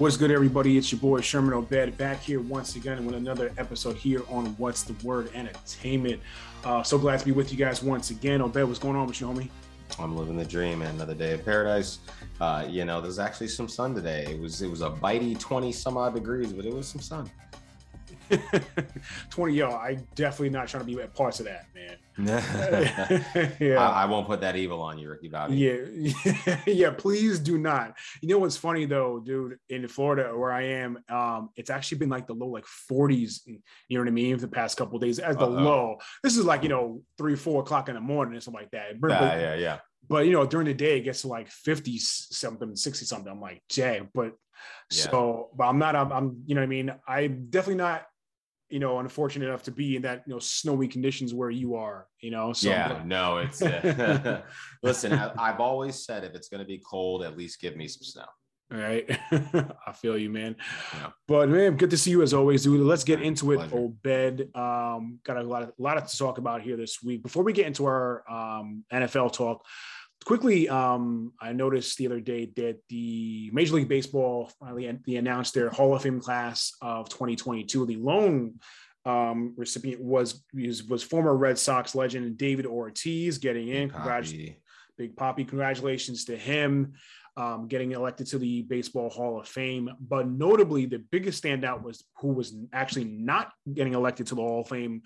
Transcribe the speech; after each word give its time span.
What's 0.00 0.16
good, 0.16 0.30
everybody? 0.30 0.78
It's 0.78 0.90
your 0.90 0.98
boy 0.98 1.20
Sherman 1.20 1.52
Obed 1.52 1.98
back 1.98 2.22
here 2.22 2.40
once 2.40 2.74
again 2.74 3.04
with 3.04 3.14
another 3.14 3.52
episode 3.58 3.96
here 3.96 4.22
on 4.30 4.46
What's 4.56 4.82
the 4.82 4.94
Word 5.06 5.30
Entertainment. 5.34 6.22
Uh, 6.64 6.82
so 6.82 6.96
glad 6.96 7.20
to 7.20 7.26
be 7.26 7.32
with 7.32 7.52
you 7.52 7.58
guys 7.58 7.82
once 7.82 8.08
again. 8.08 8.40
Obed, 8.40 8.64
what's 8.64 8.78
going 8.78 8.96
on 8.96 9.06
with 9.06 9.20
you, 9.20 9.26
homie? 9.26 9.50
I'm 9.98 10.16
living 10.16 10.38
the 10.38 10.44
dream, 10.46 10.78
man. 10.78 10.94
Another 10.94 11.12
day 11.12 11.34
of 11.34 11.44
paradise. 11.44 11.98
Uh, 12.40 12.64
you 12.66 12.86
know, 12.86 13.02
there's 13.02 13.18
actually 13.18 13.48
some 13.48 13.68
sun 13.68 13.94
today. 13.94 14.24
It 14.26 14.40
was 14.40 14.62
it 14.62 14.70
was 14.70 14.80
a 14.80 14.88
bitey 14.88 15.38
20 15.38 15.70
some 15.70 15.98
odd 15.98 16.14
degrees, 16.14 16.50
but 16.50 16.64
it 16.64 16.72
was 16.72 16.88
some 16.88 17.02
sun. 17.02 17.30
20 19.30 19.54
yo 19.54 19.70
i 19.70 19.96
definitely 20.14 20.50
not 20.50 20.68
trying 20.68 20.84
to 20.84 20.86
be 20.86 21.00
at 21.00 21.14
parts 21.14 21.40
of 21.40 21.46
that 21.46 21.66
man. 21.74 21.96
Yeah. 23.60 23.78
I, 23.78 24.02
I, 24.02 24.04
won't 24.04 24.26
put 24.26 24.42
that 24.42 24.54
evil 24.56 24.82
on 24.82 24.98
you 24.98 25.08
ricky 25.08 25.28
bobby. 25.28 25.56
Yeah. 25.56 26.56
Yeah 26.66 26.90
please 26.90 27.38
do 27.38 27.56
not. 27.56 27.96
You 28.20 28.28
know 28.28 28.38
what's 28.38 28.56
funny 28.56 28.84
though 28.84 29.20
dude 29.20 29.58
in 29.68 29.88
florida 29.88 30.36
where 30.36 30.52
i 30.52 30.62
am 30.62 30.98
um 31.08 31.50
it's 31.56 31.70
actually 31.70 31.98
been 31.98 32.08
like 32.08 32.26
the 32.26 32.34
low 32.34 32.48
like 32.48 32.66
40s 32.90 33.40
you 33.46 33.60
know 33.90 34.00
what 34.00 34.08
i 34.08 34.12
mean 34.12 34.36
for 34.36 34.42
the 34.42 34.48
past 34.48 34.76
couple 34.76 34.98
days 34.98 35.18
as 35.18 35.36
the 35.36 35.44
Uh-oh. 35.44 35.62
low. 35.62 35.98
This 36.22 36.36
is 36.36 36.44
like 36.44 36.62
you 36.62 36.68
know 36.68 37.02
three 37.16 37.36
four 37.36 37.62
o'clock 37.62 37.88
in 37.88 37.94
the 37.94 38.00
morning 38.00 38.36
or 38.36 38.40
something 38.40 38.60
like 38.60 38.70
that. 38.72 39.00
But, 39.00 39.10
yeah 39.10 39.38
yeah 39.38 39.54
yeah. 39.54 39.78
but 40.08 40.26
you 40.26 40.32
know 40.32 40.44
during 40.46 40.66
the 40.66 40.74
day 40.74 40.98
it 40.98 41.02
gets 41.02 41.22
to 41.22 41.28
like 41.28 41.48
50 41.48 41.98
something 41.98 42.76
60 42.76 43.04
something 43.06 43.32
i'm 43.32 43.40
like 43.40 43.62
jay 43.68 44.02
but 44.12 44.34
yeah. 44.90 45.10
so 45.10 45.50
but 45.56 45.64
i'm 45.64 45.78
not 45.78 45.96
I'm, 45.96 46.12
I'm 46.12 46.42
you 46.46 46.54
know 46.54 46.60
what 46.60 46.66
i 46.66 46.68
mean? 46.68 46.92
I'm 47.06 47.46
definitely 47.48 47.76
not 47.76 48.04
you 48.70 48.78
know, 48.78 48.98
unfortunate 48.98 49.46
enough 49.46 49.62
to 49.64 49.70
be 49.70 49.96
in 49.96 50.02
that, 50.02 50.22
you 50.26 50.32
know, 50.32 50.38
snowy 50.38 50.88
conditions 50.88 51.34
where 51.34 51.50
you 51.50 51.74
are, 51.74 52.06
you 52.20 52.30
know. 52.30 52.52
So, 52.52 52.68
yeah, 52.70 53.02
no, 53.04 53.38
it's 53.38 53.60
uh, 53.60 54.42
listen, 54.82 55.12
I, 55.12 55.48
have 55.48 55.60
always 55.60 56.04
said 56.04 56.24
if 56.24 56.34
it's 56.34 56.48
going 56.48 56.60
to 56.60 56.66
be 56.66 56.78
cold, 56.78 57.22
at 57.22 57.36
least 57.36 57.60
give 57.60 57.76
me 57.76 57.88
some 57.88 58.02
snow. 58.02 58.26
All 58.72 58.78
right. 58.78 59.04
I 59.86 59.92
feel 59.92 60.16
you, 60.16 60.30
man. 60.30 60.54
Yeah. 60.94 61.10
But 61.26 61.48
man, 61.48 61.76
good 61.76 61.90
to 61.90 61.98
see 61.98 62.12
you 62.12 62.22
as 62.22 62.32
always, 62.32 62.62
dude. 62.62 62.80
Let's 62.80 63.02
get 63.02 63.20
into 63.20 63.50
it. 63.52 63.56
Pleasure. 63.56 63.76
Obed. 63.76 64.56
Um, 64.56 65.18
got 65.24 65.38
a 65.38 65.42
lot 65.42 65.62
of 65.62 65.70
a 65.70 65.82
lot 65.82 66.06
to 66.06 66.16
talk 66.16 66.38
about 66.38 66.62
here 66.62 66.76
this 66.76 67.02
week. 67.02 67.22
Before 67.22 67.42
we 67.42 67.52
get 67.52 67.66
into 67.66 67.86
our 67.86 68.22
um, 68.30 68.84
NFL 68.92 69.32
talk, 69.32 69.64
quickly, 70.24 70.68
um, 70.68 71.32
I 71.40 71.52
noticed 71.52 71.96
the 71.96 72.06
other 72.06 72.20
day 72.20 72.52
that 72.56 72.78
the 72.88 73.50
Major 73.52 73.74
League 73.74 73.88
Baseball 73.88 74.50
finally 74.60 74.98
they 75.06 75.16
announced 75.16 75.54
their 75.54 75.70
Hall 75.70 75.94
of 75.94 76.02
Fame 76.02 76.20
class 76.20 76.72
of 76.80 77.08
2022. 77.08 77.86
The 77.86 77.96
lone 77.96 78.54
um, 79.04 79.54
recipient 79.56 80.02
was, 80.02 80.44
was, 80.54 81.02
former 81.02 81.34
Red 81.34 81.58
Sox 81.58 81.94
legend 81.94 82.36
David 82.36 82.66
Ortiz 82.66 83.38
getting 83.38 83.68
in. 83.68 83.88
Big 83.88 83.92
Congratulations, 83.92 84.56
Big 84.98 85.16
Poppy. 85.16 85.44
Congratulations 85.44 86.24
to 86.26 86.36
him. 86.36 86.94
Um, 87.36 87.68
getting 87.68 87.92
elected 87.92 88.26
to 88.28 88.38
the 88.38 88.62
Baseball 88.62 89.08
Hall 89.08 89.40
of 89.40 89.48
Fame. 89.48 89.88
But 90.00 90.28
notably, 90.28 90.84
the 90.84 90.98
biggest 90.98 91.42
standout 91.42 91.82
was 91.82 92.04
who 92.18 92.32
was 92.32 92.54
actually 92.72 93.04
not 93.04 93.52
getting 93.72 93.94
elected 93.94 94.26
to 94.26 94.34
the 94.34 94.42
Hall 94.42 94.60
of 94.60 94.68
Fame 94.68 95.02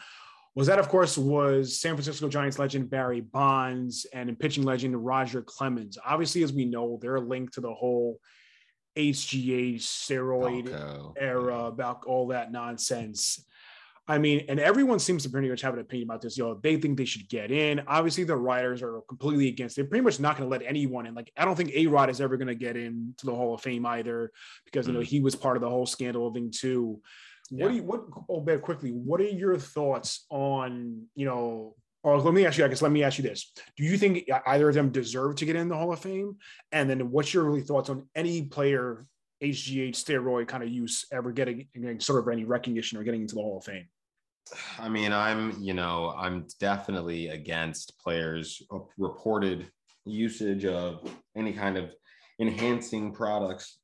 was 0.55 0.69
that, 0.69 0.79
of 0.79 0.89
course, 0.89 1.19
was 1.19 1.81
San 1.81 1.95
Francisco 1.95 2.29
Giants 2.29 2.59
legend 2.59 2.89
Barry 2.89 3.21
Bonds 3.21 4.07
and 4.13 4.39
pitching 4.39 4.63
legend 4.65 5.05
Roger 5.05 5.43
Clemens. 5.43 5.99
Obviously, 6.05 6.43
as 6.45 6.53
we 6.53 6.65
know, 6.65 6.99
they're 7.03 7.21
linked 7.21 7.55
to 7.55 7.61
the 7.61 7.75
whole 7.75 8.21
HGH 8.97 9.81
steroid 9.81 10.69
Balco. 10.69 11.15
era 11.17 11.65
about 11.65 12.05
all 12.07 12.29
that 12.29 12.53
nonsense. 12.53 13.45
I 14.07 14.19
mean, 14.19 14.45
and 14.49 14.61
everyone 14.61 14.99
seems 14.99 15.23
to 15.23 15.31
pretty 15.31 15.49
much 15.49 15.63
have 15.63 15.75
an 15.75 15.81
opinion 15.81 16.09
about 16.09 16.21
this. 16.21 16.37
You 16.37 16.45
know, 16.45 16.61
they 16.63 16.77
think 16.77 16.99
they 16.99 17.07
should 17.07 17.27
get 17.29 17.51
in. 17.51 17.83
Obviously, 17.87 18.25
the 18.25 18.37
writers 18.37 18.83
are 18.83 19.01
completely 19.09 19.49
against. 19.49 19.77
They're 19.77 19.87
pretty 19.87 20.05
much 20.05 20.21
not 20.21 20.37
going 20.37 20.49
to 20.49 20.51
let 20.51 20.63
anyone 20.69 21.07
in. 21.07 21.15
Like, 21.15 21.33
I 21.37 21.47
don't 21.47 21.57
think 21.57 21.71
A 21.75 21.87
Rod 21.87 22.11
is 22.11 22.21
ever 22.21 22.37
going 22.37 22.49
to 22.49 22.55
get 22.55 22.77
into 22.77 23.25
the 23.25 23.35
Hall 23.35 23.55
of 23.55 23.63
Fame 23.63 23.87
either, 23.87 24.31
because 24.67 24.87
you 24.87 24.93
know 24.93 25.01
mm. 25.01 25.05
he 25.05 25.21
was 25.21 25.35
part 25.35 25.57
of 25.57 25.63
the 25.63 25.71
whole 25.71 25.87
scandal 25.87 26.29
of 26.29 26.35
thing 26.35 26.53
too. 26.55 27.01
What 27.51 27.69
do 27.69 27.75
you 27.75 27.83
what 27.83 28.05
oh 28.29 28.41
bad 28.41 28.63
quickly, 28.63 28.91
what 28.91 29.21
are 29.21 29.25
your 29.25 29.59
thoughts 29.59 30.25
on, 30.31 31.07
you 31.15 31.27
know, 31.27 31.75
or 32.03 32.19
let 32.21 32.35
me 32.35 32.47
ask 32.47 32.59
you, 32.59 32.65
I 32.65 32.69
guess 32.69 32.83
let 32.83 32.93
me 32.93 33.03
ask 33.03 33.19
you 33.19 33.25
this. 33.25 33.53
Do 33.77 33.85
you 33.85 33.97
think 33.97 34.29
either 34.47 34.69
of 34.69 34.75
them 34.75 34.91
deserve 34.91 35.37
to 35.37 35.47
get 35.47 35.57
in 35.57 35.69
the 35.69 35.77
Hall 35.77 35.93
of 35.93 36.01
Fame? 36.01 36.37
And 36.73 36.89
then 36.89 37.11
what's 37.11 37.33
your 37.33 37.45
really 37.45 37.63
thoughts 37.63 37.91
on 37.91 38.09
any 38.15 38.43
player 38.43 39.07
HGH 39.43 39.93
steroid 39.93 40.49
kind 40.49 40.63
of 40.63 40.69
use 40.69 41.07
ever 41.13 41.33
getting, 41.33 41.67
getting 41.75 42.01
sort 42.01 42.21
of 42.21 42.33
any 42.33 42.45
recognition 42.45 42.99
or 42.99 43.05
getting 43.05 43.23
into 43.23 43.35
the 43.35 43.41
Hall 43.41 43.59
of 43.59 43.65
Fame? 43.65 43.87
I 44.79 44.89
mean, 44.89 45.13
I'm, 45.13 45.57
you 45.59 45.73
know, 45.73 46.15
I'm 46.17 46.47
definitely 46.61 47.29
against 47.29 47.99
players 47.99 48.63
reported 48.99 49.71
usage 50.05 50.67
of 50.67 51.01
any 51.35 51.53
kind 51.53 51.79
of 51.79 51.95
enhancing 52.41 53.13
products 53.13 53.79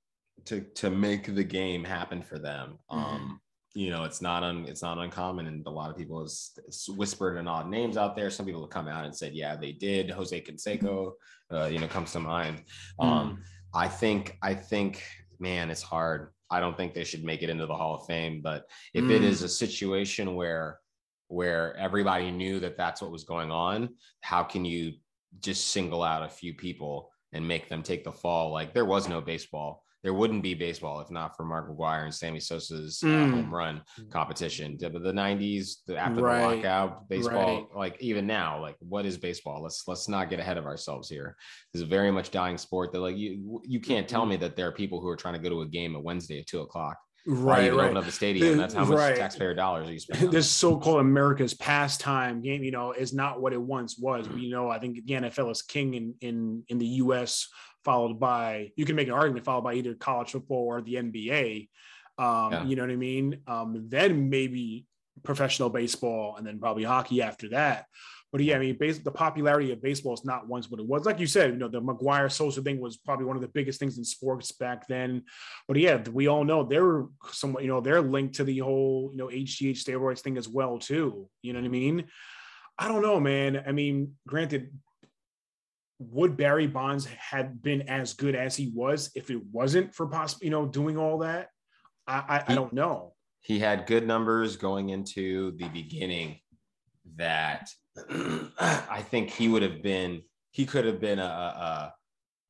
to 0.47 0.61
to 0.75 0.91
make 0.91 1.35
the 1.35 1.45
game 1.45 1.85
happen 1.85 2.23
for 2.23 2.39
them. 2.39 2.79
Mm-hmm. 2.91 2.99
Um, 2.99 3.41
you 3.75 3.91
know 3.91 4.05
it's 4.05 4.21
not 4.21 4.43
un, 4.43 4.65
it's 4.67 4.83
not 4.83 4.99
uncommon 4.99 5.47
and 5.47 5.67
a 5.67 5.71
lot 5.71 5.91
of 5.91 5.97
people 5.97 6.21
has, 6.21 6.53
whispered 6.97 7.37
and 7.37 7.49
odd 7.49 7.69
names 7.69 7.97
out 7.97 8.17
there. 8.17 8.31
Some 8.31 8.47
people 8.47 8.63
have 8.63 8.71
come 8.71 8.89
out 8.89 9.05
and 9.05 9.15
said 9.15 9.35
yeah 9.35 9.57
they 9.57 9.73
did. 9.73 10.11
Jose 10.11 10.41
canseco 10.41 11.13
uh, 11.53 11.67
you 11.67 11.79
know 11.79 11.87
comes 11.87 12.13
to 12.13 12.21
mind. 12.21 12.63
Mm. 13.01 13.07
um, 13.07 13.43
i 13.73 13.87
think 13.87 14.37
i 14.43 14.53
think 14.53 15.03
man 15.39 15.71
it's 15.71 15.83
hard. 15.83 16.33
I 16.53 16.59
don't 16.59 16.77
think 16.77 16.95
they 16.95 17.05
should 17.05 17.23
make 17.23 17.43
it 17.45 17.51
into 17.51 17.67
the 17.67 17.77
hall 17.77 17.95
of 17.95 18.07
fame 18.07 18.41
but 18.43 18.65
if 18.93 19.05
mm. 19.05 19.11
it 19.11 19.23
is 19.23 19.43
a 19.43 19.49
situation 19.49 20.35
where 20.35 20.81
where 21.29 21.77
everybody 21.77 22.33
knew 22.33 22.59
that 22.59 22.77
that's 22.77 23.01
what 23.01 23.13
was 23.13 23.23
going 23.23 23.53
on 23.53 23.91
how 24.21 24.43
can 24.43 24.65
you 24.65 24.95
just 25.39 25.69
single 25.69 26.03
out 26.03 26.25
a 26.25 26.29
few 26.29 26.55
people 26.55 27.11
and 27.33 27.47
make 27.47 27.69
them 27.69 27.83
take 27.83 28.05
the 28.05 28.13
fall? 28.13 28.51
Like 28.53 28.75
there 28.75 28.85
was 28.85 29.09
no 29.09 29.21
baseball 29.21 29.85
there 30.03 30.15
wouldn't 30.15 30.43
be 30.43 30.55
baseball 30.55 31.01
if 31.01 31.11
not 31.11 31.37
for 31.37 31.45
Mark 31.45 31.69
McGwire 31.71 32.05
and 32.05 32.15
Sammy 32.15 32.41
Sosa's 32.41 33.03
uh, 33.03 33.07
mm. 33.07 33.31
home 33.31 33.55
run 33.55 33.83
competition. 34.11 34.77
The, 34.79 34.89
the 34.89 35.13
90s, 35.13 35.77
the, 35.87 35.97
after 35.97 36.23
right. 36.23 36.41
the 36.41 36.57
lockout, 36.57 37.09
baseball, 37.09 37.57
right. 37.57 37.77
like 37.77 38.01
even 38.01 38.27
now, 38.27 38.61
like 38.61 38.77
what 38.81 39.05
is 39.05 39.19
baseball? 39.19 39.63
Let's 39.63 39.87
let's 39.87 40.09
not 40.09 40.31
get 40.31 40.41
ahead 40.41 40.57
of 40.57 40.67
ourselves 40.67 41.09
here. 41.09 41.37
This 41.73 41.83
is 41.83 41.87
a 41.87 41.91
very 41.91 42.11
much 42.11 42.31
dying 42.31 42.59
sport 42.59 42.93
that 42.93 43.01
like 43.01 43.17
you 43.17 43.61
you 43.65 43.81
can't 43.81 44.09
tell 44.09 44.25
me 44.25 44.37
that 44.37 44.57
there 44.57 44.69
are 44.69 44.73
people 44.73 45.01
who 45.01 45.09
are 45.09 45.17
trying 45.17 45.35
to 45.35 45.41
go 45.41 45.51
to 45.51 45.63
a 45.63 45.67
game 45.67 45.95
at 45.97 46.03
Wednesday 46.03 46.41
at 46.41 46.47
two 46.47 46.61
o'clock. 46.61 46.97
Right, 47.27 47.71
right. 47.75 47.85
Open 47.85 47.99
up 47.99 48.07
the 48.07 48.13
stadium. 48.13 48.57
That's 48.57 48.73
how 48.73 48.87
much 48.87 48.97
right. 48.97 49.15
taxpayer 49.15 49.55
dollars 49.55 49.89
are 49.89 49.93
you 49.93 49.99
spending. 49.99 50.31
This 50.31 50.51
so-called 50.51 51.01
America's 51.01 51.53
pastime 51.53 52.41
game, 52.41 52.65
you 52.65 52.71
know, 52.71 52.93
is 52.93 53.13
not 53.13 53.43
what 53.43 53.53
it 53.53 53.61
once 53.61 53.99
was. 53.99 54.27
Mm-hmm. 54.27 54.39
You 54.39 54.51
know, 54.51 54.71
I 54.71 54.79
think 54.79 55.05
the 55.05 55.13
NFL 55.13 55.51
is 55.51 55.61
king 55.61 55.93
in 55.93 56.15
in 56.23 56.65
in 56.69 56.79
the 56.79 56.87
U.S 56.87 57.47
followed 57.85 58.21
by 58.21 58.73
you 58.77 58.85
can 58.85 58.97
make 58.97 59.09
an 59.09 59.15
argument 59.15 59.45
followed 59.45 59.65
by 59.65 59.75
either 59.75 59.95
college 59.95 60.31
football 60.31 60.67
or 60.67 60.83
the 60.83 60.95
NBA. 60.95 61.69
Um, 62.19 62.53
yeah. 62.53 62.65
You 62.65 62.77
know 62.77 62.83
what 62.83 62.91
I 62.91 62.97
mean? 62.97 63.41
Um, 63.47 63.87
then 63.89 64.29
maybe 64.29 64.87
professional 65.23 65.71
baseball, 65.71 66.37
and 66.37 66.47
then 66.47 66.59
probably 66.59 66.85
hockey 66.85 67.23
after 67.23 67.51
that. 67.51 67.87
But 68.33 68.43
yeah, 68.43 68.57
I 68.57 68.59
mean, 68.61 68.77
base, 68.79 68.99
the 68.99 69.11
popularity 69.11 69.73
of 69.73 69.83
baseball 69.83 70.15
is 70.15 70.25
not 70.25 70.47
once 70.47 70.71
what 70.71 70.79
it 70.79 70.87
was. 70.87 71.05
Like 71.05 71.19
you 71.19 71.27
said, 71.27 71.51
you 71.51 71.57
know, 71.57 71.69
the 71.69 71.83
McGwire 71.83 72.31
Sosa 72.31 72.63
thing 72.63 72.81
was 72.81 72.97
probably 72.97 73.27
one 73.27 73.37
of 73.37 73.43
the 73.43 73.49
biggest 73.49 73.81
things 73.81 73.99
in 73.99 74.05
sports 74.05 74.53
back 74.53 74.87
then. 74.87 75.25
But 75.67 75.79
yeah, 75.79 76.01
we 76.13 76.29
all 76.29 76.45
know 76.45 76.63
they're 76.63 77.07
some, 77.33 77.57
you 77.61 77.67
know, 77.67 77.81
they're 77.81 78.01
linked 78.01 78.37
to 78.37 78.45
the 78.45 78.59
whole, 78.59 79.11
you 79.13 79.19
know, 79.19 79.27
HGH 79.27 79.85
steroids 79.85 80.21
thing 80.21 80.39
as 80.39 80.49
well 80.49 80.79
too. 80.79 81.29
You 81.43 81.53
know 81.53 81.59
what 81.59 81.67
I 81.67 81.71
mean? 81.71 82.05
I 82.79 82.87
don't 82.87 83.03
know, 83.03 83.19
man. 83.19 83.65
I 83.67 83.73
mean, 83.73 84.15
granted, 84.29 84.71
would 86.01 86.37
Barry 86.37 86.67
Bonds 86.67 87.05
had 87.05 87.63
been 87.63 87.83
as 87.83 88.15
good 88.15 88.35
as 88.35 88.57
he 88.57 88.73
was 88.75 89.11
if 89.15 89.31
it 89.31 89.41
wasn't 89.53 89.95
for 89.95 90.07
possible, 90.07 90.45
you 90.45 90.51
know, 90.51 90.65
doing 90.67 90.97
all 90.97 91.19
that? 91.19 91.49
I, 92.07 92.25
I, 92.27 92.45
he, 92.47 92.53
I 92.53 92.55
don't 92.55 92.73
know. 92.73 93.13
He 93.41 93.59
had 93.59 93.87
good 93.87 94.07
numbers 94.07 94.57
going 94.57 94.89
into 94.89 95.53
the 95.59 95.69
beginning 95.69 96.39
that 97.17 97.69
I 98.11 99.05
think 99.11 99.31
he 99.31 99.49
would 99.49 99.63
have 99.63 99.83
been, 99.83 100.23
he 100.51 100.65
could 100.65 100.87
have 100.87 101.01
been 101.01 101.19
a, 101.19 101.23
a 101.23 101.95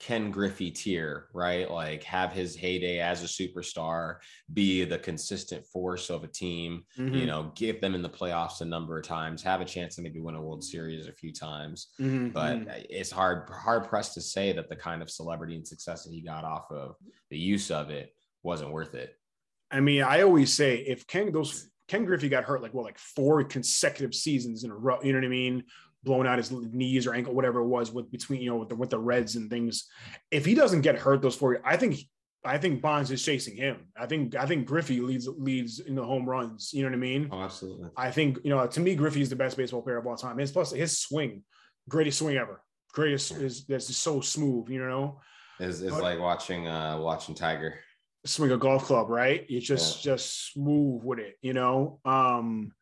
Ken 0.01 0.31
Griffey 0.31 0.71
tier, 0.71 1.29
right? 1.35 1.71
Like 1.71 2.03
have 2.05 2.33
his 2.33 2.57
heyday 2.57 3.01
as 3.01 3.23
a 3.23 3.27
superstar, 3.27 4.17
be 4.53 4.85
the 4.85 4.99
consistent 4.99 5.67
force 5.67 6.09
of 6.09 6.25
a 6.25 6.27
team, 6.27 6.85
mm-hmm. 6.99 7.15
you 7.15 7.27
know, 7.27 7.53
give 7.55 7.83
them 7.83 7.95
in 7.95 8.01
the 8.01 8.09
playoffs 8.09 8.63
a 8.63 8.65
number 8.65 8.99
of 8.99 9.05
times, 9.05 9.43
have 9.43 9.61
a 9.61 9.65
chance 9.65 9.97
to 9.97 10.03
maybe 10.03 10.19
win 10.19 10.35
a 10.35 10.43
World 10.43 10.65
Series 10.65 11.07
a 11.07 11.13
few 11.13 11.33
times. 11.33 11.89
Mm-hmm. 12.01 12.31
But 12.31 12.61
mm-hmm. 12.61 12.71
it's 12.89 13.11
hard, 13.11 13.49
hard 13.51 13.89
pressed 13.89 14.15
to 14.15 14.23
say 14.23 14.53
that 14.53 14.71
the 14.71 14.77
kind 14.77 15.03
of 15.03 15.11
celebrity 15.11 15.55
and 15.55 15.69
success 15.69 16.05
that 16.05 16.15
he 16.15 16.23
got 16.23 16.45
off 16.45 16.71
of 16.71 16.97
the 17.29 17.39
use 17.39 17.71
of 17.71 17.91
it 17.91 18.15
wasn't 18.43 18.73
worth 18.73 18.95
it. 18.95 19.15
I 19.71 19.81
mean, 19.81 20.03
I 20.03 20.23
always 20.23 20.53
say 20.53 20.79
if 20.79 21.07
Ken 21.07 21.31
those 21.31 21.69
Ken 21.89 22.05
Griffey 22.05 22.29
got 22.29 22.45
hurt 22.45 22.63
like 22.63 22.73
well, 22.73 22.85
like 22.85 22.99
four 22.99 23.43
consecutive 23.45 24.15
seasons 24.15 24.65
in 24.65 24.71
a 24.71 24.77
row, 24.77 24.99
you 25.03 25.13
know 25.13 25.19
what 25.19 25.27
I 25.27 25.29
mean? 25.29 25.65
Blown 26.03 26.27
out 26.27 26.39
his 26.39 26.51
knees 26.51 27.07
or 27.07 27.15
ankle, 27.15 27.35
whatever 27.35 27.61
it 27.61 27.67
was 27.67 27.93
with 27.93 28.11
between, 28.11 28.41
you 28.41 28.51
know, 28.51 28.57
with 28.57 28.69
the, 28.71 28.77
with 28.77 28.91
the 28.91 28.99
Reds 28.99 29.37
and 29.37 29.51
things. 29.51 29.87
If 30.31 30.45
he 30.45 30.55
doesn't 30.55 30.81
get 30.81 30.99
hurt 30.99 31.23
those 31.23 31.37
four, 31.37 31.61
I 31.65 31.77
think, 31.77 31.99
I 32.43 32.57
think 32.57 32.81
Bonds 32.81 33.11
is 33.11 33.23
chasing 33.23 33.57
him. 33.57 33.89
I 33.97 34.07
think, 34.07 34.35
I 34.35 34.47
think 34.47 34.67
Griffey 34.67 35.01
leads, 35.01 35.29
leads 35.29 35.81
in 35.81 35.95
the 35.95 36.05
home 36.05 36.27
runs. 36.27 36.73
You 36.73 36.83
know 36.83 36.89
what 36.89 36.97
I 36.97 36.99
mean? 36.99 37.29
Oh, 37.31 37.43
absolutely. 37.43 37.91
I 37.97 38.11
think, 38.11 38.39
you 38.43 38.51
know, 38.51 38.67
to 38.67 38.81
me, 38.81 38.95
Griffey 38.95 39.21
is 39.21 39.29
the 39.29 39.37
best 39.37 39.57
baseball 39.57 39.83
player 39.83 39.99
of 39.99 40.07
all 40.07 40.17
time. 40.17 40.39
His 40.39 40.51
plus 40.51 40.73
his 40.73 40.99
swing, 40.99 41.43
greatest 41.89 42.19
swing 42.19 42.39
ever. 42.39 42.63
Greatest 42.93 43.33
is 43.33 43.67
that's 43.67 43.89
just 43.89 44.01
so 44.01 44.21
smooth, 44.23 44.71
you 44.71 44.79
know? 44.79 45.21
Is 45.59 45.83
is 45.83 45.93
like 45.93 46.19
watching, 46.19 46.67
uh, 46.67 46.99
watching 46.99 47.35
Tiger. 47.35 47.75
swing 48.25 48.53
a 48.53 48.57
golf 48.57 48.85
club, 48.85 49.09
right? 49.09 49.49
You 49.49 49.61
just 49.61 50.05
yeah. 50.05 50.13
just 50.13 50.53
smooth 50.53 51.03
with 51.03 51.19
it, 51.19 51.37
you 51.43 51.53
know. 51.53 52.01
Um, 52.05 52.73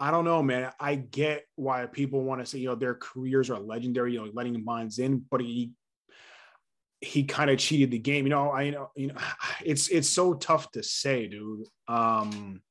I 0.00 0.10
don't 0.10 0.24
know, 0.24 0.42
man. 0.42 0.72
I 0.80 0.94
get 0.94 1.44
why 1.56 1.84
people 1.84 2.24
want 2.24 2.40
to 2.40 2.46
say, 2.46 2.58
you 2.58 2.68
know, 2.68 2.74
their 2.74 2.94
careers 2.94 3.50
are 3.50 3.60
legendary, 3.60 4.14
you 4.14 4.20
know, 4.20 4.30
letting 4.32 4.54
the 4.54 4.60
minds 4.60 4.98
in, 4.98 5.22
but 5.30 5.42
he 5.42 5.72
he 7.02 7.24
kind 7.24 7.50
of 7.50 7.58
cheated 7.58 7.90
the 7.90 7.98
game. 7.98 8.24
You 8.24 8.30
know, 8.30 8.50
I 8.50 8.62
you 8.62 8.72
know, 8.72 8.90
you 8.96 9.08
know, 9.08 9.14
it's 9.64 9.88
it's 9.88 10.08
so 10.08 10.34
tough 10.34 10.70
to 10.72 10.82
say, 10.82 11.28
dude. 11.28 11.66
Um, 11.86 12.62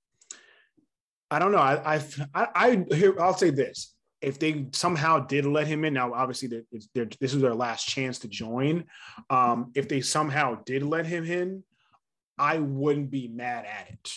I 1.30 1.38
don't 1.38 1.52
know. 1.52 1.60
I 1.60 1.96
I've, 1.96 2.28
I 2.34 2.48
I 2.56 2.96
here 2.96 3.20
I'll 3.22 3.38
say 3.38 3.52
this: 3.52 3.94
if 4.22 4.40
they 4.40 4.66
somehow 4.74 5.20
did 5.20 5.46
let 5.46 5.68
him 5.68 5.86
in, 5.86 5.94
now 5.94 6.14
obviously 6.14 6.48
this 6.72 7.34
is 7.34 7.42
their 7.42 7.56
last 7.56 7.88
chance 7.88 8.20
to 8.20 8.28
join. 8.28 8.86
Um, 9.30 9.72
if 9.76 9.88
they 9.88 10.02
somehow 10.02 10.64
did 10.66 10.82
let 10.82 11.06
him 11.06 11.26
in, 11.26 11.64
I 12.40 12.58
wouldn't 12.58 13.12
be 13.12 13.28
mad 13.28 13.66
at 13.66 13.90
it. 13.92 14.14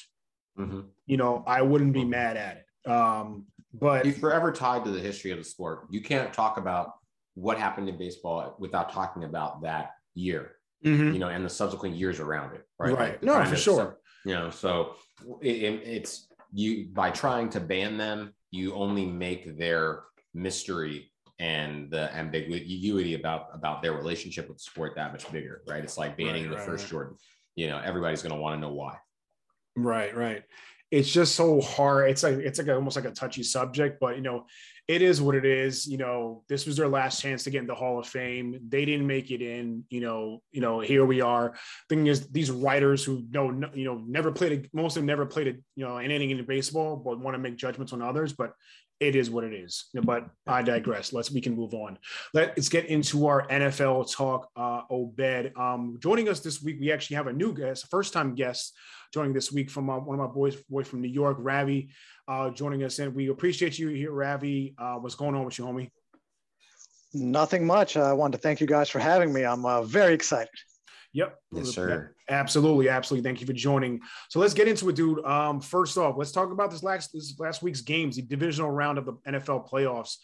Mm-hmm. 0.58 0.80
You 1.06 1.16
know, 1.16 1.44
I 1.46 1.62
wouldn't 1.62 1.92
be 1.92 2.00
mm-hmm. 2.00 2.10
mad 2.10 2.36
at 2.36 2.56
it. 2.56 2.66
Um, 2.86 3.46
but 3.74 4.04
he's 4.04 4.18
forever 4.18 4.52
tied 4.52 4.84
to 4.84 4.90
the 4.90 5.00
history 5.00 5.30
of 5.30 5.38
the 5.38 5.44
sport. 5.44 5.86
You 5.90 6.02
can't 6.02 6.32
talk 6.32 6.58
about 6.58 6.94
what 7.34 7.58
happened 7.58 7.88
in 7.88 7.96
baseball 7.96 8.56
without 8.58 8.92
talking 8.92 9.24
about 9.24 9.62
that 9.62 9.92
year, 10.14 10.52
mm-hmm. 10.84 11.12
you 11.12 11.18
know, 11.18 11.28
and 11.28 11.44
the 11.44 11.50
subsequent 11.50 11.96
years 11.96 12.20
around 12.20 12.54
it. 12.54 12.66
Right. 12.78 12.92
Right. 12.92 13.12
Like 13.12 13.22
no, 13.22 13.44
for 13.44 13.56
sure. 13.56 13.98
You 14.24 14.34
know, 14.34 14.50
so 14.50 14.94
it, 15.40 15.50
it's 15.84 16.28
you 16.52 16.88
by 16.92 17.10
trying 17.10 17.48
to 17.50 17.60
ban 17.60 17.96
them, 17.96 18.34
you 18.50 18.74
only 18.74 19.06
make 19.06 19.58
their 19.58 20.02
mystery 20.34 21.10
and 21.38 21.90
the 21.90 22.14
ambiguity 22.14 23.14
about 23.14 23.46
about 23.52 23.82
their 23.82 23.94
relationship 23.94 24.48
with 24.48 24.58
the 24.58 24.62
sport 24.62 24.94
that 24.96 25.12
much 25.12 25.30
bigger, 25.32 25.62
right? 25.66 25.82
It's 25.82 25.98
like 25.98 26.16
banning 26.16 26.44
right, 26.44 26.50
the 26.50 26.56
right, 26.56 26.66
first 26.66 26.84
right. 26.84 26.90
Jordan. 26.90 27.16
You 27.56 27.68
know, 27.68 27.80
everybody's 27.84 28.22
going 28.22 28.34
to 28.34 28.40
want 28.40 28.56
to 28.56 28.60
know 28.60 28.72
why. 28.72 28.96
Right, 29.76 30.14
right. 30.16 30.42
It's 30.92 31.10
just 31.10 31.34
so 31.34 31.58
hard. 31.62 32.10
It's 32.10 32.22
like 32.22 32.34
it's 32.34 32.58
like 32.58 32.68
a, 32.68 32.74
almost 32.74 32.96
like 32.96 33.06
a 33.06 33.12
touchy 33.12 33.42
subject, 33.42 33.98
but 33.98 34.14
you 34.14 34.22
know, 34.22 34.44
it 34.86 35.00
is 35.00 35.22
what 35.22 35.34
it 35.34 35.46
is. 35.46 35.86
You 35.86 35.96
know, 35.96 36.44
this 36.50 36.66
was 36.66 36.76
their 36.76 36.86
last 36.86 37.22
chance 37.22 37.44
to 37.44 37.50
get 37.50 37.62
in 37.62 37.66
the 37.66 37.74
Hall 37.74 37.98
of 37.98 38.06
Fame. 38.06 38.60
They 38.68 38.84
didn't 38.84 39.06
make 39.06 39.30
it 39.30 39.40
in. 39.40 39.84
You 39.88 40.02
know, 40.02 40.42
you 40.50 40.60
know, 40.60 40.80
here 40.80 41.06
we 41.06 41.22
are. 41.22 41.54
Thing 41.88 42.08
is, 42.08 42.28
these 42.28 42.50
writers 42.50 43.02
who 43.02 43.24
know, 43.30 43.50
you 43.72 43.86
know, 43.86 44.02
never 44.06 44.30
played. 44.30 44.52
A, 44.52 44.76
most 44.76 44.96
of 44.96 45.00
them 45.00 45.06
never 45.06 45.24
played 45.24 45.48
a, 45.48 45.52
you 45.76 45.86
know, 45.86 45.96
anything 45.96 46.28
in 46.28 46.44
baseball, 46.44 46.96
but 46.96 47.18
want 47.18 47.34
to 47.36 47.38
make 47.38 47.56
judgments 47.56 47.94
on 47.94 48.02
others. 48.02 48.34
But 48.34 48.52
it 49.00 49.16
is 49.16 49.30
what 49.30 49.44
it 49.44 49.54
is. 49.54 49.86
But 49.94 50.28
I 50.46 50.60
digress. 50.60 51.10
Let's 51.14 51.30
we 51.30 51.40
can 51.40 51.56
move 51.56 51.72
on. 51.72 51.98
Let's 52.34 52.68
get 52.68 52.84
into 52.84 53.26
our 53.28 53.48
NFL 53.48 54.14
talk. 54.14 54.50
Uh, 54.54 54.82
Obed, 54.90 55.52
um, 55.56 55.96
joining 56.00 56.28
us 56.28 56.40
this 56.40 56.62
week, 56.62 56.76
we 56.80 56.92
actually 56.92 57.16
have 57.16 57.28
a 57.28 57.32
new 57.32 57.54
guest, 57.54 57.88
first 57.90 58.12
time 58.12 58.34
guest 58.34 58.74
joining 59.12 59.32
this 59.32 59.52
week 59.52 59.70
from 59.70 59.90
uh, 59.90 59.98
one 59.98 60.18
of 60.18 60.26
my 60.26 60.32
boys, 60.32 60.56
boy 60.68 60.84
from 60.84 61.02
New 61.02 61.08
York, 61.08 61.36
Ravi, 61.40 61.90
uh, 62.28 62.50
joining 62.50 62.82
us. 62.82 62.98
And 62.98 63.14
we 63.14 63.28
appreciate 63.28 63.78
you 63.78 63.88
here, 63.88 64.12
Ravi. 64.12 64.74
Uh, 64.78 64.94
what's 64.94 65.14
going 65.14 65.34
on 65.34 65.44
with 65.44 65.58
you, 65.58 65.64
homie? 65.64 65.90
Nothing 67.14 67.66
much. 67.66 67.96
I 67.96 68.12
wanted 68.14 68.38
to 68.38 68.42
thank 68.42 68.60
you 68.60 68.66
guys 68.66 68.88
for 68.88 68.98
having 68.98 69.32
me. 69.32 69.44
I'm 69.44 69.66
uh, 69.66 69.82
very 69.82 70.14
excited. 70.14 70.48
Yep. 71.12 71.38
Yes, 71.52 71.68
sir. 71.74 72.14
Absolutely, 72.30 72.88
absolutely. 72.88 73.28
Thank 73.28 73.42
you 73.42 73.46
for 73.46 73.52
joining. 73.52 74.00
So 74.30 74.40
let's 74.40 74.54
get 74.54 74.66
into 74.66 74.88
it, 74.88 74.96
dude. 74.96 75.22
Um, 75.26 75.60
first 75.60 75.98
off, 75.98 76.16
let's 76.16 76.32
talk 76.32 76.50
about 76.50 76.70
this 76.70 76.82
last 76.82 77.12
this 77.12 77.38
last 77.38 77.62
week's 77.62 77.82
games, 77.82 78.16
the 78.16 78.22
divisional 78.22 78.70
round 78.70 78.96
of 78.96 79.04
the 79.04 79.12
NFL 79.28 79.68
playoffs. 79.68 80.16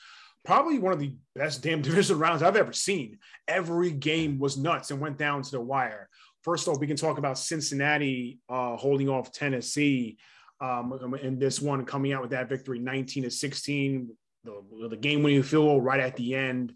Probably 0.46 0.78
one 0.78 0.94
of 0.94 0.98
the 0.98 1.14
best 1.34 1.62
damn 1.62 1.82
divisional 1.82 2.20
rounds 2.20 2.42
I've 2.42 2.56
ever 2.56 2.72
seen. 2.72 3.18
Every 3.46 3.90
game 3.90 4.38
was 4.38 4.56
nuts 4.56 4.90
and 4.90 4.98
went 4.98 5.18
down 5.18 5.42
to 5.42 5.50
the 5.50 5.60
wire. 5.60 6.08
First 6.48 6.66
off, 6.66 6.80
we 6.80 6.86
can 6.86 6.96
talk 6.96 7.18
about 7.18 7.36
Cincinnati 7.36 8.38
uh, 8.48 8.74
holding 8.74 9.10
off 9.10 9.30
Tennessee, 9.32 10.16
um, 10.62 11.14
and 11.22 11.38
this 11.38 11.60
one 11.60 11.84
coming 11.84 12.14
out 12.14 12.22
with 12.22 12.30
that 12.30 12.48
victory, 12.48 12.78
19 12.78 13.24
to 13.24 13.30
16, 13.30 14.08
the, 14.44 14.88
the 14.88 14.96
game-winning 14.96 15.42
field 15.42 15.66
goal 15.66 15.82
right 15.82 16.00
at 16.00 16.16
the 16.16 16.34
end. 16.34 16.72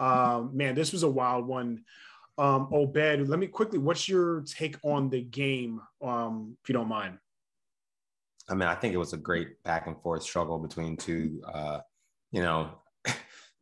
Uh, 0.00 0.42
man, 0.52 0.74
this 0.74 0.90
was 0.90 1.04
a 1.04 1.08
wild 1.08 1.46
one. 1.46 1.84
Um, 2.36 2.66
Obed, 2.72 3.28
let 3.28 3.38
me 3.38 3.46
quickly, 3.46 3.78
what's 3.78 4.08
your 4.08 4.40
take 4.40 4.76
on 4.82 5.08
the 5.08 5.22
game, 5.22 5.80
um, 6.02 6.56
if 6.60 6.68
you 6.68 6.72
don't 6.72 6.88
mind? 6.88 7.16
I 8.48 8.54
mean, 8.54 8.68
I 8.68 8.74
think 8.74 8.92
it 8.92 8.98
was 8.98 9.12
a 9.12 9.18
great 9.18 9.62
back 9.62 9.86
and 9.86 9.96
forth 10.02 10.24
struggle 10.24 10.58
between 10.58 10.96
two, 10.96 11.40
uh, 11.54 11.78
you 12.32 12.42
know, 12.42 12.70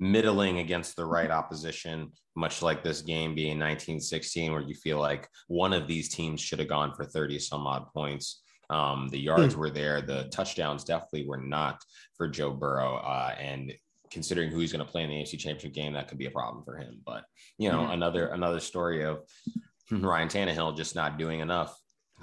middling 0.00 0.58
against 0.58 0.96
the 0.96 1.04
right 1.04 1.30
opposition, 1.30 2.10
much 2.34 2.62
like 2.62 2.82
this 2.82 3.02
game 3.02 3.34
being 3.34 3.58
1916, 3.58 4.50
where 4.50 4.62
you 4.62 4.74
feel 4.74 4.98
like 4.98 5.28
one 5.46 5.72
of 5.72 5.86
these 5.86 6.08
teams 6.08 6.40
should 6.40 6.58
have 6.58 6.68
gone 6.68 6.94
for 6.94 7.04
30 7.04 7.38
some 7.38 7.66
odd 7.66 7.86
points. 7.92 8.42
Um, 8.70 9.08
the 9.08 9.18
yards 9.18 9.54
hmm. 9.54 9.60
were 9.60 9.70
there, 9.70 10.00
the 10.00 10.28
touchdowns 10.32 10.84
definitely 10.84 11.26
were 11.26 11.40
not 11.40 11.80
for 12.16 12.28
Joe 12.28 12.52
Burrow. 12.52 12.96
Uh, 12.96 13.34
and 13.38 13.74
considering 14.10 14.50
who 14.50 14.58
he's 14.58 14.72
going 14.72 14.84
to 14.84 14.90
play 14.90 15.04
in 15.04 15.10
the 15.10 15.16
AFC 15.16 15.38
Championship 15.38 15.74
game, 15.74 15.92
that 15.92 16.08
could 16.08 16.18
be 16.18 16.26
a 16.26 16.30
problem 16.30 16.64
for 16.64 16.76
him. 16.76 17.00
But 17.04 17.24
you 17.58 17.70
know, 17.70 17.80
mm-hmm. 17.80 17.92
another 17.92 18.28
another 18.28 18.60
story 18.60 19.04
of 19.04 19.20
Ryan 19.90 20.28
Tannehill 20.28 20.76
just 20.76 20.94
not 20.94 21.18
doing 21.18 21.40
enough 21.40 21.76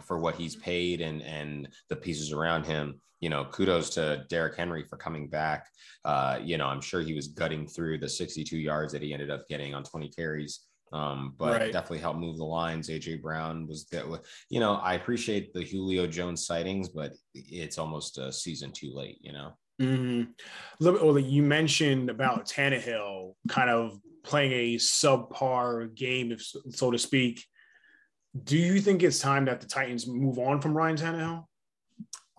for 0.03 0.19
what 0.19 0.35
he's 0.35 0.55
paid 0.55 1.01
and 1.01 1.21
and 1.21 1.69
the 1.89 1.95
pieces 1.95 2.31
around 2.31 2.65
him. 2.65 2.99
You 3.19 3.29
know, 3.29 3.45
kudos 3.45 3.89
to 3.91 4.25
Derrick 4.29 4.55
Henry 4.55 4.83
for 4.83 4.97
coming 4.97 5.27
back. 5.27 5.67
Uh, 6.05 6.39
you 6.41 6.57
know, 6.57 6.67
I'm 6.67 6.81
sure 6.81 7.01
he 7.01 7.15
was 7.15 7.29
gutting 7.29 7.67
through 7.67 7.97
the 7.97 8.07
62 8.07 8.57
yards 8.57 8.93
that 8.93 9.01
he 9.01 9.11
ended 9.11 9.31
up 9.31 9.47
getting 9.47 9.73
on 9.73 9.83
20 9.83 10.09
carries. 10.09 10.61
Um, 10.93 11.33
but 11.37 11.59
right. 11.59 11.73
definitely 11.73 11.99
helped 11.99 12.19
move 12.19 12.37
the 12.37 12.45
lines. 12.45 12.89
AJ 12.89 13.21
Brown 13.21 13.67
was 13.67 13.85
that, 13.87 14.05
you 14.49 14.59
know, 14.59 14.75
I 14.75 14.93
appreciate 14.93 15.53
the 15.53 15.63
Julio 15.63 16.07
Jones 16.07 16.45
sightings, 16.45 16.89
but 16.89 17.13
it's 17.33 17.77
almost 17.77 18.17
a 18.17 18.31
season 18.31 18.71
too 18.71 18.93
late, 18.93 19.17
you 19.19 19.33
know. 19.33 19.51
Mm-hmm. 19.81 20.31
Well, 20.85 21.19
you 21.19 21.43
mentioned 21.43 22.09
about 22.09 22.47
Tannehill 22.47 23.33
kind 23.49 23.69
of 23.69 23.99
playing 24.23 24.51
a 24.51 24.75
subpar 24.77 25.93
game, 25.95 26.31
if 26.31 26.41
so 26.71 26.91
to 26.91 26.97
speak. 26.97 27.45
Do 28.43 28.57
you 28.57 28.79
think 28.79 29.03
it's 29.03 29.19
time 29.19 29.45
that 29.45 29.61
the 29.61 29.67
Titans 29.67 30.07
move 30.07 30.37
on 30.37 30.61
from 30.61 30.75
Ryan 30.75 30.97
Tannehill? 30.97 31.45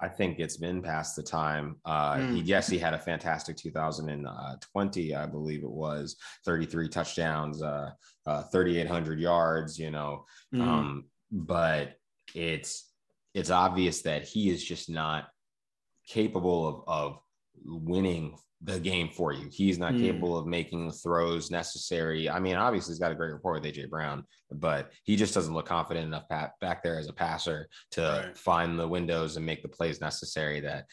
I 0.01 0.09
think 0.09 0.39
it's 0.39 0.57
been 0.57 0.81
past 0.81 1.17
the 1.17 1.25
time. 1.25 1.77
Uh, 1.85 2.15
mm. 2.15 2.35
he, 2.37 2.41
yes, 2.43 2.69
he 2.69 2.79
had 2.79 2.95
a 2.95 2.99
fantastic 2.99 3.57
2020, 3.57 5.15
I 5.15 5.27
believe 5.27 5.65
it 5.65 5.71
was 5.71 6.17
33 6.45 6.89
touchdowns, 6.89 7.63
uh, 7.63 7.91
uh, 8.25 8.43
3,800 8.45 9.19
yards, 9.19 9.77
you 9.79 9.91
know. 9.91 10.25
Mm. 10.55 10.61
Um, 10.61 11.05
but 11.33 11.95
it's 12.35 12.93
it's 13.35 13.51
obvious 13.51 14.03
that 14.03 14.23
he 14.23 14.51
is 14.51 14.65
just 14.65 14.89
not 14.89 15.29
capable 16.07 16.67
of, 16.67 16.83
of 16.87 17.19
winning 17.65 18.37
the 18.63 18.81
game 18.81 19.09
for 19.09 19.33
you. 19.33 19.49
He's 19.53 19.79
not 19.79 19.93
mm. 19.93 20.01
capable 20.01 20.37
of 20.37 20.47
making 20.47 20.87
the 20.87 20.93
throws 20.93 21.51
necessary. 21.51 22.29
I 22.29 22.41
mean, 22.41 22.57
obviously, 22.57 22.93
he's 22.93 22.99
got 22.99 23.13
a 23.13 23.15
great 23.15 23.33
rapport 23.33 23.53
with 23.53 23.63
AJ 23.63 23.89
Brown, 23.89 24.25
but 24.51 24.91
he 25.05 25.15
just 25.15 25.33
doesn't 25.33 25.55
look 25.55 25.67
confident 25.67 26.07
enough 26.07 26.29
back 26.29 26.83
there 26.83 26.99
as 26.99 27.09
a 27.09 27.13
passer 27.13 27.69
to 27.93 28.25
right. 28.27 28.37
find 28.37 28.79
the 28.79 28.89
windows 28.89 29.37
and 29.37 29.47
make 29.47 29.63
the 29.63 29.69
plays 29.69 30.01
necessary. 30.01 30.61
That 30.61 30.87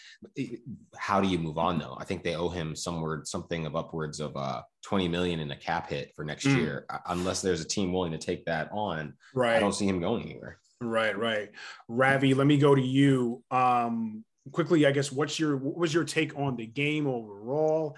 how 0.95 1.19
do 1.21 1.27
you 1.27 1.39
move 1.39 1.57
on 1.57 1.79
though? 1.79 1.97
I 1.99 2.03
think 2.03 2.23
they 2.23 2.35
owe 2.35 2.49
him 2.49 2.75
somewhere 2.75 3.21
something 3.23 3.65
of 3.65 3.75
upwards 3.75 4.19
of 4.19 4.35
uh 4.37 4.61
20 4.83 5.07
million 5.07 5.39
in 5.39 5.49
a 5.49 5.57
cap 5.57 5.89
hit 5.89 6.11
for 6.15 6.23
next 6.23 6.45
mm. 6.45 6.57
year, 6.57 6.85
unless 7.07 7.41
there's 7.41 7.61
a 7.61 7.67
team 7.67 7.91
willing 7.91 8.11
to 8.11 8.19
take 8.19 8.45
that 8.45 8.69
on. 8.71 9.15
Right. 9.33 9.55
I 9.55 9.59
don't 9.59 9.73
see 9.73 9.87
him 9.87 9.99
going 9.99 10.23
anywhere. 10.23 10.59
Right, 10.81 11.17
right. 11.17 11.49
Ravi, 11.87 12.33
let 12.35 12.45
me 12.45 12.57
go 12.57 12.75
to 12.75 12.81
you. 12.81 13.43
Um, 13.49 14.23
quickly, 14.51 14.85
I 14.85 14.91
guess, 14.91 15.11
what's 15.11 15.39
your 15.39 15.57
what 15.57 15.77
was 15.77 15.93
your 15.93 16.03
take 16.03 16.37
on 16.37 16.55
the 16.55 16.65
game 16.65 17.07
overall? 17.07 17.97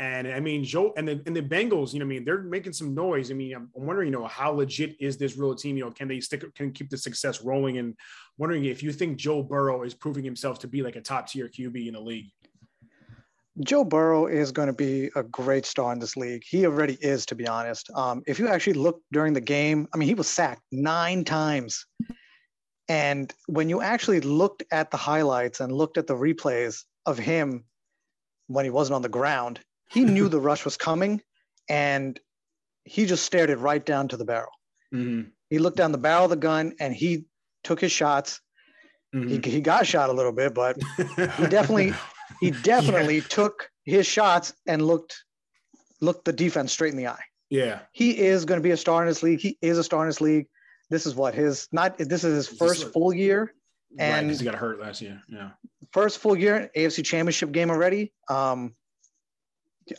And 0.00 0.28
I 0.28 0.38
mean, 0.38 0.62
Joe 0.62 0.92
and 0.96 1.08
the 1.08 1.20
and 1.26 1.34
the 1.34 1.42
Bengals, 1.42 1.92
you 1.92 1.98
know, 1.98 2.04
I 2.04 2.08
mean, 2.08 2.24
they're 2.24 2.42
making 2.42 2.72
some 2.72 2.94
noise. 2.94 3.32
I 3.32 3.34
mean, 3.34 3.54
I'm, 3.54 3.68
wondering, 3.74 4.12
you 4.12 4.18
know, 4.18 4.26
how 4.26 4.52
legit 4.52 4.96
is 5.00 5.16
this 5.16 5.36
real 5.36 5.54
team? 5.56 5.76
You 5.76 5.86
know, 5.86 5.90
can 5.90 6.06
they 6.06 6.20
stick, 6.20 6.44
can 6.54 6.72
keep 6.72 6.88
the 6.88 6.96
success 6.96 7.42
rolling? 7.42 7.78
And 7.78 7.96
wondering 8.36 8.66
if 8.66 8.80
you 8.82 8.92
think 8.92 9.18
Joe 9.18 9.42
Burrow 9.42 9.82
is 9.82 9.94
proving 9.94 10.22
himself 10.22 10.60
to 10.60 10.68
be 10.68 10.82
like 10.82 10.94
a 10.94 11.00
top 11.00 11.26
tier 11.26 11.48
QB 11.48 11.88
in 11.88 11.94
the 11.94 12.00
league. 12.00 12.30
Joe 13.64 13.82
Burrow 13.82 14.26
is 14.26 14.52
going 14.52 14.68
to 14.68 14.72
be 14.72 15.10
a 15.16 15.24
great 15.24 15.66
star 15.66 15.92
in 15.92 15.98
this 15.98 16.16
league. 16.16 16.44
He 16.48 16.64
already 16.64 16.96
is, 17.00 17.26
to 17.26 17.34
be 17.34 17.48
honest. 17.48 17.90
Um, 17.92 18.22
if 18.28 18.38
you 18.38 18.46
actually 18.46 18.74
look 18.74 19.02
during 19.10 19.32
the 19.32 19.40
game, 19.40 19.88
I 19.92 19.96
mean, 19.96 20.08
he 20.08 20.14
was 20.14 20.28
sacked 20.28 20.62
nine 20.70 21.24
times. 21.24 21.84
And 22.88 23.32
when 23.46 23.68
you 23.68 23.82
actually 23.82 24.20
looked 24.20 24.62
at 24.70 24.90
the 24.90 24.96
highlights 24.96 25.60
and 25.60 25.72
looked 25.72 25.98
at 25.98 26.06
the 26.06 26.14
replays 26.14 26.84
of 27.04 27.18
him 27.18 27.64
when 28.46 28.64
he 28.64 28.70
wasn't 28.70 28.96
on 28.96 29.02
the 29.02 29.08
ground, 29.08 29.60
he 29.90 30.04
knew 30.04 30.28
the 30.28 30.40
rush 30.40 30.64
was 30.64 30.76
coming 30.76 31.20
and 31.68 32.18
he 32.84 33.04
just 33.04 33.24
stared 33.24 33.50
it 33.50 33.58
right 33.58 33.84
down 33.84 34.08
to 34.08 34.16
the 34.16 34.24
barrel. 34.24 34.52
Mm-hmm. 34.94 35.28
He 35.50 35.58
looked 35.58 35.76
down 35.76 35.92
the 35.92 35.98
barrel 35.98 36.24
of 36.24 36.30
the 36.30 36.36
gun 36.36 36.74
and 36.80 36.94
he 36.94 37.26
took 37.62 37.80
his 37.80 37.92
shots. 37.92 38.40
Mm-hmm. 39.14 39.42
He, 39.42 39.50
he 39.50 39.60
got 39.60 39.86
shot 39.86 40.08
a 40.08 40.12
little 40.12 40.32
bit, 40.32 40.54
but 40.54 40.76
he 41.36 41.46
definitely 41.46 41.92
he 42.40 42.50
definitely 42.50 43.16
yeah. 43.16 43.28
took 43.28 43.70
his 43.84 44.06
shots 44.06 44.54
and 44.66 44.86
looked 44.86 45.22
looked 46.00 46.24
the 46.24 46.32
defense 46.32 46.72
straight 46.72 46.92
in 46.92 46.96
the 46.96 47.08
eye. 47.08 47.22
Yeah. 47.50 47.80
He 47.92 48.18
is 48.18 48.44
going 48.44 48.58
to 48.58 48.62
be 48.62 48.70
a 48.70 48.76
star 48.76 49.02
in 49.02 49.08
this 49.08 49.22
league. 49.22 49.40
He 49.40 49.58
is 49.62 49.78
a 49.78 49.84
star 49.84 50.02
in 50.02 50.08
this 50.08 50.20
league. 50.20 50.46
This 50.90 51.06
is 51.06 51.14
what 51.14 51.34
his 51.34 51.68
not 51.72 51.98
this 51.98 52.24
is 52.24 52.34
his 52.34 52.48
first 52.48 52.92
full 52.92 53.12
year, 53.12 53.54
and 53.98 54.28
right, 54.28 54.38
he 54.38 54.44
got 54.44 54.54
hurt 54.54 54.80
last 54.80 55.02
year. 55.02 55.22
Yeah, 55.28 55.50
first 55.92 56.18
full 56.18 56.36
year 56.36 56.70
AFC 56.76 57.04
Championship 57.04 57.52
game 57.52 57.70
already. 57.70 58.12
Um, 58.28 58.74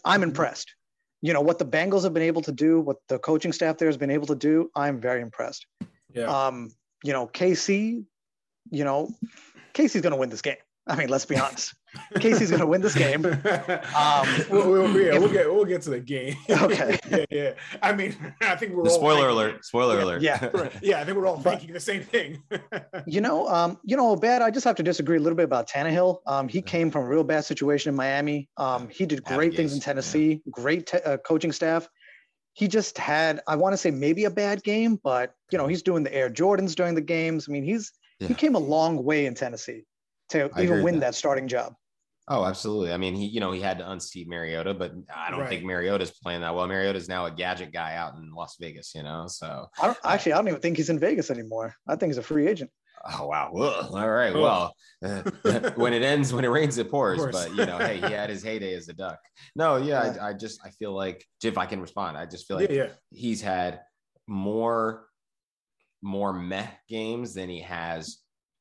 I'm 0.03 0.22
mm-hmm. 0.22 0.29
impressed. 0.29 0.74
You 1.22 1.34
know 1.34 1.41
what 1.41 1.60
the 1.60 1.65
Bengals 1.65 2.03
have 2.03 2.13
been 2.13 2.24
able 2.24 2.41
to 2.43 2.51
do, 2.51 2.79
what 2.79 2.98
the 3.08 3.19
coaching 3.19 3.51
staff 3.51 3.77
there 3.77 3.88
has 3.88 3.98
been 3.98 4.12
able 4.12 4.27
to 4.27 4.36
do. 4.36 4.69
I'm 4.75 5.00
very 5.00 5.22
impressed. 5.22 5.65
Yeah. 6.13 6.25
Um, 6.25 6.72
you 7.03 7.13
know, 7.13 7.27
KC, 7.27 8.03
you 8.72 8.84
know, 8.84 9.10
KC's 9.74 10.01
going 10.01 10.12
to 10.12 10.17
win 10.17 10.29
this 10.29 10.41
game. 10.41 10.58
I 10.89 10.96
mean, 10.96 11.10
let's 11.10 11.25
be 11.25 11.38
honest. 11.38 11.75
KC's 12.15 12.50
going 12.50 12.62
to 12.62 12.67
win 12.67 12.81
this 12.81 12.96
game. 12.96 13.25
Um, 13.96 14.27
we'll, 14.50 14.69
we'll, 14.69 15.01
yeah, 15.01 15.17
we'll 15.17 15.31
get 15.31 15.51
we'll 15.51 15.65
get 15.65 15.81
to 15.84 15.89
the 15.89 16.00
game. 16.00 16.36
Okay. 16.50 17.00
yeah, 17.10 17.25
yeah. 17.29 17.53
I 17.81 17.93
mean, 17.93 18.15
I 18.41 18.55
think 18.55 18.74
we're 18.74 18.84
the 18.84 18.89
all 18.89 18.96
spoiler 18.96 19.29
alert. 19.29 19.65
Spoiler 19.65 19.98
yeah, 20.19 20.50
alert. 20.53 20.74
Yeah, 20.74 20.79
yeah. 20.81 21.01
I 21.01 21.05
think 21.05 21.17
we're 21.17 21.25
all 21.25 21.38
but, 21.38 21.51
thinking 21.51 21.74
the 21.74 21.79
same 21.79 22.03
thing. 22.03 22.41
you 23.05 23.22
know, 23.22 23.48
um, 23.48 23.77
you 23.84 23.98
know, 23.98 24.15
bad. 24.15 24.41
I 24.41 24.51
just 24.51 24.63
have 24.65 24.75
to 24.77 24.84
disagree 24.84 25.17
a 25.17 25.19
little 25.19 25.36
bit 25.36 25.43
about 25.43 25.67
Tannehill. 25.67 26.19
Um, 26.25 26.48
he 26.48 26.62
came 26.62 26.91
from 26.91 27.05
a 27.05 27.08
real 27.08 27.24
bad 27.24 27.46
situation 27.46 27.89
in 27.89 27.96
Miami. 27.96 28.50
Um, 28.58 28.89
he 28.89 29.05
did 29.05 29.24
great 29.24 29.55
things 29.55 29.74
in 29.74 29.79
Tennessee. 29.79 30.41
Yeah. 30.46 30.51
Great 30.51 30.88
te- 30.88 31.01
uh, 31.01 31.17
coaching 31.17 31.51
staff. 31.51 31.88
He 32.53 32.67
just 32.67 32.98
had, 32.98 33.41
I 33.48 33.55
want 33.55 33.74
to 33.74 33.77
say, 33.77 33.91
maybe 33.91 34.25
a 34.25 34.31
bad 34.31 34.63
game, 34.63 35.00
but 35.03 35.34
you 35.51 35.58
know, 35.58 35.67
he's 35.67 35.84
doing 35.84 36.03
the 36.03 36.13
Air 36.13 36.29
Jordans 36.29 36.75
during 36.75 36.96
the 36.96 37.01
games. 37.01 37.48
I 37.48 37.51
mean, 37.51 37.63
he's 37.63 37.91
yeah. 38.19 38.27
he 38.27 38.34
came 38.34 38.55
a 38.55 38.60
long 38.60 39.03
way 39.03 39.25
in 39.25 39.34
Tennessee 39.34 39.86
to 40.29 40.50
I 40.55 40.63
even 40.63 40.83
win 40.83 40.95
that. 40.95 41.07
that. 41.12 41.15
starting 41.15 41.48
job. 41.48 41.74
Oh, 42.31 42.45
absolutely. 42.45 42.93
I 42.93 42.98
mean, 42.98 43.15
he, 43.15 43.25
you 43.25 43.39
know, 43.39 43.51
he 43.51 43.59
had 43.59 43.79
to 43.79 43.89
unseat 43.89 44.29
Mariota, 44.29 44.75
but 44.75 44.93
I 45.13 45.31
don't 45.31 45.39
right. 45.39 45.50
think 45.50 45.63
Mariota's 45.63 46.12
playing 46.12 46.41
that 46.41 46.53
well. 46.53 46.67
Mariota's 46.67 47.09
now 47.09 47.25
a 47.25 47.31
gadget 47.31 47.74
guy 47.74 47.95
out 47.95 48.15
in 48.15 48.31
Las 48.31 48.55
Vegas, 48.59 48.93
you 48.93 49.01
know. 49.01 49.25
So 49.27 49.67
I 49.81 49.88
don't 49.88 49.98
actually, 50.03 50.33
I 50.33 50.38
don't 50.38 50.48
even 50.48 50.59
think 50.59 50.77
he's 50.77 50.91
in 50.91 51.00
Vegas 51.00 51.31
anymore. 51.31 51.74
I 51.88 51.95
think 51.95 52.12
he's 52.12 52.19
a 52.19 52.24
free 52.24 52.48
agent. 52.48 52.69
Oh 53.12 53.27
wow! 53.27 53.51
Ugh. 53.55 53.88
All 53.93 54.09
right. 54.09 54.33
Well, 54.33 54.74
uh, 55.03 55.21
when 55.75 55.93
it 55.93 56.03
ends, 56.03 56.33
when 56.33 56.43
it 56.43 56.50
rains, 56.50 56.77
it 56.77 56.91
pours. 56.91 57.25
But 57.31 57.55
you 57.55 57.65
know, 57.65 57.77
hey, 57.77 57.95
he 57.95 58.12
had 58.13 58.29
his 58.29 58.43
heyday 58.43 58.75
as 58.75 58.89
a 58.89 58.93
duck. 58.93 59.19
No, 59.55 59.77
yeah, 59.77 60.13
yeah. 60.13 60.24
I, 60.24 60.29
I, 60.29 60.33
just 60.33 60.59
I 60.65 60.69
feel 60.71 60.93
like 60.93 61.25
if 61.43 61.57
I 61.57 61.65
can 61.65 61.79
respond, 61.79 62.17
I 62.17 62.25
just 62.25 62.45
feel 62.48 62.57
like 62.57 62.69
yeah, 62.69 62.75
yeah. 62.75 62.89
he's 63.09 63.41
had 63.41 63.81
more 64.27 65.05
more 66.01 66.33
meh 66.33 66.67
games 66.88 67.33
than 67.33 67.50
he 67.50 67.62
has 67.62 68.19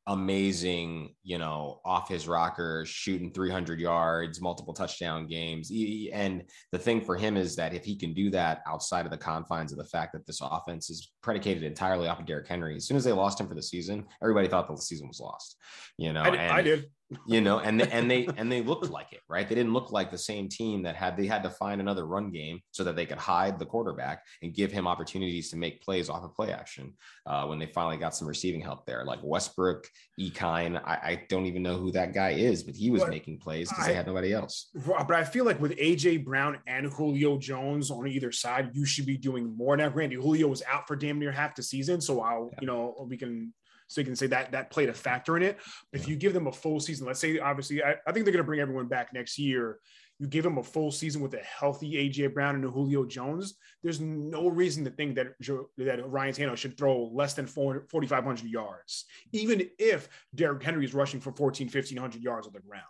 amazing, 0.09 1.15
you 1.23 1.37
know, 1.37 1.81
off 1.85 2.09
his 2.09 2.27
rocker, 2.27 2.85
shooting 2.87 3.31
300 3.31 3.79
yards, 3.79 4.41
multiple 4.41 4.73
touchdown 4.73 5.27
games. 5.27 5.71
And 6.13 6.45
the 6.73 6.79
thing 6.79 7.03
for 7.03 7.15
him 7.15 7.37
is 7.37 7.55
that 7.57 7.75
if 7.75 7.85
he 7.85 7.95
can 7.95 8.15
do 8.15 8.31
that 8.31 8.63
outside 8.67 9.05
of 9.05 9.13
the 9.13 9.19
confines 9.19 9.71
of 9.71 9.79
the 9.79 9.85
fact 9.85 10.15
that 10.15 10.27
this 10.27 10.41
offense 10.43 10.89
is 10.89 11.13
predicated 11.29 11.63
entirely 11.63 12.09
off 12.09 12.19
of 12.19 12.25
Derrick 12.25 12.49
Henry, 12.49 12.75
as 12.75 12.87
soon 12.87 12.97
as 12.97 13.05
they 13.05 13.13
lost 13.13 13.39
him 13.39 13.47
for 13.47 13.55
the 13.55 13.63
season, 13.63 14.07
everybody 14.23 14.49
thought 14.49 14.67
the 14.67 14.79
season 14.79 15.09
was 15.09 15.21
lost. 15.21 15.59
You 15.99 16.15
know, 16.15 16.23
I 16.23 16.31
did. 16.31 16.41
And, 16.41 16.53
I 16.53 16.63
did 16.63 16.87
you 17.27 17.41
know, 17.41 17.59
and 17.59 17.81
and 17.93 18.11
they 18.11 18.29
and 18.37 18.51
they 18.51 18.63
looked 18.63 18.91
like 18.91 19.13
it, 19.13 19.21
right? 19.29 19.49
They 19.49 19.55
didn't 19.55 19.73
look 19.73 19.93
like 19.93 20.11
the 20.11 20.19
same 20.19 20.49
team 20.49 20.83
that 20.83 20.97
had 20.97 21.17
they 21.17 21.27
had 21.27 21.43
to 21.43 21.51
find 21.51 21.81
another 21.81 22.07
run 22.07 22.31
game 22.31 22.61
so 22.71 22.85
that 22.85 22.97
they 22.97 23.07
could 23.07 23.19
hide 23.19 23.59
the 23.59 23.67
quarterback 23.67 24.23
and 24.43 24.55
give 24.55 24.73
him 24.73 24.87
opportunities 24.87 25.51
to 25.51 25.57
make 25.57 25.83
plays 25.83 26.09
off 26.09 26.25
of 26.25 26.35
play 26.35 26.53
action. 26.53 26.95
Uh, 27.27 27.47
when 27.47 27.59
they 27.59 27.67
finally 27.67 27.97
got 27.97 28.15
some 28.15 28.29
receiving 28.29 28.61
help 28.61 28.87
there, 28.87 29.05
like 29.05 29.21
Westbrook, 29.23 29.87
Ikhine, 30.21 30.81
I, 30.85 30.95
I 30.95 31.27
don't 31.29 31.47
even 31.47 31.63
know 31.63 31.77
who 31.77 31.93
that 31.93 32.13
guy 32.13 32.31
is, 32.31 32.63
but 32.63 32.75
he 32.75 32.91
was 32.91 33.03
but 33.03 33.11
making 33.11 33.39
plays 33.39 33.69
because 33.69 33.87
they 33.87 33.95
had 33.95 34.07
nobody 34.07 34.33
else. 34.33 34.69
But 34.75 35.13
I 35.13 35.25
feel 35.25 35.45
like 35.45 35.61
with 35.61 35.77
AJ 35.77 36.25
Brown 36.25 36.59
and 36.67 36.87
Julio 36.87 37.39
Jones 37.39 37.91
on 37.91 38.07
either 38.07 38.33
side, 38.33 38.71
you 38.75 38.85
should 38.85 39.07
be 39.07 39.17
doing 39.17 39.57
more. 39.57 39.77
Now, 39.77 39.89
granted, 39.89 40.21
Julio 40.21 40.49
was 40.49 40.63
out 40.69 40.87
for 40.87 40.97
damn 40.97 41.18
near 41.19 41.33
half 41.33 41.55
the 41.55 41.63
season, 41.63 42.01
so 42.01 42.21
I'll 42.21 42.51
yeah. 42.53 42.59
you 42.63 42.67
know 42.67 43.07
we 43.09 43.17
can 43.17 43.53
so 43.89 44.01
you 44.01 44.05
can 44.05 44.17
say 44.17 44.27
that 44.29 44.53
that 44.53 44.71
played 44.71 44.91
a 44.91 44.95
factor 44.95 45.37
in 45.37 45.43
it. 45.43 45.59
If 45.93 46.07
you 46.07 46.17
give 46.17 46.35
them 46.35 46.47
a 46.47 46.53
full 46.53 46.79
season, 46.79 47.07
let's 47.07 47.21
say 47.21 47.39
obviously 47.39 47.83
I, 47.83 47.97
I 48.07 48.13
think 48.13 48.25
they're 48.25 48.33
going 48.33 48.37
to 48.37 48.45
bring 48.45 48.61
everyone 48.61 48.87
back 48.87 49.13
next 49.13 49.39
year. 49.39 49.79
You 50.19 50.27
give 50.27 50.45
them 50.45 50.59
a 50.59 50.63
full 50.63 50.91
season 50.91 51.23
with 51.23 51.33
a 51.35 51.39
healthy 51.39 51.93
AJ 51.93 52.35
Brown 52.35 52.57
and 52.57 52.65
a 52.65 52.69
Julio 52.69 53.05
Jones. 53.07 53.55
There's 53.83 54.01
no 54.01 54.49
reason 54.49 54.85
to 54.85 54.91
think 54.91 55.15
that 55.15 55.29
that 55.79 56.11
Ryan 56.11 56.35
Tannehill 56.35 56.57
should 56.57 56.77
throw 56.77 57.05
less 57.13 57.35
than 57.35 57.47
4,500 57.47 58.45
yards, 58.45 59.05
even 59.33 59.69
if 59.79 60.09
Derrick 60.35 60.63
Henry 60.63 60.85
is 60.85 60.93
rushing 60.93 61.21
for 61.21 61.33
14, 61.33 61.69
1,500 61.69 62.23
yards 62.23 62.47
on 62.47 62.53
the 62.53 62.61
ground. 62.61 62.85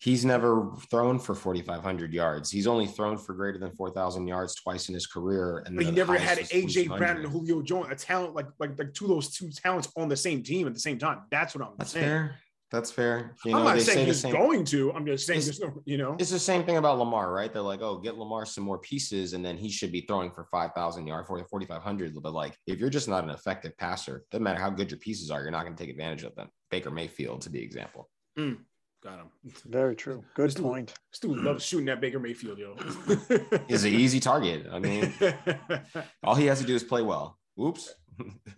He's 0.00 0.24
never 0.24 0.72
thrown 0.90 1.18
for 1.18 1.34
4,500 1.34 2.14
yards. 2.14 2.50
He's 2.50 2.66
only 2.66 2.86
thrown 2.86 3.18
for 3.18 3.34
greater 3.34 3.58
than 3.58 3.70
4,000 3.72 4.26
yards 4.26 4.54
twice 4.54 4.88
in 4.88 4.94
his 4.94 5.06
career. 5.06 5.62
And 5.66 5.76
but 5.76 5.84
he 5.84 5.90
never 5.90 6.16
had 6.16 6.38
AJ 6.38 6.96
Brown 6.96 7.18
and 7.18 7.26
Julio 7.26 7.60
Jones, 7.60 7.88
a 7.90 7.94
talent 7.94 8.34
like 8.34 8.46
like 8.58 8.78
like 8.78 8.94
two 8.94 9.04
of 9.04 9.10
those 9.10 9.36
two 9.36 9.50
talents 9.50 9.88
on 9.98 10.08
the 10.08 10.16
same 10.16 10.42
team 10.42 10.66
at 10.66 10.72
the 10.72 10.80
same 10.80 10.98
time. 10.98 11.20
That's 11.30 11.54
what 11.54 11.66
I'm 11.66 11.74
That's 11.76 11.90
saying. 11.92 12.06
Fair. 12.06 12.36
That's 12.70 12.90
fair. 12.90 13.34
You 13.44 13.50
know, 13.50 13.58
I'm 13.58 13.64
not 13.64 13.80
saying 13.80 14.06
he's 14.06 14.22
going 14.22 14.64
to. 14.66 14.92
I'm 14.92 15.04
just 15.04 15.26
saying 15.26 15.40
there's 15.40 15.58
no, 15.58 15.82
you 15.84 15.98
know. 15.98 16.16
It's 16.20 16.30
the 16.30 16.38
same 16.38 16.64
thing 16.64 16.76
about 16.76 16.98
Lamar, 16.98 17.32
right? 17.32 17.52
They're 17.52 17.62
like, 17.62 17.82
oh, 17.82 17.98
get 17.98 18.16
Lamar 18.16 18.46
some 18.46 18.62
more 18.62 18.78
pieces, 18.78 19.32
and 19.32 19.44
then 19.44 19.56
he 19.56 19.68
should 19.68 19.90
be 19.90 20.02
throwing 20.02 20.30
for 20.30 20.44
5,000 20.44 21.06
yards, 21.06 21.26
4,500. 21.28 22.22
But 22.22 22.32
like, 22.32 22.56
if 22.68 22.78
you're 22.78 22.88
just 22.88 23.08
not 23.08 23.24
an 23.24 23.30
effective 23.30 23.76
passer, 23.76 24.24
doesn't 24.30 24.44
matter 24.44 24.60
how 24.60 24.70
good 24.70 24.90
your 24.90 25.00
pieces 25.00 25.32
are, 25.32 25.42
you're 25.42 25.50
not 25.50 25.64
going 25.64 25.74
to 25.74 25.82
take 25.82 25.90
advantage 25.90 26.22
of 26.22 26.34
them. 26.36 26.48
Baker 26.70 26.92
Mayfield, 26.92 27.42
to 27.42 27.50
be 27.50 27.60
example. 27.60 28.08
Mm. 28.38 28.58
Got 29.02 29.18
him. 29.18 29.30
Very 29.66 29.96
true. 29.96 30.22
Good 30.34 30.50
this 30.50 30.60
point. 30.60 30.92
Dude, 31.20 31.36
dude 31.36 31.44
loves 31.44 31.64
shooting 31.64 31.88
at 31.88 32.02
Baker 32.02 32.18
Mayfield, 32.18 32.58
yo. 32.58 32.76
Is 33.68 33.84
an 33.84 33.94
easy 33.94 34.20
target. 34.20 34.66
I 34.70 34.78
mean, 34.78 35.14
all 36.22 36.34
he 36.34 36.46
has 36.46 36.60
to 36.60 36.66
do 36.66 36.74
is 36.74 36.84
play 36.84 37.00
well. 37.00 37.38
Oops. 37.58 37.94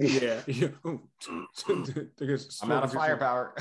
yeah. 0.01 0.41
I'm 0.83 2.73
out 2.73 2.83
of 2.83 2.93
firepower. 2.93 3.55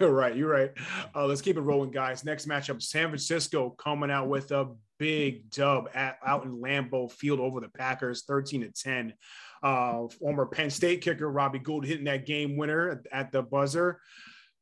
right. 0.00 0.36
You're 0.36 0.50
right. 0.50 0.72
Uh, 1.14 1.24
let's 1.24 1.40
keep 1.40 1.56
it 1.56 1.62
rolling, 1.62 1.90
guys. 1.90 2.22
Next 2.22 2.46
matchup 2.46 2.82
San 2.82 3.08
Francisco 3.08 3.70
coming 3.70 4.10
out 4.10 4.28
with 4.28 4.50
a 4.50 4.68
big 4.98 5.48
dub 5.48 5.88
at, 5.94 6.18
out 6.24 6.44
in 6.44 6.60
Lambeau 6.60 7.10
Field 7.10 7.40
over 7.40 7.60
the 7.60 7.70
Packers, 7.70 8.24
13 8.24 8.60
to 8.60 8.70
10. 8.70 9.14
Uh, 9.62 10.06
former 10.18 10.44
Penn 10.44 10.68
State 10.68 11.00
kicker 11.00 11.30
Robbie 11.30 11.60
Gould 11.60 11.86
hitting 11.86 12.04
that 12.04 12.26
game 12.26 12.58
winner 12.58 12.90
at, 12.90 12.98
at 13.10 13.32
the 13.32 13.42
buzzer. 13.42 13.98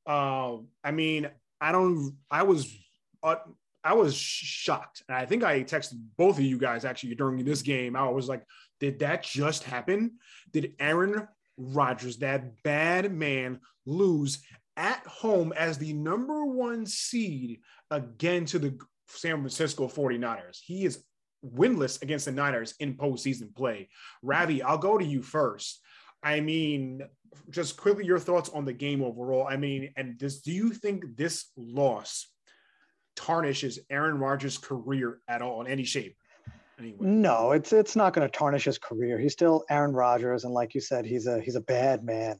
Uh, 0.06 0.58
I 0.82 0.92
mean, 0.92 1.28
I 1.60 1.72
don't. 1.72 2.16
I 2.30 2.42
was. 2.42 2.74
Uh, 3.22 3.36
I 3.84 3.94
was 3.94 4.14
shocked, 4.14 5.02
and 5.08 5.16
I 5.16 5.24
think 5.24 5.44
I 5.44 5.62
texted 5.62 6.00
both 6.16 6.36
of 6.36 6.44
you 6.44 6.58
guys 6.58 6.84
actually 6.84 7.14
during 7.14 7.44
this 7.44 7.62
game. 7.62 7.96
I 7.96 8.08
was 8.08 8.28
like, 8.28 8.44
"Did 8.80 8.98
that 9.00 9.22
just 9.22 9.64
happen? 9.64 10.18
Did 10.52 10.74
Aaron 10.78 11.26
Rodgers, 11.58 12.18
that 12.18 12.62
bad 12.62 13.12
man, 13.12 13.60
lose 13.86 14.40
at 14.76 15.04
home 15.06 15.52
as 15.56 15.78
the 15.78 15.92
number 15.92 16.44
one 16.44 16.86
seed 16.86 17.60
again 17.90 18.44
to 18.46 18.58
the 18.58 18.78
San 19.08 19.36
Francisco 19.36 19.88
49ers? 19.88 20.60
He 20.64 20.84
is 20.84 21.04
winless 21.44 22.00
against 22.02 22.24
the 22.26 22.32
Niners 22.32 22.74
in 22.80 22.96
postseason 22.96 23.54
play. 23.54 23.88
Ravi, 24.22 24.62
I'll 24.62 24.78
go 24.78 24.98
to 24.98 25.04
you 25.04 25.22
first. 25.22 25.80
I 26.22 26.40
mean, 26.40 27.02
just 27.50 27.76
quickly 27.76 28.04
your 28.04 28.18
thoughts 28.18 28.48
on 28.50 28.64
the 28.64 28.72
game 28.72 29.02
overall. 29.02 29.46
I 29.46 29.56
mean, 29.56 29.92
and 29.96 30.18
this, 30.18 30.40
do 30.40 30.52
you 30.52 30.70
think 30.70 31.16
this 31.16 31.50
loss 31.56 32.28
tarnishes 33.16 33.78
Aaron 33.90 34.18
Rodgers' 34.18 34.58
career 34.58 35.20
at 35.28 35.42
all 35.42 35.60
in 35.60 35.66
any 35.66 35.84
shape? 35.84 36.16
Anyway. 36.78 36.98
No, 37.00 37.52
it's 37.52 37.72
it's 37.72 37.96
not 37.96 38.12
going 38.12 38.28
to 38.28 38.38
tarnish 38.38 38.64
his 38.64 38.78
career. 38.78 39.18
He's 39.18 39.32
still 39.32 39.64
Aaron 39.68 39.92
Rodgers, 39.92 40.44
and 40.44 40.54
like 40.54 40.74
you 40.74 40.80
said, 40.80 41.04
he's 41.04 41.26
a 41.26 41.40
he's 41.40 41.56
a 41.56 41.60
bad 41.60 42.04
man. 42.04 42.38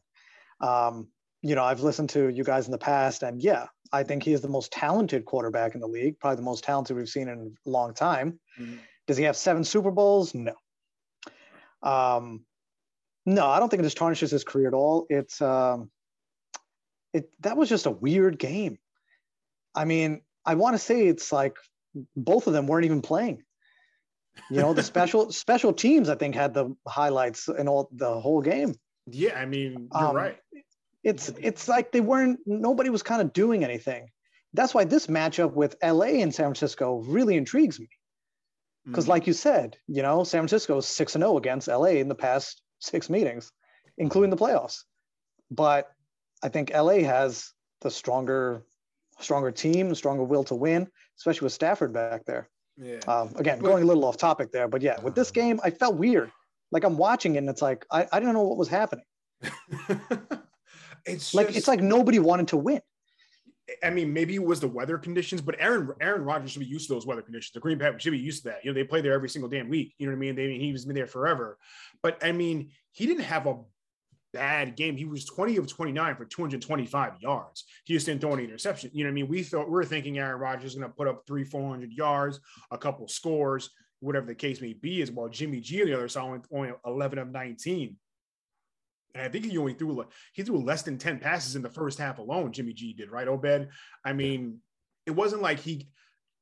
Um, 0.61 1.09
you 1.42 1.54
know, 1.54 1.64
I've 1.64 1.80
listened 1.80 2.11
to 2.11 2.28
you 2.28 2.45
guys 2.45 2.66
in 2.66 2.73
the 2.73 2.78
past, 2.78 3.25
and 3.25 3.42
yeah, 3.42 3.66
I 3.92 4.04
think 4.04 4.23
he 4.23 4.33
is 4.33 4.40
the 4.40 4.49
most 4.49 4.73
talented 4.73 5.25
quarterback 5.25 5.75
in 5.75 5.80
the 5.80 5.88
league, 5.88 6.18
probably 6.21 6.37
the 6.37 6.42
most 6.42 6.62
talented 6.62 6.97
we've 6.97 7.09
seen 7.09 7.28
in 7.28 7.57
a 7.66 7.71
long 7.71 7.95
time. 7.95 8.38
Mm-hmm. 8.61 8.76
Does 9.07 9.16
he 9.16 9.25
have 9.25 9.37
seven 9.37 9.64
Super 9.64 9.90
Bowls? 9.90 10.35
No. 10.35 10.54
Um, 11.83 12.45
no, 13.28 13.47
I 13.47 13.58
don't 13.58 13.68
think 13.68 13.80
it 13.80 13.85
just 13.85 13.99
tarnishes 13.99 14.30
his 14.30 14.42
career 14.42 14.68
at 14.68 14.75
all. 14.75 15.06
It's 15.11 15.42
um, 15.42 15.90
it 17.12 17.30
that 17.40 17.58
was 17.58 17.68
just 17.68 17.85
a 17.85 17.90
weird 17.90 18.38
game. 18.38 18.78
I 19.75 19.85
mean, 19.85 20.23
I 20.47 20.54
want 20.54 20.75
to 20.75 20.78
say 20.78 21.06
it's 21.06 21.30
like 21.30 21.58
both 22.16 22.47
of 22.47 22.54
them 22.54 22.66
weren't 22.66 22.87
even 22.87 23.02
playing. 23.02 23.42
You 24.50 24.62
know, 24.62 24.73
the 24.73 24.82
special 24.94 25.30
special 25.30 25.75
teams 25.75 26.08
I 26.08 26.14
think 26.14 26.35
had 26.35 26.54
the 26.54 26.75
highlights 26.87 27.49
in 27.49 27.68
all 27.68 27.90
the 27.92 28.18
whole 28.18 28.40
game. 28.40 28.75
Yeah, 29.06 29.38
I 29.38 29.44
mean, 29.44 29.88
you're 29.92 30.08
um, 30.08 30.16
right. 30.16 30.38
It's 31.04 31.28
it's 31.28 31.68
like 31.68 31.92
they 31.92 32.00
weren't 32.00 32.40
nobody 32.47 32.88
was 32.88 33.02
kind 33.02 33.20
of 33.20 33.35
doing 33.35 33.62
anything. 33.62 34.08
That's 34.54 34.73
why 34.73 34.85
this 34.85 35.06
matchup 35.06 35.52
with 35.52 35.76
LA 35.82 36.23
and 36.23 36.35
San 36.35 36.47
Francisco 36.47 37.02
really 37.06 37.37
intrigues 37.37 37.78
me. 37.78 37.90
Because, 38.87 39.04
mm 39.04 39.08
like 39.08 39.26
you 39.26 39.35
said, 39.35 39.76
you 39.87 40.00
know, 40.00 40.25
San 40.25 40.40
Francisco 40.40 40.78
is 40.78 40.87
6 40.87 41.16
and 41.16 41.23
0 41.23 41.37
against 41.37 41.68
LA 41.68 41.99
in 42.00 42.08
the 42.08 42.14
past 42.14 42.62
six 42.78 43.11
meetings, 43.11 43.52
including 43.97 44.30
the 44.30 44.37
playoffs. 44.37 44.85
But 45.50 45.90
I 46.42 46.49
think 46.49 46.73
LA 46.73 47.00
has 47.00 47.52
the 47.80 47.90
stronger, 47.90 48.62
stronger 49.20 49.50
team, 49.50 49.94
stronger 49.94 50.25
will 50.25 50.44
to 50.44 50.54
win, 50.54 50.88
especially 51.18 51.47
with 51.47 51.52
Stafford 51.52 51.92
back 51.92 52.25
there. 52.25 52.49
Yeah. 52.76 52.99
Um, 53.08 53.32
again, 53.37 53.58
going 53.58 53.82
a 53.82 53.87
little 53.87 54.04
off 54.04 54.16
topic 54.16 54.52
there, 54.52 54.68
but 54.68 54.82
yeah, 54.82 55.00
with 55.00 55.14
this 55.14 55.30
game, 55.30 55.58
I 55.64 55.70
felt 55.70 55.97
weird. 55.97 56.30
Like 56.70 56.85
I'm 56.85 56.97
watching 56.97 57.35
it 57.35 57.38
and 57.38 57.49
it's 57.49 57.62
like 57.62 57.87
I, 57.90 58.06
I 58.12 58.20
didn't 58.20 58.35
know 58.35 58.42
what 58.42 58.58
was 58.58 58.68
happening. 58.68 59.04
it's 61.06 61.35
like 61.35 61.47
just, 61.47 61.58
it's 61.58 61.68
like 61.68 61.80
nobody 61.80 62.18
wanted 62.18 62.49
to 62.49 62.56
win. 62.56 62.80
I 63.82 63.90
mean, 63.90 64.12
maybe 64.12 64.34
it 64.34 64.44
was 64.44 64.60
the 64.60 64.68
weather 64.68 64.98
conditions, 64.98 65.40
but 65.40 65.56
Aaron 65.58 65.90
Aaron 66.00 66.25
Rodgers 66.25 66.52
should 66.52 66.60
be 66.60 66.66
used 66.66 66.88
to 66.88 66.94
those 66.94 67.06
weather 67.06 67.22
conditions. 67.22 67.52
The 67.52 67.60
Green 67.60 67.78
Bay 67.78 67.92
should 67.98 68.12
be 68.12 68.18
used 68.18 68.42
to 68.42 68.50
that. 68.50 68.64
You 68.64 68.70
know, 68.70 68.75
they 68.75 68.84
play 68.84 69.00
there 69.00 69.12
every 69.12 69.28
single 69.28 69.48
damn 69.48 69.68
week. 69.68 69.94
You 69.98 70.06
know 70.06 70.12
what 70.12 70.18
I 70.18 70.20
mean? 70.20 70.37
They 70.37 70.58
he 70.58 70.72
was 70.72 70.84
been 70.84 70.94
there 70.94 71.06
forever. 71.06 71.58
But 72.02 72.25
I 72.25 72.32
mean, 72.32 72.70
he 72.92 73.06
didn't 73.06 73.25
have 73.25 73.46
a 73.46 73.58
bad 74.32 74.76
game. 74.76 74.96
He 74.96 75.04
was 75.04 75.25
20 75.25 75.56
of 75.56 75.66
29 75.66 76.16
for 76.16 76.25
225 76.25 77.12
yards. 77.20 77.64
He 77.84 77.94
just 77.94 78.06
didn't 78.06 78.20
throw 78.20 78.34
any 78.34 78.44
interception. 78.44 78.90
You 78.92 79.04
know 79.04 79.08
what 79.08 79.12
I 79.12 79.14
mean? 79.14 79.28
We 79.28 79.42
thought 79.42 79.66
we 79.66 79.72
were 79.72 79.84
thinking 79.84 80.18
Aaron 80.18 80.40
Rodgers 80.40 80.72
is 80.72 80.78
going 80.78 80.88
to 80.88 80.96
put 80.96 81.08
up 81.08 81.22
three, 81.26 81.44
400 81.44 81.92
yards, 81.92 82.40
a 82.70 82.78
couple 82.78 83.08
scores, 83.08 83.70
whatever 84.00 84.26
the 84.26 84.34
case 84.34 84.60
may 84.60 84.75
be, 84.75 85.02
as 85.02 85.10
well. 85.10 85.28
Jimmy 85.28 85.60
G 85.60 85.82
on 85.82 85.88
the 85.88 85.94
other 85.94 86.08
side 86.08 86.42
only 86.52 86.72
11 86.84 87.18
of 87.18 87.30
19. 87.30 87.96
And 89.15 89.23
I 89.23 89.29
think 89.29 89.47
he 89.47 89.59
only 89.59 89.75
threw 89.75 90.05
he 90.33 90.43
threw 90.43 90.59
less 90.59 90.83
than 90.83 90.99
10 90.99 91.19
passes 91.19 91.57
in 91.57 91.62
the 91.62 91.71
first 91.71 91.99
half 91.99 92.19
alone. 92.19 92.53
Jimmy 92.53 92.73
G 92.73 92.93
did, 92.93 93.11
right, 93.11 93.29
Obed? 93.29 93.69
I 94.05 94.12
mean, 94.12 94.61
it 95.07 95.12
wasn't 95.12 95.43
like 95.43 95.61
he 95.61 95.88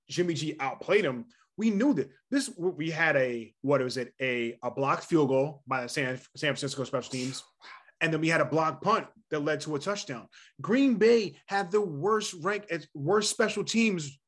Jimmy 0.09 0.35
G 0.35 0.57
outplayed 0.61 1.05
him. 1.05 1.27
We 1.57 1.71
knew 1.71 1.95
that 1.95 2.11
this 2.31 2.51
we 2.59 2.91
had 2.91 3.17
a 3.17 3.55
what 3.63 3.81
was 3.81 3.97
it 3.97 4.13
a 4.21 4.59
a 4.63 4.71
blocked 4.71 5.05
field 5.05 5.29
goal 5.29 5.63
by 5.67 5.83
the 5.83 5.89
San, 5.89 6.19
San 6.37 6.51
Francisco 6.51 6.85
special 6.85 7.11
teams, 7.11 7.43
and 8.01 8.13
then 8.13 8.21
we 8.21 8.29
had 8.29 8.41
a 8.41 8.47
block 8.47 8.83
punt 8.83 9.07
that 9.31 9.45
led 9.45 9.61
to 9.63 9.75
a 9.75 9.79
touchdown. 9.79 10.29
Green 10.61 10.97
Bay 10.97 11.37
had 11.47 11.71
the 11.71 11.81
worst 11.81 12.35
rank 12.43 12.67
worst 12.95 13.31
special 13.31 13.65
teams 13.65 14.19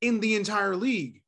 in 0.00 0.20
the 0.20 0.36
entire 0.36 0.76
league 0.76 1.22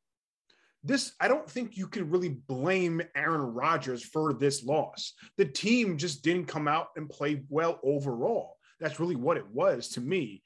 this 0.83 1.13
I 1.19 1.27
don't 1.27 1.49
think 1.49 1.77
you 1.77 1.87
can 1.87 2.09
really 2.09 2.29
blame 2.29 3.01
Aaron 3.15 3.53
Rodgers 3.53 4.03
for 4.03 4.33
this 4.33 4.63
loss. 4.63 5.13
The 5.37 5.45
team 5.45 5.97
just 5.97 6.23
didn't 6.23 6.45
come 6.45 6.67
out 6.67 6.87
and 6.95 7.09
play 7.09 7.43
well 7.49 7.79
overall. 7.83 8.55
That's 8.79 8.99
really 8.99 9.15
what 9.15 9.37
it 9.37 9.47
was 9.51 9.89
to 9.89 10.01
me. 10.01 10.41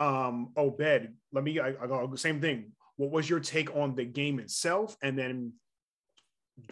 Um, 0.00 0.52
Obed, 0.56 1.12
let 1.32 1.44
me 1.44 1.60
I, 1.60 1.68
I 1.68 1.86
go 1.86 2.14
same 2.16 2.40
thing. 2.40 2.72
What 2.96 3.10
was 3.10 3.28
your 3.28 3.40
take 3.40 3.74
on 3.76 3.94
the 3.94 4.04
game 4.04 4.38
itself? 4.38 4.96
And 5.02 5.18
then 5.18 5.52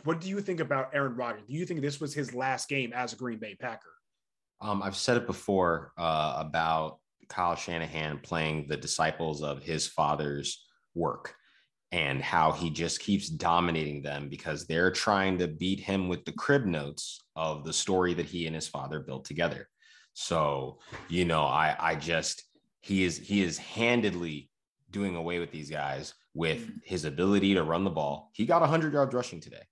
what 0.04 0.20
do 0.20 0.28
you 0.28 0.40
think 0.40 0.60
about 0.60 0.90
Aaron 0.94 1.16
Rodgers? 1.16 1.42
Do 1.46 1.54
you 1.54 1.66
think 1.66 1.80
this 1.80 2.00
was 2.00 2.14
his 2.14 2.34
last 2.34 2.68
game 2.68 2.92
as 2.94 3.12
a 3.12 3.16
Green 3.16 3.38
Bay 3.38 3.56
Packer? 3.56 3.92
Um, 4.60 4.82
I've 4.82 4.96
said 4.96 5.16
it 5.16 5.26
before 5.26 5.92
uh, 5.98 6.34
about 6.38 6.98
Kyle 7.28 7.56
Shanahan 7.56 8.20
playing 8.22 8.68
the 8.68 8.76
disciples 8.76 9.42
of 9.42 9.62
his 9.62 9.88
father's 9.88 10.64
work 10.94 11.34
and 11.92 12.22
how 12.22 12.52
he 12.52 12.70
just 12.70 13.00
keeps 13.00 13.28
dominating 13.28 14.02
them 14.02 14.28
because 14.28 14.66
they're 14.66 14.90
trying 14.90 15.38
to 15.38 15.46
beat 15.46 15.78
him 15.78 16.08
with 16.08 16.24
the 16.24 16.32
crib 16.32 16.64
notes 16.64 17.20
of 17.36 17.64
the 17.64 17.72
story 17.72 18.14
that 18.14 18.26
he 18.26 18.46
and 18.46 18.54
his 18.54 18.66
father 18.66 18.98
built 18.98 19.26
together. 19.26 19.68
So, 20.14 20.78
you 21.08 21.24
know, 21.24 21.44
I 21.44 21.76
I 21.78 21.94
just 21.94 22.44
he 22.80 23.04
is 23.04 23.18
he 23.18 23.42
is 23.42 23.58
handedly 23.58 24.50
doing 24.90 25.16
away 25.16 25.38
with 25.38 25.50
these 25.50 25.70
guys 25.70 26.14
with 26.34 26.66
mm. 26.66 26.80
his 26.84 27.04
ability 27.04 27.54
to 27.54 27.62
run 27.62 27.84
the 27.84 27.90
ball. 27.90 28.30
He 28.32 28.46
got 28.46 28.60
100 28.60 28.92
yards 28.92 29.14
rushing 29.14 29.40
today. 29.40 29.62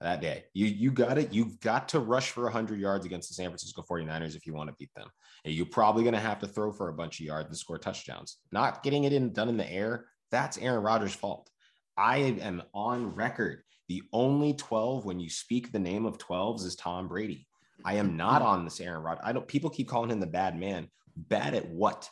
That 0.00 0.20
day. 0.20 0.44
You 0.52 0.66
you 0.66 0.90
got 0.90 1.16
it. 1.16 1.32
You've 1.32 1.58
got 1.60 1.88
to 1.90 2.00
rush 2.00 2.30
for 2.30 2.44
100 2.44 2.78
yards 2.78 3.06
against 3.06 3.28
the 3.28 3.34
San 3.34 3.48
Francisco 3.48 3.82
49ers 3.82 4.36
if 4.36 4.46
you 4.46 4.52
want 4.52 4.68
to 4.68 4.76
beat 4.78 4.90
them. 4.94 5.08
And 5.44 5.54
you're 5.54 5.64
probably 5.64 6.02
going 6.02 6.14
to 6.14 6.20
have 6.20 6.38
to 6.40 6.46
throw 6.46 6.70
for 6.70 6.88
a 6.88 6.94
bunch 6.94 7.18
of 7.18 7.26
yards 7.26 7.48
and 7.48 7.56
score 7.56 7.78
touchdowns. 7.78 8.36
Not 8.52 8.82
getting 8.82 9.04
it 9.04 9.14
in 9.14 9.32
done 9.32 9.48
in 9.48 9.56
the 9.56 9.70
air, 9.70 10.06
that's 10.30 10.58
Aaron 10.58 10.82
Rodgers' 10.82 11.14
fault. 11.14 11.50
I 11.96 12.18
am 12.18 12.62
on 12.74 13.14
record. 13.14 13.62
The 13.88 14.02
only 14.12 14.54
12 14.54 15.04
when 15.04 15.20
you 15.20 15.30
speak 15.30 15.72
the 15.72 15.78
name 15.78 16.06
of 16.06 16.18
12s 16.18 16.64
is 16.64 16.76
Tom 16.76 17.08
Brady. 17.08 17.46
I 17.84 17.94
am 17.94 18.16
not 18.16 18.42
on 18.42 18.64
this 18.64 18.80
Aaron 18.80 19.02
Rod. 19.02 19.18
I 19.22 19.32
don't 19.32 19.46
people 19.46 19.70
keep 19.70 19.88
calling 19.88 20.10
him 20.10 20.20
the 20.20 20.26
bad 20.26 20.58
man. 20.58 20.88
Bad 21.16 21.54
at 21.54 21.68
what? 21.68 22.08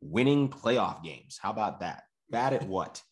Winning 0.00 0.48
playoff 0.48 1.02
games. 1.02 1.38
How 1.40 1.50
about 1.50 1.80
that? 1.80 2.04
Bad 2.30 2.54
at 2.54 2.66
what? 2.66 3.02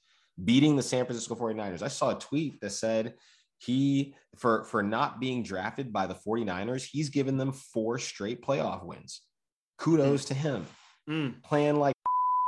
Beating 0.43 0.77
the 0.77 0.83
San 0.83 1.05
Francisco 1.05 1.35
49ers. 1.35 1.83
I 1.83 1.89
saw 1.89 2.17
a 2.17 2.19
tweet 2.19 2.61
that 2.61 2.71
said 2.71 3.15
he 3.59 4.15
for 4.37 4.65
for 4.65 4.83
not 4.83 5.21
being 5.21 5.43
drafted 5.43 5.93
by 5.93 6.07
the 6.07 6.15
49ers, 6.15 6.89
he's 6.91 7.11
given 7.11 7.37
them 7.37 7.53
four 7.53 7.99
straight 7.99 8.43
playoff 8.43 8.85
wins. 8.85 9.21
Kudos 9.77 10.25
mm. 10.25 10.29
to 10.29 10.35
him. 10.35 10.67
Mm. 11.09 11.43
Playing 11.43 11.77
like 11.77 11.95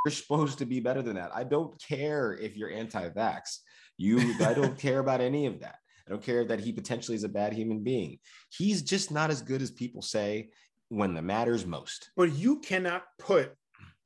you're 0.04 0.12
supposed 0.12 0.58
to 0.58 0.66
be 0.66 0.80
better 0.80 1.02
than 1.02 1.16
that. 1.16 1.30
I 1.34 1.44
don't 1.44 1.80
care 1.80 2.34
if 2.34 2.56
you're 2.56 2.70
anti-vax. 2.70 3.58
You, 3.98 4.34
I 4.44 4.54
don't 4.54 4.78
care 4.78 4.98
about 4.98 5.20
any 5.20 5.46
of 5.46 5.60
that. 5.60 5.76
I 6.06 6.10
don't 6.10 6.22
care 6.22 6.44
that 6.44 6.60
he 6.60 6.72
potentially 6.72 7.14
is 7.14 7.24
a 7.24 7.28
bad 7.28 7.52
human 7.52 7.82
being. 7.84 8.18
He's 8.50 8.82
just 8.82 9.12
not 9.12 9.30
as 9.30 9.42
good 9.42 9.62
as 9.62 9.70
people 9.70 10.02
say 10.02 10.50
when 10.88 11.14
the 11.14 11.22
matters 11.22 11.64
most. 11.64 12.10
But 12.16 12.32
you 12.32 12.58
cannot 12.60 13.04
put 13.18 13.52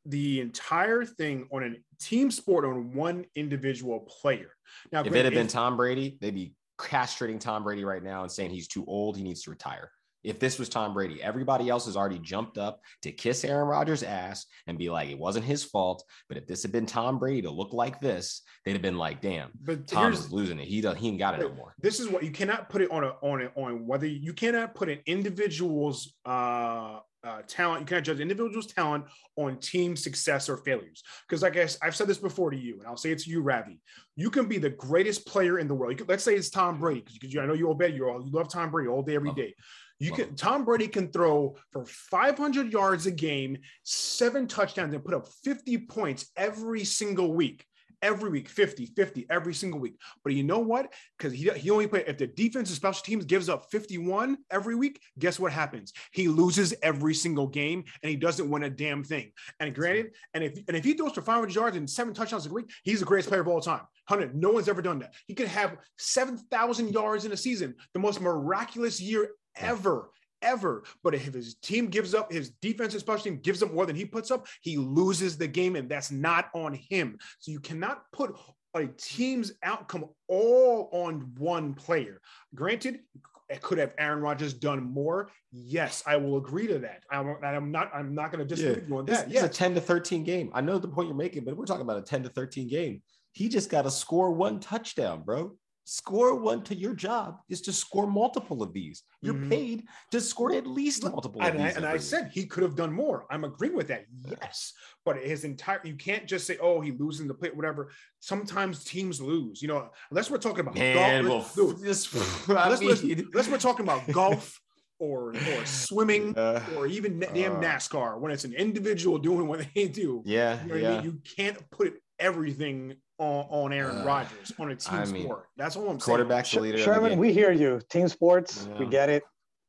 the 0.04 0.40
entire 0.40 1.04
thing 1.04 1.48
on 1.50 1.64
a 1.64 1.74
team 1.98 2.30
sport 2.30 2.64
on 2.64 2.94
one 2.94 3.24
individual 3.34 4.00
player. 4.00 4.50
Now, 4.92 5.00
if 5.00 5.14
it 5.14 5.24
had 5.24 5.34
been 5.34 5.48
Tom 5.48 5.76
Brady, 5.76 6.18
they'd 6.20 6.34
be 6.34 6.54
castrating 6.78 7.40
Tom 7.40 7.64
Brady 7.64 7.84
right 7.84 8.02
now 8.02 8.22
and 8.22 8.30
saying 8.30 8.50
he's 8.50 8.68
too 8.68 8.84
old, 8.86 9.16
he 9.16 9.22
needs 9.22 9.42
to 9.42 9.50
retire 9.50 9.90
if 10.26 10.40
this 10.40 10.58
was 10.58 10.68
Tom 10.68 10.92
Brady. 10.92 11.22
Everybody 11.22 11.70
else 11.70 11.86
has 11.86 11.96
already 11.96 12.18
jumped 12.18 12.58
up 12.58 12.80
to 13.02 13.12
kiss 13.12 13.44
Aaron 13.44 13.68
Rodgers' 13.68 14.02
ass 14.02 14.46
and 14.66 14.76
be 14.76 14.90
like, 14.90 15.08
it 15.08 15.18
wasn't 15.18 15.44
his 15.44 15.62
fault. 15.62 16.02
But 16.28 16.36
if 16.36 16.48
this 16.48 16.62
had 16.62 16.72
been 16.72 16.84
Tom 16.84 17.20
Brady 17.20 17.42
to 17.42 17.50
look 17.50 17.72
like 17.72 18.00
this, 18.00 18.42
they'd 18.64 18.72
have 18.72 18.82
been 18.82 18.98
like, 18.98 19.20
damn, 19.20 19.50
but 19.62 19.86
Tom 19.86 20.12
is 20.12 20.32
losing 20.32 20.58
it. 20.58 20.66
He 20.66 20.80
does 20.80 20.96
he 20.96 21.08
ain't 21.08 21.18
got 21.18 21.34
it 21.34 21.46
anymore. 21.46 21.74
This 21.80 22.00
is 22.00 22.08
what 22.08 22.24
you 22.24 22.32
cannot 22.32 22.68
put 22.68 22.82
it 22.82 22.90
on 22.90 23.04
a 23.04 23.14
on 23.22 23.42
a 23.42 23.60
on 23.60 23.86
whether 23.86 24.06
you 24.06 24.32
cannot 24.32 24.74
put 24.74 24.88
an 24.88 24.98
individual's 25.06 26.14
uh 26.24 26.98
uh, 27.26 27.42
talent. 27.48 27.80
You 27.80 27.86
can't 27.86 28.06
judge 28.06 28.20
individuals' 28.20 28.66
talent 28.66 29.04
on 29.36 29.58
team 29.58 29.96
success 29.96 30.48
or 30.48 30.58
failures. 30.58 31.02
Because 31.28 31.42
I 31.42 31.50
guess 31.50 31.76
I've 31.82 31.96
said 31.96 32.06
this 32.06 32.18
before 32.18 32.50
to 32.50 32.56
you, 32.56 32.78
and 32.78 32.86
I'll 32.86 32.96
say 32.96 33.10
it 33.10 33.18
to 33.20 33.30
you, 33.30 33.42
Ravi. 33.42 33.80
You 34.14 34.30
can 34.30 34.46
be 34.46 34.58
the 34.58 34.70
greatest 34.70 35.26
player 35.26 35.58
in 35.58 35.66
the 35.66 35.74
world. 35.74 35.98
Can, 35.98 36.06
let's 36.06 36.22
say 36.22 36.34
it's 36.34 36.50
Tom 36.50 36.78
Brady, 36.78 37.18
because 37.20 37.36
I 37.36 37.46
know 37.46 37.54
you 37.54 37.68
obey 37.68 37.88
you 37.88 38.08
all. 38.08 38.24
You 38.24 38.30
love 38.30 38.48
Tom 38.48 38.70
Brady 38.70 38.88
all 38.88 39.02
day, 39.02 39.16
every 39.16 39.32
day. 39.32 39.54
You 39.98 40.12
can 40.12 40.34
Tom 40.34 40.64
Brady 40.64 40.88
can 40.88 41.10
throw 41.10 41.56
for 41.72 41.84
500 41.86 42.72
yards 42.72 43.06
a 43.06 43.10
game, 43.10 43.58
seven 43.82 44.46
touchdowns, 44.46 44.94
and 44.94 45.04
put 45.04 45.14
up 45.14 45.28
50 45.44 45.78
points 45.86 46.30
every 46.36 46.84
single 46.84 47.32
week. 47.32 47.64
Every 48.02 48.28
week, 48.28 48.50
50, 48.50 48.86
50, 48.94 49.26
every 49.30 49.54
single 49.54 49.80
week. 49.80 49.98
But 50.22 50.34
you 50.34 50.42
know 50.44 50.58
what? 50.58 50.92
Because 51.16 51.32
he, 51.32 51.48
he 51.48 51.70
only 51.70 51.86
play 51.86 52.04
if 52.06 52.18
the 52.18 52.26
defense 52.26 52.68
and 52.68 52.76
special 52.76 53.02
teams 53.02 53.24
gives 53.24 53.48
up 53.48 53.70
51 53.70 54.36
every 54.50 54.74
week, 54.74 55.00
guess 55.18 55.40
what 55.40 55.50
happens? 55.50 55.94
He 56.12 56.28
loses 56.28 56.74
every 56.82 57.14
single 57.14 57.46
game 57.46 57.84
and 58.02 58.10
he 58.10 58.16
doesn't 58.16 58.50
win 58.50 58.64
a 58.64 58.70
damn 58.70 59.02
thing. 59.02 59.32
And 59.60 59.74
granted, 59.74 60.10
and 60.34 60.44
if 60.44 60.58
and 60.68 60.76
if 60.76 60.84
he 60.84 60.92
throws 60.92 61.12
for 61.12 61.22
500 61.22 61.54
yards 61.54 61.76
and 61.78 61.88
seven 61.88 62.12
touchdowns 62.12 62.44
a 62.44 62.52
week, 62.52 62.70
he's 62.84 63.00
the 63.00 63.06
greatest 63.06 63.30
player 63.30 63.40
of 63.40 63.48
all 63.48 63.62
time. 63.62 63.82
100. 64.08 64.36
No 64.36 64.50
one's 64.50 64.68
ever 64.68 64.82
done 64.82 64.98
that. 64.98 65.14
He 65.26 65.34
could 65.34 65.48
have 65.48 65.78
7,000 65.96 66.92
yards 66.92 67.24
in 67.24 67.32
a 67.32 67.36
season, 67.36 67.74
the 67.94 67.98
most 67.98 68.20
miraculous 68.20 69.00
year 69.00 69.30
ever, 69.56 70.10
ever. 70.42 70.84
But 71.02 71.14
if 71.14 71.34
his 71.34 71.54
team 71.56 71.86
gives 71.88 72.14
up, 72.14 72.32
his 72.32 72.50
defensive 72.62 73.00
special 73.00 73.24
team 73.24 73.40
gives 73.42 73.62
up 73.62 73.72
more 73.72 73.86
than 73.86 73.96
he 73.96 74.04
puts 74.04 74.30
up, 74.30 74.46
he 74.62 74.76
loses 74.76 75.36
the 75.36 75.48
game, 75.48 75.76
and 75.76 75.88
that's 75.88 76.10
not 76.10 76.50
on 76.54 76.74
him. 76.74 77.18
So 77.38 77.50
you 77.50 77.60
cannot 77.60 78.02
put 78.12 78.34
a 78.74 78.86
team's 78.98 79.52
outcome 79.62 80.06
all 80.28 80.88
on 80.92 81.32
one 81.38 81.74
player. 81.74 82.20
Granted, 82.54 83.00
it 83.48 83.62
could 83.62 83.78
have 83.78 83.94
Aaron 83.98 84.20
Rodgers 84.20 84.52
done 84.52 84.82
more. 84.82 85.30
Yes, 85.52 86.02
I 86.06 86.16
will 86.16 86.36
agree 86.36 86.66
to 86.66 86.80
that. 86.80 87.04
I'm, 87.10 87.36
I'm 87.44 87.70
not. 87.70 87.90
I'm 87.94 88.14
not 88.14 88.32
going 88.32 88.46
to 88.46 88.54
disagree 88.54 88.82
yeah. 88.88 88.96
on 88.96 89.06
that. 89.06 89.30
It's 89.30 89.42
a 89.42 89.48
10 89.48 89.74
to 89.76 89.80
13 89.80 90.24
game. 90.24 90.50
I 90.52 90.60
know 90.60 90.78
the 90.78 90.88
point 90.88 91.08
you're 91.08 91.16
making, 91.16 91.44
but 91.44 91.56
we're 91.56 91.64
talking 91.64 91.82
about 91.82 91.98
a 91.98 92.02
10 92.02 92.24
to 92.24 92.28
13 92.28 92.68
game. 92.68 93.02
He 93.32 93.48
just 93.48 93.70
got 93.70 93.82
to 93.82 93.90
score 93.90 94.32
one 94.32 94.60
touchdown, 94.60 95.22
bro 95.22 95.56
score 95.88 96.34
one 96.34 96.62
to 96.64 96.74
your 96.74 96.94
job 96.94 97.38
is 97.48 97.60
to 97.60 97.72
score 97.72 98.08
multiple 98.08 98.60
of 98.60 98.72
these. 98.72 99.04
You're 99.22 99.34
mm-hmm. 99.34 99.48
paid 99.48 99.84
to 100.10 100.20
score 100.20 100.52
at 100.52 100.66
least 100.66 101.04
multiple 101.04 101.40
and, 101.40 101.62
I, 101.62 101.68
and 101.68 101.86
I, 101.86 101.96
said 101.96 102.30
he 102.34 102.44
could 102.44 102.64
have 102.64 102.74
done 102.74 102.92
more. 102.92 103.24
I'm 103.30 103.44
agreeing 103.44 103.76
with 103.76 103.86
that. 103.88 104.04
Yes. 104.28 104.72
But 105.04 105.18
his 105.18 105.44
entire 105.44 105.80
you 105.84 105.94
can't 105.94 106.26
just 106.26 106.44
say, 106.44 106.58
oh, 106.60 106.80
he 106.80 106.90
losing 106.90 107.28
the 107.28 107.34
play, 107.34 107.50
whatever. 107.50 107.92
Sometimes 108.18 108.82
teams 108.82 109.20
lose, 109.20 109.62
you 109.62 109.68
know, 109.68 109.88
unless 110.10 110.28
we're 110.28 110.38
talking 110.38 110.60
about 110.60 110.74
Man, 110.74 111.24
golf. 111.24 111.56
Well, 111.56 111.68
this, 111.80 112.12
unless, 112.48 112.80
unless, 112.80 113.02
unless 113.02 113.48
we're 113.48 113.58
talking 113.58 113.84
about 113.84 114.10
golf 114.10 114.60
or 114.98 115.34
or 115.34 115.64
swimming 115.64 116.36
uh, 116.36 116.64
or 116.76 116.88
even 116.88 117.20
damn 117.20 117.56
uh, 117.56 117.60
NASCAR 117.60 118.18
when 118.18 118.32
it's 118.32 118.44
an 118.44 118.54
individual 118.54 119.18
doing 119.18 119.46
what 119.46 119.64
they 119.76 119.86
do. 119.86 120.24
Yeah. 120.26 120.60
You 120.64 120.68
know 120.68 120.74
yeah. 120.74 120.88
I 120.88 120.94
mean? 120.96 121.04
You 121.04 121.20
can't 121.36 121.70
put 121.70 121.94
everything 122.18 122.96
on, 123.18 123.46
on 123.48 123.72
Aaron 123.72 123.98
uh, 123.98 124.04
Rodgers 124.04 124.52
on 124.58 124.70
a 124.70 124.76
team 124.76 124.98
I 124.98 125.04
mean, 125.06 125.24
sport. 125.24 125.46
That's 125.56 125.76
all 125.76 125.84
I'm 125.88 126.00
saying. 126.00 126.00
quarterback 126.00 126.46
saying. 126.46 126.62
leader. 126.62 126.78
Sherman, 126.78 127.18
we 127.18 127.32
hear 127.32 127.52
you. 127.52 127.80
Team 127.88 128.08
sports, 128.08 128.68
yeah. 128.70 128.78
we 128.78 128.86
get 128.86 129.08
it. 129.08 129.22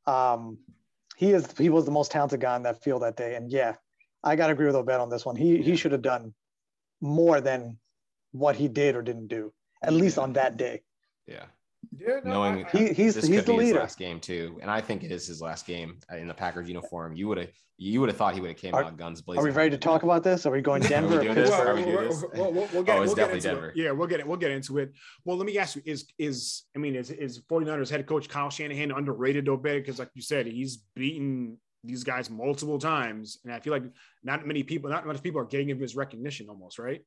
Um, 0.06 0.58
he 1.16 1.32
is 1.32 1.52
he 1.58 1.68
was 1.68 1.84
the 1.84 1.90
most 1.90 2.10
talented 2.10 2.40
guy 2.40 2.56
in 2.56 2.62
that 2.62 2.82
field 2.82 3.02
that 3.02 3.16
day, 3.16 3.34
and 3.34 3.50
yeah, 3.50 3.74
I 4.22 4.36
got 4.36 4.46
to 4.46 4.52
agree 4.52 4.66
with 4.66 4.76
Obed 4.76 4.90
on 4.90 5.10
this 5.10 5.24
one. 5.26 5.36
He 5.36 5.62
he 5.62 5.76
should 5.76 5.92
have 5.92 6.02
done 6.02 6.34
more 7.00 7.40
than 7.40 7.78
what 8.32 8.56
he 8.56 8.68
did 8.68 8.94
or 8.94 9.02
didn't 9.02 9.28
do, 9.28 9.52
at 9.82 9.92
least 9.92 10.18
on 10.18 10.34
that 10.34 10.56
day. 10.56 10.82
Yeah. 11.26 11.44
Yeah, 11.98 12.20
no, 12.24 12.32
knowing 12.32 12.64
I, 12.64 12.68
he, 12.68 12.92
he's 12.92 13.14
he's 13.26 13.44
the 13.44 13.52
leader. 13.52 13.80
last 13.80 13.98
game 13.98 14.20
too, 14.20 14.58
and 14.62 14.70
I 14.70 14.80
think 14.80 15.02
it 15.02 15.10
is 15.10 15.26
his 15.26 15.40
last 15.40 15.66
game 15.66 15.98
uh, 16.12 16.16
in 16.16 16.28
the 16.28 16.34
Packers 16.34 16.68
uniform. 16.68 17.14
You 17.14 17.28
would 17.28 17.38
have 17.38 17.48
you 17.76 18.00
would 18.00 18.08
have 18.08 18.16
thought 18.16 18.34
he 18.34 18.40
would 18.40 18.50
have 18.50 18.56
came 18.56 18.74
are, 18.74 18.82
out 18.82 18.96
guns 18.96 19.22
blazing. 19.22 19.40
Are 19.40 19.44
we 19.44 19.52
ready 19.52 19.70
to 19.70 19.78
talk 19.78 20.02
about 20.02 20.24
this? 20.24 20.46
Are 20.46 20.50
we 20.50 20.60
going 20.60 20.82
Denver? 20.88 21.20
we 21.20 21.28
Well, 21.28 21.44
we'll, 22.34 22.52
we'll, 22.52 22.68
we'll, 22.72 22.82
get, 22.82 22.98
oh, 22.98 23.02
it's 23.02 23.08
we'll 23.08 23.14
definitely 23.14 23.40
Denver. 23.40 23.68
It. 23.70 23.76
Yeah, 23.76 23.92
we'll 23.92 24.08
get 24.08 24.20
it. 24.20 24.26
We'll 24.26 24.36
get 24.36 24.50
into 24.50 24.78
it. 24.78 24.92
Well, 25.24 25.36
let 25.36 25.46
me 25.46 25.56
ask 25.58 25.76
you: 25.76 25.82
Is 25.84 26.06
is 26.18 26.64
I 26.74 26.80
mean, 26.80 26.96
is 26.96 27.10
is 27.10 27.40
49ers 27.40 27.88
head 27.88 28.06
coach 28.06 28.28
Kyle 28.28 28.50
Shanahan 28.50 28.90
underrated, 28.90 29.48
Obed? 29.48 29.62
Because 29.62 29.98
like 29.98 30.10
you 30.14 30.22
said, 30.22 30.46
he's 30.46 30.78
beaten 30.94 31.58
these 31.84 32.02
guys 32.02 32.28
multiple 32.28 32.78
times, 32.78 33.38
and 33.44 33.54
I 33.54 33.60
feel 33.60 33.72
like 33.72 33.84
not 34.24 34.46
many 34.46 34.64
people, 34.64 34.90
not 34.90 35.06
much 35.06 35.22
people 35.22 35.40
are 35.40 35.46
getting 35.46 35.70
him 35.70 35.78
his 35.78 35.94
recognition, 35.94 36.48
almost 36.48 36.78
right. 36.78 37.02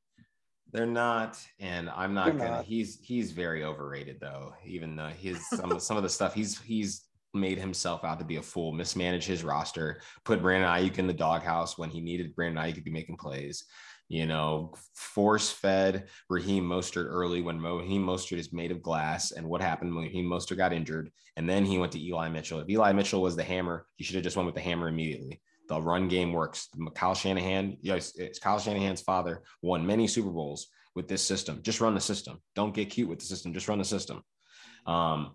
They're 0.72 0.86
not, 0.86 1.38
and 1.60 1.90
I'm 1.90 2.14
not 2.14 2.26
They're 2.26 2.34
gonna. 2.34 2.50
Not. 2.50 2.64
He's 2.64 2.98
he's 3.02 3.30
very 3.32 3.62
overrated 3.62 4.18
though. 4.20 4.54
Even 4.64 4.96
though 4.96 5.08
his 5.08 5.46
some 5.50 5.78
some 5.78 5.96
of 5.96 6.02
the 6.02 6.08
stuff 6.08 6.34
he's 6.34 6.60
he's 6.60 7.04
made 7.34 7.58
himself 7.58 8.04
out 8.04 8.18
to 8.18 8.24
be 8.24 8.36
a 8.36 8.42
fool, 8.42 8.72
mismanaged 8.72 9.26
his 9.26 9.44
roster, 9.44 10.00
put 10.24 10.42
Brandon 10.42 10.68
Aiyuk 10.68 10.98
in 10.98 11.06
the 11.06 11.12
doghouse 11.12 11.78
when 11.78 11.90
he 11.90 12.00
needed 12.00 12.34
Brandon 12.34 12.62
Aiyuk 12.62 12.74
to 12.74 12.82
be 12.82 12.90
making 12.90 13.16
plays. 13.16 13.64
You 14.08 14.26
know, 14.26 14.74
force 14.94 15.50
fed 15.50 16.08
Raheem 16.28 16.64
Mostert 16.64 17.06
early 17.06 17.40
when 17.40 17.62
Raheem 17.62 18.04
Mostert 18.04 18.38
is 18.38 18.52
made 18.52 18.70
of 18.70 18.82
glass. 18.82 19.32
And 19.32 19.48
what 19.48 19.62
happened 19.62 19.94
when 19.94 20.04
Raheem 20.04 20.26
Mostert 20.26 20.58
got 20.58 20.74
injured? 20.74 21.10
And 21.36 21.48
then 21.48 21.64
he 21.64 21.78
went 21.78 21.92
to 21.92 22.04
Eli 22.04 22.28
Mitchell. 22.28 22.60
If 22.60 22.68
Eli 22.68 22.92
Mitchell 22.92 23.22
was 23.22 23.36
the 23.36 23.42
hammer, 23.42 23.86
he 23.96 24.04
should 24.04 24.16
have 24.16 24.24
just 24.24 24.36
went 24.36 24.46
with 24.46 24.54
the 24.54 24.60
hammer 24.60 24.88
immediately. 24.88 25.40
The 25.68 25.80
run 25.80 26.08
game 26.08 26.32
works. 26.32 26.68
Kyle 26.94 27.14
Shanahan, 27.14 27.76
yes, 27.80 28.12
it's 28.16 28.38
Kyle 28.38 28.58
Shanahan's 28.58 29.00
father 29.00 29.42
won 29.62 29.86
many 29.86 30.06
Super 30.06 30.30
Bowls 30.30 30.68
with 30.94 31.08
this 31.08 31.22
system. 31.22 31.60
Just 31.62 31.80
run 31.80 31.94
the 31.94 32.00
system. 32.00 32.40
Don't 32.54 32.74
get 32.74 32.90
cute 32.90 33.08
with 33.08 33.20
the 33.20 33.24
system. 33.24 33.52
Just 33.54 33.68
run 33.68 33.78
the 33.78 33.84
system. 33.84 34.22
Um, 34.86 35.34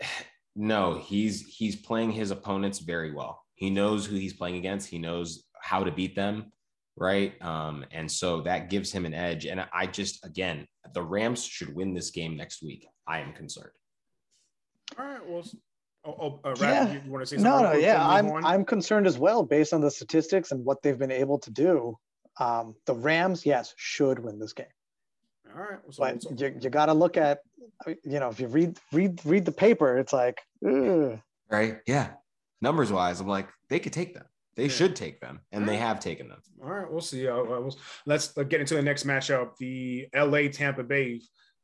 no, 0.56 0.98
he's 0.98 1.46
he's 1.46 1.76
playing 1.76 2.12
his 2.12 2.30
opponents 2.30 2.80
very 2.80 3.12
well. 3.12 3.42
He 3.54 3.70
knows 3.70 4.06
who 4.06 4.16
he's 4.16 4.32
playing 4.32 4.56
against. 4.56 4.88
He 4.88 4.98
knows 4.98 5.44
how 5.62 5.84
to 5.84 5.92
beat 5.92 6.16
them, 6.16 6.52
right? 6.96 7.40
Um, 7.42 7.84
and 7.92 8.10
so 8.10 8.40
that 8.42 8.70
gives 8.70 8.90
him 8.90 9.04
an 9.04 9.14
edge. 9.14 9.46
And 9.46 9.64
I 9.72 9.86
just 9.86 10.24
again, 10.24 10.66
the 10.94 11.02
Rams 11.02 11.44
should 11.44 11.74
win 11.74 11.94
this 11.94 12.10
game 12.10 12.36
next 12.36 12.62
week. 12.62 12.86
I 13.06 13.20
am 13.20 13.32
concerned. 13.32 13.72
All 14.98 15.06
right. 15.06 15.26
Well, 15.26 15.44
Oh, 16.04 16.40
oh 16.44 16.50
uh, 16.50 16.56
yeah. 16.58 16.92
you, 16.92 17.10
want 17.10 17.22
to 17.22 17.26
say 17.26 17.36
something? 17.36 17.62
No, 17.62 17.72
no, 17.72 17.78
yeah, 17.78 18.06
I'm 18.06 18.30
on? 18.30 18.44
I'm 18.44 18.64
concerned 18.64 19.06
as 19.06 19.18
well 19.18 19.42
based 19.42 19.72
on 19.72 19.80
the 19.80 19.90
statistics 19.90 20.50
and 20.50 20.64
what 20.64 20.82
they've 20.82 20.98
been 20.98 21.10
able 21.10 21.38
to 21.40 21.50
do. 21.50 21.98
Um, 22.38 22.74
the 22.86 22.94
Rams, 22.94 23.44
yes, 23.44 23.74
should 23.76 24.18
win 24.18 24.38
this 24.38 24.52
game. 24.52 24.66
All 25.54 25.60
right, 25.60 25.78
so, 25.90 26.02
but 26.02 26.22
so. 26.22 26.30
you, 26.36 26.56
you 26.60 26.70
got 26.70 26.86
to 26.86 26.94
look 26.94 27.16
at, 27.16 27.40
you 27.86 28.20
know, 28.20 28.28
if 28.28 28.40
you 28.40 28.46
read 28.46 28.78
read 28.92 29.20
read 29.24 29.44
the 29.44 29.52
paper, 29.52 29.98
it's 29.98 30.12
like, 30.12 30.40
Ugh. 30.66 31.20
right, 31.50 31.78
yeah. 31.86 32.10
Numbers 32.62 32.92
wise, 32.92 33.20
I'm 33.20 33.26
like, 33.26 33.48
they 33.68 33.78
could 33.78 33.92
take 33.92 34.14
them. 34.14 34.24
They 34.56 34.64
yeah. 34.64 34.68
should 34.70 34.96
take 34.96 35.20
them, 35.20 35.40
and 35.52 35.68
they 35.68 35.76
have 35.76 36.00
taken 36.00 36.28
them. 36.28 36.42
All 36.62 36.70
right, 36.70 36.90
we'll 36.90 37.00
see. 37.00 37.26
Uh, 37.26 37.42
we'll, 37.42 37.76
let's 38.06 38.36
uh, 38.36 38.42
get 38.42 38.60
into 38.60 38.74
the 38.74 38.82
next 38.82 39.06
matchup: 39.06 39.56
the 39.58 40.06
L.A. 40.12 40.48
Tampa 40.48 40.82
Bay 40.82 41.20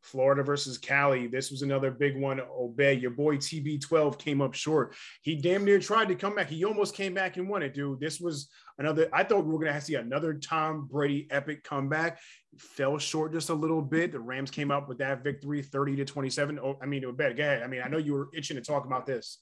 Florida 0.07 0.43
versus 0.43 0.79
Cali. 0.79 1.27
This 1.27 1.51
was 1.51 1.63
another 1.63 1.91
big 1.91 2.17
one. 2.17 2.41
Obed 2.41 3.01
your 3.01 3.11
boy 3.11 3.37
TB12 3.37 4.19
came 4.19 4.41
up 4.41 4.55
short. 4.55 4.95
He 5.23 5.37
damn 5.37 5.65
near 5.65 5.79
tried 5.79 6.09
to 6.09 6.15
come 6.15 6.37
back. 6.37 6.49
He 6.49 6.65
almost 6.65 6.95
came 6.95 7.15
back 7.15 7.37
and 7.37 7.49
won 7.49 7.63
it, 7.63 7.75
dude. 7.75 8.01
This 8.01 8.21
was 8.21 8.49
another. 8.79 9.09
I 9.13 9.25
thought 9.25 9.45
we 9.45 9.53
were 9.53 9.65
gonna 9.65 9.81
see 9.81 9.95
another 9.97 10.35
Tom 10.35 10.89
Brady 10.91 11.27
epic 11.31 11.65
comeback. 11.65 12.19
Fell 12.57 12.99
short 12.99 13.33
just 13.33 13.51
a 13.51 13.55
little 13.55 13.83
bit. 13.83 14.13
The 14.13 14.21
Rams 14.21 14.51
came 14.51 14.71
up 14.71 14.89
with 14.89 14.99
that 14.99 15.23
victory, 15.23 15.63
30 15.63 15.97
to 15.97 16.05
27. 16.05 16.59
Oh, 16.59 16.79
I 16.81 16.87
mean, 16.87 17.05
it 17.05 17.17
Go 17.17 17.25
ahead. 17.25 17.63
I 17.63 17.67
mean, 17.67 17.83
I 17.85 17.89
know 17.89 17.99
you 17.99 18.15
were 18.15 18.29
itching 18.35 18.57
to 18.57 18.63
talk 18.63 18.87
about 18.87 19.07
this. 19.07 19.39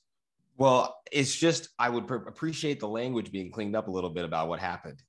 Well, 0.56 0.96
it's 1.10 1.34
just 1.34 1.68
I 1.78 1.88
would 1.88 2.06
pr- 2.06 2.14
appreciate 2.14 2.78
the 2.78 2.88
language 2.88 3.32
being 3.32 3.50
cleaned 3.50 3.74
up 3.74 3.88
a 3.88 3.90
little 3.90 4.10
bit 4.10 4.24
about 4.24 4.48
what 4.48 4.60
happened. 4.60 5.02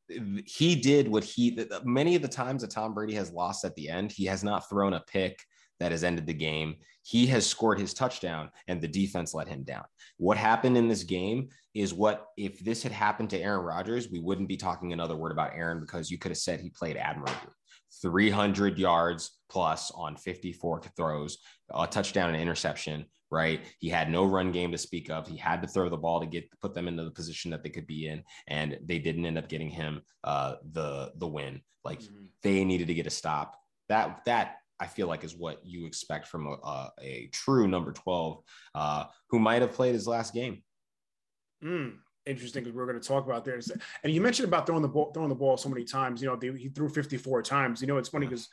He 0.46 0.76
did 0.76 1.08
what 1.08 1.24
he 1.24 1.68
many 1.84 2.16
of 2.16 2.22
the 2.22 2.28
times 2.28 2.62
that 2.62 2.72
Tom 2.72 2.94
Brady 2.94 3.14
has 3.14 3.32
lost 3.32 3.64
at 3.64 3.76
the 3.76 3.90
end, 3.90 4.12
he 4.12 4.26
has 4.26 4.44
not 4.44 4.68
thrown 4.70 4.94
a 4.94 5.02
pick 5.02 5.40
that 5.80 5.92
has 5.92 6.04
ended 6.04 6.26
the 6.26 6.34
game. 6.34 6.76
He 7.04 7.28
has 7.28 7.46
scored 7.46 7.80
his 7.80 7.94
touchdown 7.94 8.50
and 8.68 8.82
the 8.82 8.88
defense 8.88 9.34
let 9.34 9.48
him 9.48 9.64
down. 9.64 9.84
What 10.18 10.38
happened 10.38 10.78
in 10.78 10.88
this 10.88 11.04
game 11.04 11.50
is 11.74 11.94
what 11.94 12.28
if 12.38 12.60
this 12.60 12.82
had 12.82 12.92
happened 12.92 13.30
to 13.32 13.40
Aaron 13.40 13.66
Rodgers, 13.66 14.10
we 14.10 14.20
wouldn't 14.20 14.48
be 14.48 14.58
talking 14.58 14.94
another 14.94 15.16
word 15.16 15.32
about 15.32 15.54
Aaron 15.54 15.82
because 15.82 16.10
you 16.10 16.18
could 16.18 16.32
have 16.32 16.38
said 16.38 16.60
he 16.60 16.70
played 16.70 16.98
admirably. 16.98 17.52
300 18.02 18.78
yards 18.78 19.32
plus 19.50 19.92
on 19.92 20.16
54 20.16 20.82
throws, 20.98 21.38
a 21.74 21.88
touchdown 21.88 22.30
and 22.30 22.42
interception, 22.42 23.06
right? 23.36 23.60
He 23.80 23.90
had 23.90 24.10
no 24.10 24.24
run 24.24 24.54
game 24.54 24.72
to 24.72 24.78
speak 24.78 25.10
of. 25.10 25.28
He 25.28 25.36
had 25.36 25.62
to 25.62 25.68
throw 25.68 25.90
the 25.90 25.98
ball 25.98 26.22
to 26.22 26.26
get 26.26 26.50
put 26.62 26.74
them 26.74 26.88
into 26.88 27.04
the 27.04 27.12
position 27.12 27.52
that 27.52 27.64
they 27.64 27.70
could 27.70 27.86
be 27.86 28.08
in, 28.08 28.24
and 28.48 28.80
they 28.86 28.98
didn't 28.98 29.26
end 29.26 29.38
up 29.38 29.50
getting 29.50 29.70
him 29.70 30.02
uh, 30.24 30.56
the 30.72 31.12
the 31.18 31.28
win. 31.28 31.62
Like 31.84 32.02
mm-hmm. 32.02 32.26
they 32.44 32.64
needed 32.64 32.88
to 32.88 32.94
get 32.94 33.08
a 33.08 33.12
stop. 33.12 33.60
That 33.90 34.22
that 34.26 34.56
I 34.80 34.88
feel 34.88 35.08
like 35.08 35.26
is 35.26 35.36
what 35.36 35.60
you 35.66 35.86
expect 35.86 36.28
from 36.28 36.48
a, 36.48 36.52
a, 36.52 36.92
a 37.02 37.30
true 37.34 37.68
number 37.68 37.92
12 37.92 38.44
uh, 38.74 39.06
who 39.30 39.40
might 39.40 39.62
have 39.62 39.74
played 39.74 39.94
his 39.94 40.08
last 40.08 40.34
game. 40.34 40.64
Mm, 41.64 41.96
interesting 42.26 42.64
because 42.64 42.76
we're 42.76 42.86
going 42.86 43.00
to 43.00 43.08
talk 43.08 43.26
about 43.26 43.46
this. 43.46 43.72
And 44.04 44.14
you 44.14 44.22
mentioned 44.22 44.48
about 44.48 44.66
throwing 44.66 44.82
the 44.82 44.88
ball, 44.88 45.12
throwing 45.14 45.30
the 45.30 45.36
ball 45.36 45.58
so 45.58 45.70
many 45.70 45.84
times. 45.84 46.22
You 46.22 46.30
know, 46.30 46.36
they, 46.36 46.52
he 46.52 46.70
threw 46.70 46.90
54 46.90 47.42
times. 47.44 47.82
You 47.82 47.88
know, 47.88 47.98
it's 47.98 48.10
funny 48.10 48.28
because 48.28 48.50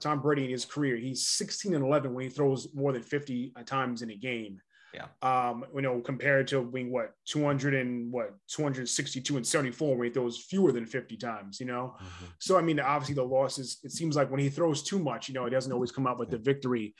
Tom 0.00 0.20
Brady 0.20 0.44
in 0.44 0.50
his 0.50 0.64
career, 0.64 0.96
he's 0.96 1.26
16 1.26 1.74
and 1.74 1.84
11 1.84 2.14
when 2.14 2.24
he 2.24 2.30
throws 2.30 2.68
more 2.74 2.92
than 2.92 3.02
50 3.02 3.54
times 3.66 4.02
in 4.02 4.10
a 4.10 4.16
game. 4.16 4.60
Yeah. 4.92 5.06
Um, 5.22 5.64
you 5.74 5.82
know, 5.82 6.00
compared 6.00 6.48
to 6.48 6.62
being 6.64 6.90
what 6.90 7.12
200 7.26 7.74
and 7.74 8.10
what 8.10 8.34
262 8.48 9.36
and 9.36 9.46
74 9.46 9.96
when 9.96 10.08
he 10.08 10.12
throws 10.12 10.38
fewer 10.38 10.72
than 10.72 10.84
50 10.84 11.16
times, 11.16 11.60
you 11.60 11.66
know. 11.66 11.94
Mm-hmm. 11.96 12.24
So 12.40 12.58
I 12.58 12.62
mean, 12.62 12.80
obviously 12.80 13.14
the 13.14 13.24
losses, 13.24 13.78
it 13.84 13.92
seems 13.92 14.16
like 14.16 14.30
when 14.30 14.40
he 14.40 14.48
throws 14.48 14.82
too 14.82 14.98
much, 14.98 15.28
you 15.28 15.34
know, 15.34 15.46
it 15.46 15.50
doesn't 15.50 15.72
always 15.72 15.92
come 15.92 16.06
out 16.06 16.18
with 16.18 16.30
the 16.30 16.38
victory. 16.38 16.94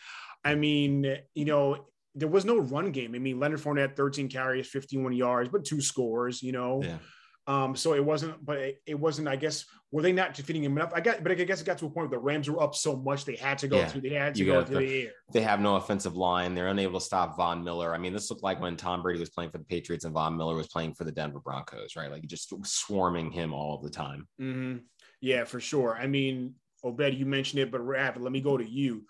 I 0.44 0.54
mean, 0.54 1.16
you 1.34 1.44
know, 1.44 1.86
there 2.14 2.28
was 2.28 2.44
no 2.44 2.58
run 2.58 2.90
game. 2.90 3.14
I 3.14 3.18
mean, 3.18 3.38
Leonard 3.38 3.60
Fournette, 3.60 3.96
13 3.96 4.28
carries, 4.28 4.68
51 4.68 5.12
yards, 5.12 5.48
but 5.48 5.64
two 5.64 5.80
scores, 5.80 6.42
you 6.42 6.52
know. 6.52 6.82
Yeah. 6.82 6.98
Um, 7.46 7.74
so 7.74 7.94
it 7.94 8.04
wasn't, 8.04 8.44
but 8.44 8.58
it, 8.58 8.82
it, 8.86 8.94
wasn't, 8.94 9.26
I 9.26 9.34
guess, 9.34 9.64
were 9.90 10.02
they 10.02 10.12
not 10.12 10.34
defeating 10.34 10.62
him 10.62 10.76
enough? 10.76 10.92
I 10.94 11.00
got, 11.00 11.22
but 11.22 11.32
I 11.32 11.34
guess 11.34 11.60
it 11.60 11.64
got 11.64 11.78
to 11.78 11.86
a 11.86 11.90
point 11.90 12.08
where 12.08 12.18
the 12.18 12.24
Rams 12.24 12.48
were 12.48 12.62
up 12.62 12.74
so 12.74 12.94
much 12.94 13.24
they 13.24 13.34
had 13.34 13.58
to 13.58 13.68
go 13.68 13.78
yeah. 13.78 13.88
through, 13.88 14.02
they 14.02 14.10
had 14.10 14.34
to 14.34 14.40
you 14.40 14.46
go 14.46 14.64
through 14.64 14.86
the 14.86 15.02
air. 15.02 15.12
They 15.32 15.40
have 15.40 15.60
no 15.60 15.76
offensive 15.76 16.16
line. 16.16 16.54
They're 16.54 16.68
unable 16.68 17.00
to 17.00 17.04
stop 17.04 17.36
Von 17.36 17.64
Miller. 17.64 17.94
I 17.94 17.98
mean, 17.98 18.12
this 18.12 18.30
looked 18.30 18.42
like 18.42 18.60
when 18.60 18.76
Tom 18.76 19.02
Brady 19.02 19.18
was 19.18 19.30
playing 19.30 19.50
for 19.50 19.58
the 19.58 19.64
Patriots 19.64 20.04
and 20.04 20.14
Von 20.14 20.36
Miller 20.36 20.54
was 20.54 20.68
playing 20.68 20.94
for 20.94 21.04
the 21.04 21.12
Denver 21.12 21.40
Broncos, 21.40 21.96
right? 21.96 22.10
Like 22.10 22.26
just 22.26 22.52
swarming 22.64 23.32
him 23.32 23.52
all 23.52 23.78
the 23.78 23.90
time. 23.90 24.28
Mm-hmm. 24.40 24.78
Yeah, 25.20 25.44
for 25.44 25.58
sure. 25.58 25.96
I 26.00 26.06
mean, 26.06 26.54
Obed, 26.84 27.14
you 27.14 27.26
mentioned 27.26 27.60
it, 27.60 27.72
but 27.72 27.84
Rav, 27.84 28.16
let 28.16 28.32
me 28.32 28.40
go 28.40 28.56
to 28.56 28.68
you. 28.68 29.06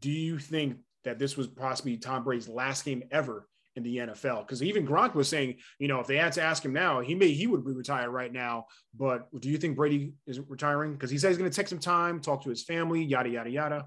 Do 0.00 0.10
you 0.10 0.38
think 0.38 0.78
that 1.06 1.18
this 1.18 1.36
was 1.36 1.46
possibly 1.46 1.96
Tom 1.96 2.24
Brady's 2.24 2.48
last 2.48 2.84
game 2.84 3.02
ever 3.10 3.48
in 3.76 3.82
the 3.82 3.96
NFL. 3.96 4.40
Because 4.40 4.62
even 4.62 4.86
Gronk 4.86 5.14
was 5.14 5.28
saying, 5.28 5.56
you 5.78 5.88
know, 5.88 6.00
if 6.00 6.06
they 6.06 6.16
had 6.16 6.32
to 6.32 6.42
ask 6.42 6.64
him 6.64 6.72
now, 6.72 7.00
he 7.00 7.14
may 7.14 7.28
he 7.28 7.46
would 7.46 7.64
be 7.64 7.72
retired 7.72 8.10
right 8.10 8.32
now. 8.32 8.66
But 8.94 9.28
do 9.40 9.48
you 9.48 9.56
think 9.56 9.76
Brady 9.76 10.14
is 10.26 10.40
retiring? 10.40 10.92
Because 10.92 11.10
he 11.10 11.16
says 11.18 11.30
he's 11.30 11.38
going 11.38 11.50
to 11.50 11.56
take 11.56 11.68
some 11.68 11.78
time, 11.78 12.20
talk 12.20 12.42
to 12.42 12.50
his 12.50 12.64
family, 12.64 13.02
yada 13.02 13.28
yada 13.28 13.50
yada. 13.50 13.86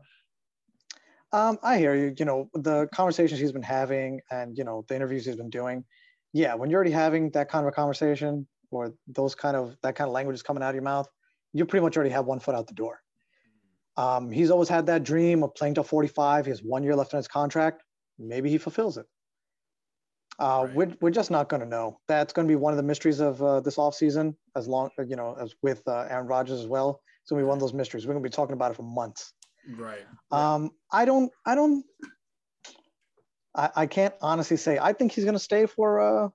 Um, 1.31 1.59
I 1.61 1.77
hear 1.77 1.93
you. 1.93 2.15
You 2.17 2.25
know, 2.25 2.49
the 2.53 2.87
conversations 2.93 3.39
he's 3.39 3.51
been 3.51 3.61
having, 3.61 4.21
and 4.31 4.57
you 4.57 4.63
know, 4.63 4.85
the 4.87 4.95
interviews 4.95 5.25
he's 5.25 5.35
been 5.35 5.49
doing. 5.49 5.83
Yeah, 6.31 6.55
when 6.55 6.69
you're 6.69 6.77
already 6.77 6.91
having 6.91 7.31
that 7.31 7.49
kind 7.49 7.65
of 7.65 7.69
a 7.69 7.75
conversation, 7.75 8.47
or 8.71 8.93
those 9.07 9.35
kind 9.35 9.57
of 9.57 9.75
that 9.83 9.95
kind 9.95 10.07
of 10.07 10.13
language 10.13 10.35
is 10.35 10.43
coming 10.43 10.63
out 10.63 10.69
of 10.69 10.75
your 10.75 10.83
mouth, 10.83 11.07
you 11.53 11.65
pretty 11.65 11.83
much 11.83 11.97
already 11.97 12.11
have 12.11 12.25
one 12.25 12.39
foot 12.39 12.55
out 12.55 12.67
the 12.67 12.73
door. 12.73 13.01
Um, 13.99 14.31
he's 14.31 14.49
always 14.49 14.69
had 14.69 14.85
that 14.85 15.03
dream 15.03 15.43
of 15.43 15.53
playing 15.55 15.73
till 15.73 15.83
45. 15.83 16.45
He 16.45 16.51
has 16.51 16.63
one 16.63 16.83
year 16.83 16.95
left 16.95 17.13
on 17.13 17.17
his 17.17 17.27
contract. 17.27 17.83
Maybe 18.17 18.49
he 18.49 18.57
fulfills 18.57 18.97
it. 18.97 19.05
Uh, 20.39 20.63
right. 20.65 20.73
we're, 20.73 20.93
we're 21.01 21.11
just 21.11 21.29
not 21.29 21.49
going 21.49 21.59
to 21.59 21.67
know. 21.67 21.99
That's 22.07 22.31
going 22.31 22.47
to 22.47 22.51
be 22.51 22.55
one 22.55 22.71
of 22.71 22.77
the 22.77 22.83
mysteries 22.83 23.19
of 23.19 23.43
uh, 23.43 23.59
this 23.59 23.75
offseason, 23.75 24.35
as 24.55 24.69
long, 24.69 24.89
you 25.05 25.17
know, 25.17 25.35
as 25.37 25.53
with 25.61 25.85
uh, 25.85 26.07
Aaron 26.09 26.27
Rodgers 26.27 26.61
as 26.61 26.65
well. 26.65 27.01
It's 27.21 27.29
going 27.29 27.41
to 27.41 27.45
be 27.45 27.47
one 27.49 27.57
of 27.57 27.59
those 27.59 27.73
mysteries. 27.73 28.07
We're 28.07 28.13
going 28.13 28.23
to 28.23 28.29
be 28.29 28.33
talking 28.33 28.53
about 28.53 28.71
it 28.71 28.75
for 28.75 28.83
months. 28.83 29.33
Right. 29.75 30.05
Um, 30.31 30.71
I 30.93 31.03
don't, 31.03 31.29
I 31.45 31.55
don't, 31.55 31.83
I, 33.53 33.69
I 33.75 33.85
can't 33.85 34.13
honestly 34.21 34.55
say. 34.55 34.79
I 34.81 34.93
think 34.93 35.11
he's 35.11 35.25
going 35.25 35.35
to 35.35 35.39
stay 35.39 35.65
for 35.65 35.99
uh, 35.99 36.29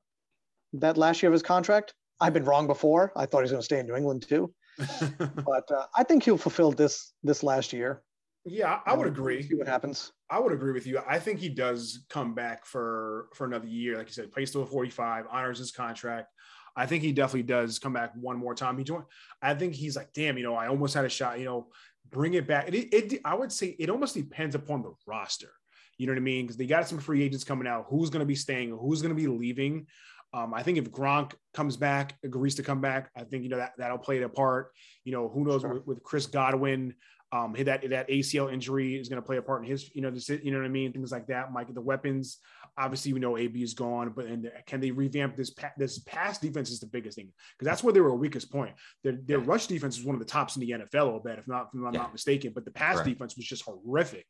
that 0.74 0.98
last 0.98 1.22
year 1.22 1.30
of 1.30 1.32
his 1.32 1.42
contract. 1.42 1.94
I've 2.20 2.34
been 2.34 2.44
wrong 2.44 2.66
before. 2.66 3.10
I 3.16 3.24
thought 3.24 3.38
he 3.38 3.44
was 3.44 3.52
going 3.52 3.62
to 3.62 3.64
stay 3.64 3.78
in 3.78 3.86
New 3.86 3.96
England 3.96 4.28
too. 4.28 4.52
but 5.18 5.70
uh, 5.70 5.86
I 5.96 6.04
think 6.04 6.24
he'll 6.24 6.38
fulfill 6.38 6.72
this 6.72 7.12
this 7.22 7.42
last 7.42 7.72
year. 7.72 8.02
Yeah, 8.46 8.80
I 8.84 8.94
would 8.94 9.06
agree. 9.06 9.42
See 9.42 9.54
what 9.54 9.66
happens. 9.66 10.12
I 10.28 10.38
would 10.38 10.52
agree 10.52 10.72
with 10.72 10.86
you. 10.86 11.00
I 11.08 11.18
think 11.18 11.38
he 11.38 11.48
does 11.48 12.04
come 12.10 12.34
back 12.34 12.66
for 12.66 13.28
for 13.34 13.46
another 13.46 13.66
year. 13.66 13.96
Like 13.96 14.08
you 14.08 14.12
said, 14.12 14.32
plays 14.32 14.50
till 14.50 14.66
45, 14.66 15.26
honors 15.30 15.58
his 15.58 15.72
contract. 15.72 16.28
I 16.76 16.86
think 16.86 17.02
he 17.02 17.12
definitely 17.12 17.44
does 17.44 17.78
come 17.78 17.92
back 17.92 18.12
one 18.20 18.36
more 18.36 18.54
time. 18.54 18.76
He 18.76 18.84
joined. 18.84 19.04
I 19.40 19.54
think 19.54 19.74
he's 19.74 19.96
like, 19.96 20.12
damn, 20.12 20.36
you 20.36 20.44
know, 20.44 20.56
I 20.56 20.66
almost 20.66 20.94
had 20.94 21.04
a 21.04 21.08
shot. 21.08 21.38
You 21.38 21.44
know, 21.44 21.68
bring 22.10 22.34
it 22.34 22.46
back. 22.46 22.68
It, 22.68 22.92
it, 22.92 23.20
I 23.24 23.34
would 23.34 23.52
say 23.52 23.76
it 23.78 23.90
almost 23.90 24.14
depends 24.14 24.54
upon 24.54 24.82
the 24.82 24.92
roster 25.06 25.50
You 25.96 26.06
know 26.06 26.12
what 26.12 26.18
I 26.18 26.22
mean? 26.22 26.44
Because 26.44 26.56
they 26.56 26.66
got 26.66 26.88
some 26.88 26.98
free 26.98 27.22
agents 27.22 27.44
coming 27.44 27.68
out. 27.68 27.86
Who's 27.88 28.10
going 28.10 28.20
to 28.20 28.26
be 28.26 28.34
staying? 28.34 28.76
Who's 28.76 29.02
going 29.02 29.14
to 29.14 29.20
be 29.20 29.28
leaving? 29.28 29.86
Um, 30.34 30.52
I 30.52 30.64
think 30.64 30.78
if 30.78 30.90
Gronk 30.90 31.32
comes 31.54 31.76
back, 31.76 32.16
agrees 32.24 32.56
to 32.56 32.64
come 32.64 32.80
back, 32.80 33.08
I 33.16 33.22
think 33.22 33.44
you 33.44 33.48
know 33.48 33.58
that 33.58 33.72
that'll 33.78 33.98
play 33.98 34.20
a 34.20 34.28
part. 34.28 34.72
You 35.04 35.12
know, 35.12 35.28
who 35.28 35.44
knows 35.44 35.60
sure. 35.60 35.74
with, 35.74 35.86
with, 35.86 36.02
Chris 36.02 36.26
Godwin, 36.26 36.94
um, 37.30 37.54
that 37.60 37.88
that 37.88 38.08
ACL 38.08 38.52
injury 38.52 38.96
is 38.96 39.08
going 39.08 39.22
to 39.22 39.26
play 39.26 39.36
a 39.36 39.42
part 39.42 39.62
in 39.62 39.70
his, 39.70 39.94
you 39.94 40.02
know, 40.02 40.10
this, 40.10 40.28
you 40.28 40.50
know 40.50 40.58
what 40.58 40.64
I 40.64 40.70
mean, 40.70 40.92
things 40.92 41.12
like 41.12 41.28
that. 41.28 41.52
Mike, 41.52 41.72
the 41.72 41.80
weapons, 41.80 42.38
obviously, 42.76 43.12
we 43.12 43.20
know 43.20 43.38
AB 43.38 43.62
is 43.62 43.74
gone, 43.74 44.12
but 44.14 44.26
and 44.26 44.50
can 44.66 44.80
they 44.80 44.90
revamp 44.90 45.36
this? 45.36 45.54
this 45.76 46.00
pass 46.00 46.38
defense 46.38 46.68
is 46.68 46.80
the 46.80 46.86
biggest 46.86 47.16
thing 47.16 47.32
because 47.56 47.70
that's 47.70 47.84
where 47.84 47.92
they 47.92 48.00
were 48.00 48.12
weakest 48.16 48.50
point. 48.50 48.74
Their 49.04 49.18
their 49.24 49.38
yeah. 49.38 49.44
rush 49.46 49.68
defense 49.68 49.96
is 49.96 50.04
one 50.04 50.16
of 50.16 50.20
the 50.20 50.26
tops 50.26 50.56
in 50.56 50.60
the 50.60 50.70
NFL, 50.70 51.12
I'll 51.12 51.20
bet, 51.20 51.38
if 51.38 51.46
not, 51.46 51.68
if 51.72 51.80
I'm 51.80 51.94
yeah. 51.94 52.00
not 52.00 52.12
mistaken. 52.12 52.50
But 52.52 52.64
the 52.64 52.72
pass 52.72 52.96
right. 52.96 53.06
defense 53.06 53.36
was 53.36 53.46
just 53.46 53.62
horrific, 53.62 54.26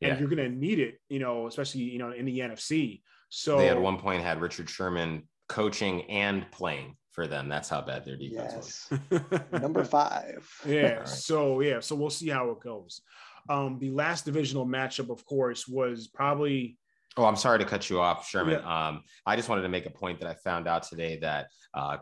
and 0.00 0.12
yeah. 0.12 0.18
you're 0.18 0.28
going 0.28 0.50
to 0.50 0.56
need 0.56 0.78
it, 0.78 0.94
you 1.10 1.18
know, 1.18 1.46
especially 1.46 1.82
you 1.82 1.98
know 1.98 2.10
in 2.10 2.24
the 2.24 2.38
NFC. 2.38 3.02
So 3.28 3.58
they 3.58 3.68
at 3.70 3.80
one 3.80 3.98
point 3.98 4.22
had 4.22 4.42
Richard 4.42 4.68
Sherman 4.68 5.22
coaching 5.52 6.10
and 6.10 6.50
playing 6.50 6.96
for 7.10 7.26
them. 7.26 7.46
That's 7.46 7.68
how 7.68 7.82
bad 7.82 8.06
their 8.06 8.16
defense 8.16 8.88
yes. 8.90 9.00
was. 9.20 9.60
Number 9.60 9.84
five. 9.84 10.48
Yeah. 10.66 10.92
Right. 10.94 11.08
So 11.08 11.60
yeah. 11.60 11.80
So 11.80 11.94
we'll 11.94 12.10
see 12.10 12.30
how 12.30 12.50
it 12.50 12.60
goes. 12.60 13.02
Um, 13.48 13.78
the 13.78 13.90
last 13.90 14.24
divisional 14.24 14.66
matchup, 14.66 15.10
of 15.10 15.24
course, 15.26 15.68
was 15.68 16.08
probably. 16.08 16.78
Oh, 17.18 17.26
I'm 17.26 17.36
sorry 17.36 17.58
to 17.58 17.66
cut 17.66 17.90
you 17.90 18.00
off, 18.00 18.26
Sherman. 18.26 18.60
Yeah. 18.64 18.88
Um, 18.88 19.02
I 19.26 19.36
just 19.36 19.50
wanted 19.50 19.62
to 19.62 19.68
make 19.68 19.84
a 19.84 19.90
point 19.90 20.20
that 20.20 20.28
I 20.28 20.34
found 20.34 20.66
out 20.66 20.84
today 20.84 21.18
that 21.20 21.48
uh, 21.74 21.98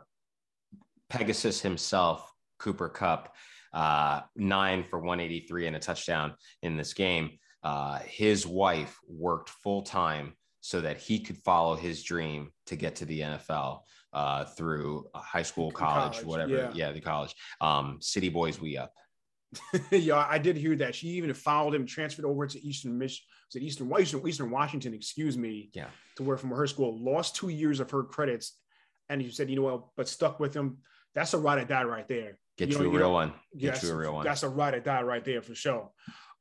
Pegasus 1.09 1.61
himself, 1.61 2.31
Cooper 2.61 2.89
Kupp, 2.89 3.35
uh, 3.73 4.21
nine 4.37 4.85
for 4.85 5.01
183 5.01 5.67
and 5.67 5.77
a 5.77 5.81
touchdown 5.81 6.35
in 6.63 6.77
this 6.77 6.95
game. 6.95 7.31
Uh, 7.65 7.99
his 8.07 8.47
wife 8.47 8.97
worked 9.09 9.49
full 9.49 9.83
time 9.83 10.35
so 10.61 10.81
that 10.81 10.99
he 10.99 11.19
could 11.19 11.39
follow 11.39 11.75
his 11.75 12.03
dream 12.03 12.53
to 12.67 12.77
get 12.77 12.97
to 12.97 13.05
the 13.05 13.21
NFL 13.21 13.81
uh, 14.13 14.45
through 14.45 15.07
high 15.15 15.43
school, 15.43 15.71
college, 15.71 16.13
college 16.13 16.27
whatever. 16.27 16.53
Yeah. 16.53 16.71
yeah. 16.75 16.93
the 16.93 17.01
college. 17.01 17.35
Um, 17.61 17.99
City 18.01 18.29
Boys, 18.29 18.61
we 18.61 18.77
up. 18.77 18.93
yeah, 19.91 20.27
I 20.29 20.39
did 20.39 20.57
hear 20.57 20.77
that. 20.77 20.95
She 20.95 21.09
even 21.09 21.33
followed 21.35 21.75
him, 21.75 21.87
transferred 21.87 22.25
over 22.25 22.47
to 22.47 22.65
Eastern 22.65 22.97
Mich, 22.97 23.25
to 23.51 23.61
Eastern 23.61 23.91
Eastern 23.99 24.27
Eastern 24.27 24.51
Washington, 24.51 24.95
excuse 24.95 25.37
me. 25.37 25.71
Yeah. 25.73 25.87
To 26.17 26.23
work 26.23 26.39
from 26.39 26.51
her 26.51 26.67
school, 26.67 27.03
lost 27.03 27.37
two 27.37 27.49
years 27.49 27.81
of 27.81 27.91
her 27.91 28.05
credits, 28.05 28.57
and 29.09 29.23
you 29.23 29.31
said, 29.31 29.51
you 29.51 29.57
know 29.57 29.63
what, 29.63 29.83
but 29.97 30.09
stuck 30.09 30.39
with 30.39 30.55
him. 30.55 30.79
That's 31.15 31.35
a 31.35 31.39
ride 31.39 31.59
or 31.59 31.65
die 31.65 31.83
right 31.83 32.07
there. 32.07 32.39
Get 32.57 32.69
you, 32.69 32.77
know, 32.77 32.85
you 32.85 32.91
a 32.91 32.93
real 32.93 33.01
know, 33.09 33.11
one. 33.11 33.33
Get 33.57 33.83
you 33.83 33.91
a 33.91 33.97
real 33.97 34.15
one. 34.15 34.25
That's 34.25 34.45
a 34.45 34.49
ride 34.49 34.75
or 34.75 34.81
die 34.81 35.03
right 35.03 35.25
there 35.25 35.43
for 35.43 35.55
sure. 35.55 35.91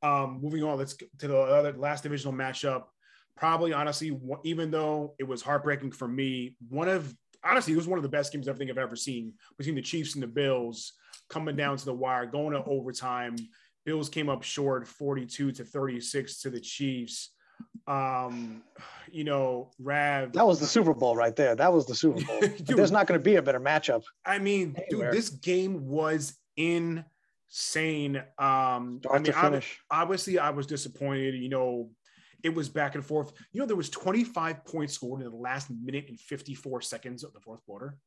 Um, 0.04 0.40
moving 0.42 0.64
on, 0.64 0.78
let's 0.78 0.96
to 0.96 1.28
the 1.28 1.38
other 1.38 1.74
last 1.74 2.04
divisional 2.04 2.34
matchup 2.34 2.84
probably 3.40 3.72
honestly, 3.72 4.20
even 4.44 4.70
though 4.70 5.16
it 5.18 5.24
was 5.24 5.42
heartbreaking 5.42 5.94
for 5.94 6.08
me, 6.08 6.56
one 6.68 6.90
of 6.90 7.16
honestly, 7.44 7.74
it 7.74 7.78
was 7.78 7.88
one 7.88 7.98
of 7.98 8.04
the 8.04 8.10
best 8.10 8.34
games 8.34 8.50
I 8.50 8.54
think 8.54 8.70
I've 8.70 8.78
ever 8.78 8.98
seen 8.98 9.34
between 9.58 9.76
the 9.76 9.82
Chiefs 9.82 10.14
and 10.14 10.22
the 10.22 10.28
Bills 10.28 10.94
coming 11.30 11.56
down 11.56 11.78
to 11.78 11.86
the 11.86 11.94
wire, 11.94 12.26
going 12.26 12.52
to 12.52 12.64
overtime. 12.66 13.38
Bills 13.86 14.10
came 14.10 14.28
up 14.28 14.44
short 14.44 14.86
42 14.86 15.54
to 15.54 15.64
36 15.64 16.42
to 16.42 16.50
the 16.50 16.60
Chiefs. 16.60 17.32
Um, 17.88 18.62
you 19.10 19.24
know, 19.24 19.72
Rav. 19.80 20.34
That 20.34 20.46
was 20.46 20.60
the 20.60 20.68
Super 20.68 20.94
Bowl 20.94 21.16
right 21.16 21.36
there. 21.36 21.56
That 21.56 21.72
was 21.72 21.86
the 21.86 21.96
Super 21.96 22.22
Bowl. 22.24 22.40
dude, 22.42 22.68
There's 22.68 22.92
not 22.92 23.08
going 23.08 23.20
to 23.20 23.24
be 23.24 23.36
a 23.36 23.42
better 23.42 23.60
matchup. 23.60 24.04
I 24.26 24.38
mean, 24.38 24.76
anywhere. 24.92 25.12
dude, 25.12 25.18
this 25.18 25.30
game 25.30 25.88
was 25.88 26.38
insane. 26.58 28.18
Um, 28.38 29.00
Start 29.02 29.30
I 29.36 29.50
mean, 29.50 29.62
I, 29.92 30.02
obviously, 30.02 30.40
I 30.40 30.50
was 30.50 30.68
disappointed. 30.68 31.36
You 31.36 31.50
know, 31.50 31.90
it 32.44 32.54
was 32.54 32.70
back 32.70 32.96
and 32.96 33.06
forth. 33.06 33.34
You 33.52 33.60
know, 33.60 33.66
there 33.66 33.76
was 33.76 33.90
25 33.90 34.66
points 34.66 34.94
scored 34.94 35.22
in 35.22 35.30
the 35.30 35.36
last 35.36 35.70
minute 35.70 36.06
and 36.10 36.20
54 36.20 36.82
seconds 36.82 37.24
of 37.24 37.34
the 37.34 37.40
fourth 37.40 37.64
quarter. 37.66 37.98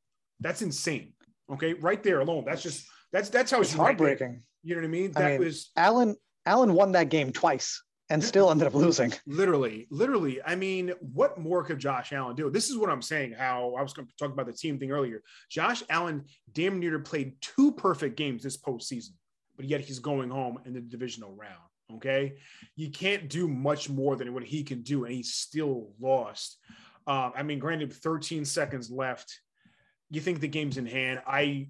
That's 0.41 0.63
insane. 0.63 1.13
Okay, 1.51 1.75
right 1.75 2.03
there 2.03 2.21
alone. 2.21 2.45
That's 2.47 2.63
just 2.63 2.87
that's 3.13 3.29
that's 3.29 3.51
how 3.51 3.61
it's 3.61 3.73
heartbreaking. 3.73 4.43
You 4.63 4.75
know 4.75 4.81
what 4.81 4.87
I 4.87 4.91
mean? 4.91 5.13
That 5.13 5.25
I 5.25 5.31
mean, 5.33 5.41
was 5.41 5.71
Allen. 5.77 6.17
Allen 6.47 6.73
won 6.75 6.93
that 6.93 7.09
game 7.09 7.31
twice 7.31 7.83
and 8.11 8.23
still 8.23 8.51
ended 8.51 8.67
up 8.67 8.75
losing. 8.75 9.13
Literally, 9.27 9.87
literally. 9.91 10.41
I 10.45 10.55
mean, 10.55 10.93
what 11.01 11.39
more 11.39 11.65
could 11.65 11.79
Josh 11.79 12.13
Allen 12.13 12.37
do? 12.37 12.51
This 12.51 12.69
is 12.69 12.77
what 12.77 12.91
I'm 12.91 13.03
saying. 13.03 13.33
How 13.33 13.75
I 13.79 13.83
was 13.83 13.93
going 13.93 14.07
to 14.07 14.15
talk 14.19 14.33
about 14.33 14.47
the 14.47 14.53
team 14.53 14.79
thing 14.79 14.91
earlier. 14.91 15.23
Josh 15.51 15.83
Allen 15.89 16.25
damn 16.53 16.79
near 16.79 16.99
played 16.99 17.35
two 17.41 17.73
perfect 17.73 18.17
games 18.17 18.43
this 18.43 18.57
postseason, 18.57 19.13
but 19.57 19.67
yet 19.67 19.81
he's 19.81 19.99
going 19.99 20.31
home 20.31 20.59
in 20.67 20.75
the 20.75 20.81
divisional 20.81 21.35
round. 21.35 21.72
Okay. 21.97 22.35
You 22.77 22.91
can't 22.91 23.29
do 23.29 23.49
much 23.49 23.89
more 23.89 24.17
than 24.17 24.33
what 24.35 24.45
he 24.45 24.63
can 24.63 24.83
do, 24.83 25.05
and 25.05 25.15
he's 25.15 25.35
still 25.35 25.93
lost. 26.01 26.59
Um, 27.07 27.33
I 27.37 27.43
mean, 27.43 27.59
granted, 27.59 27.93
13 27.93 28.45
seconds 28.45 28.91
left. 28.91 29.41
You 30.11 30.21
think 30.21 30.41
the 30.41 30.49
game's 30.49 30.79
in 30.79 30.87
hand. 30.87 31.21
I 31.27 31.69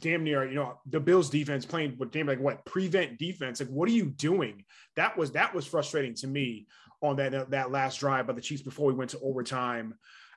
damn 0.00 0.24
near, 0.24 0.46
you 0.48 0.54
know, 0.54 0.78
the 0.86 1.00
Bills 1.00 1.30
defense 1.30 1.66
playing 1.66 1.96
but 1.98 2.12
damn 2.12 2.26
like 2.26 2.40
what 2.40 2.64
prevent 2.64 3.18
defense. 3.18 3.60
Like, 3.60 3.68
what 3.68 3.88
are 3.88 3.92
you 3.92 4.06
doing? 4.06 4.64
That 4.96 5.16
was 5.16 5.32
that 5.32 5.54
was 5.54 5.66
frustrating 5.66 6.14
to 6.16 6.26
me 6.26 6.66
on 7.02 7.16
that 7.16 7.50
that 7.50 7.70
last 7.70 8.00
drive 8.00 8.26
by 8.26 8.32
the 8.32 8.40
Chiefs 8.40 8.62
before 8.62 8.86
we 8.86 8.94
went 8.94 9.10
to 9.10 9.20
overtime. 9.20 9.94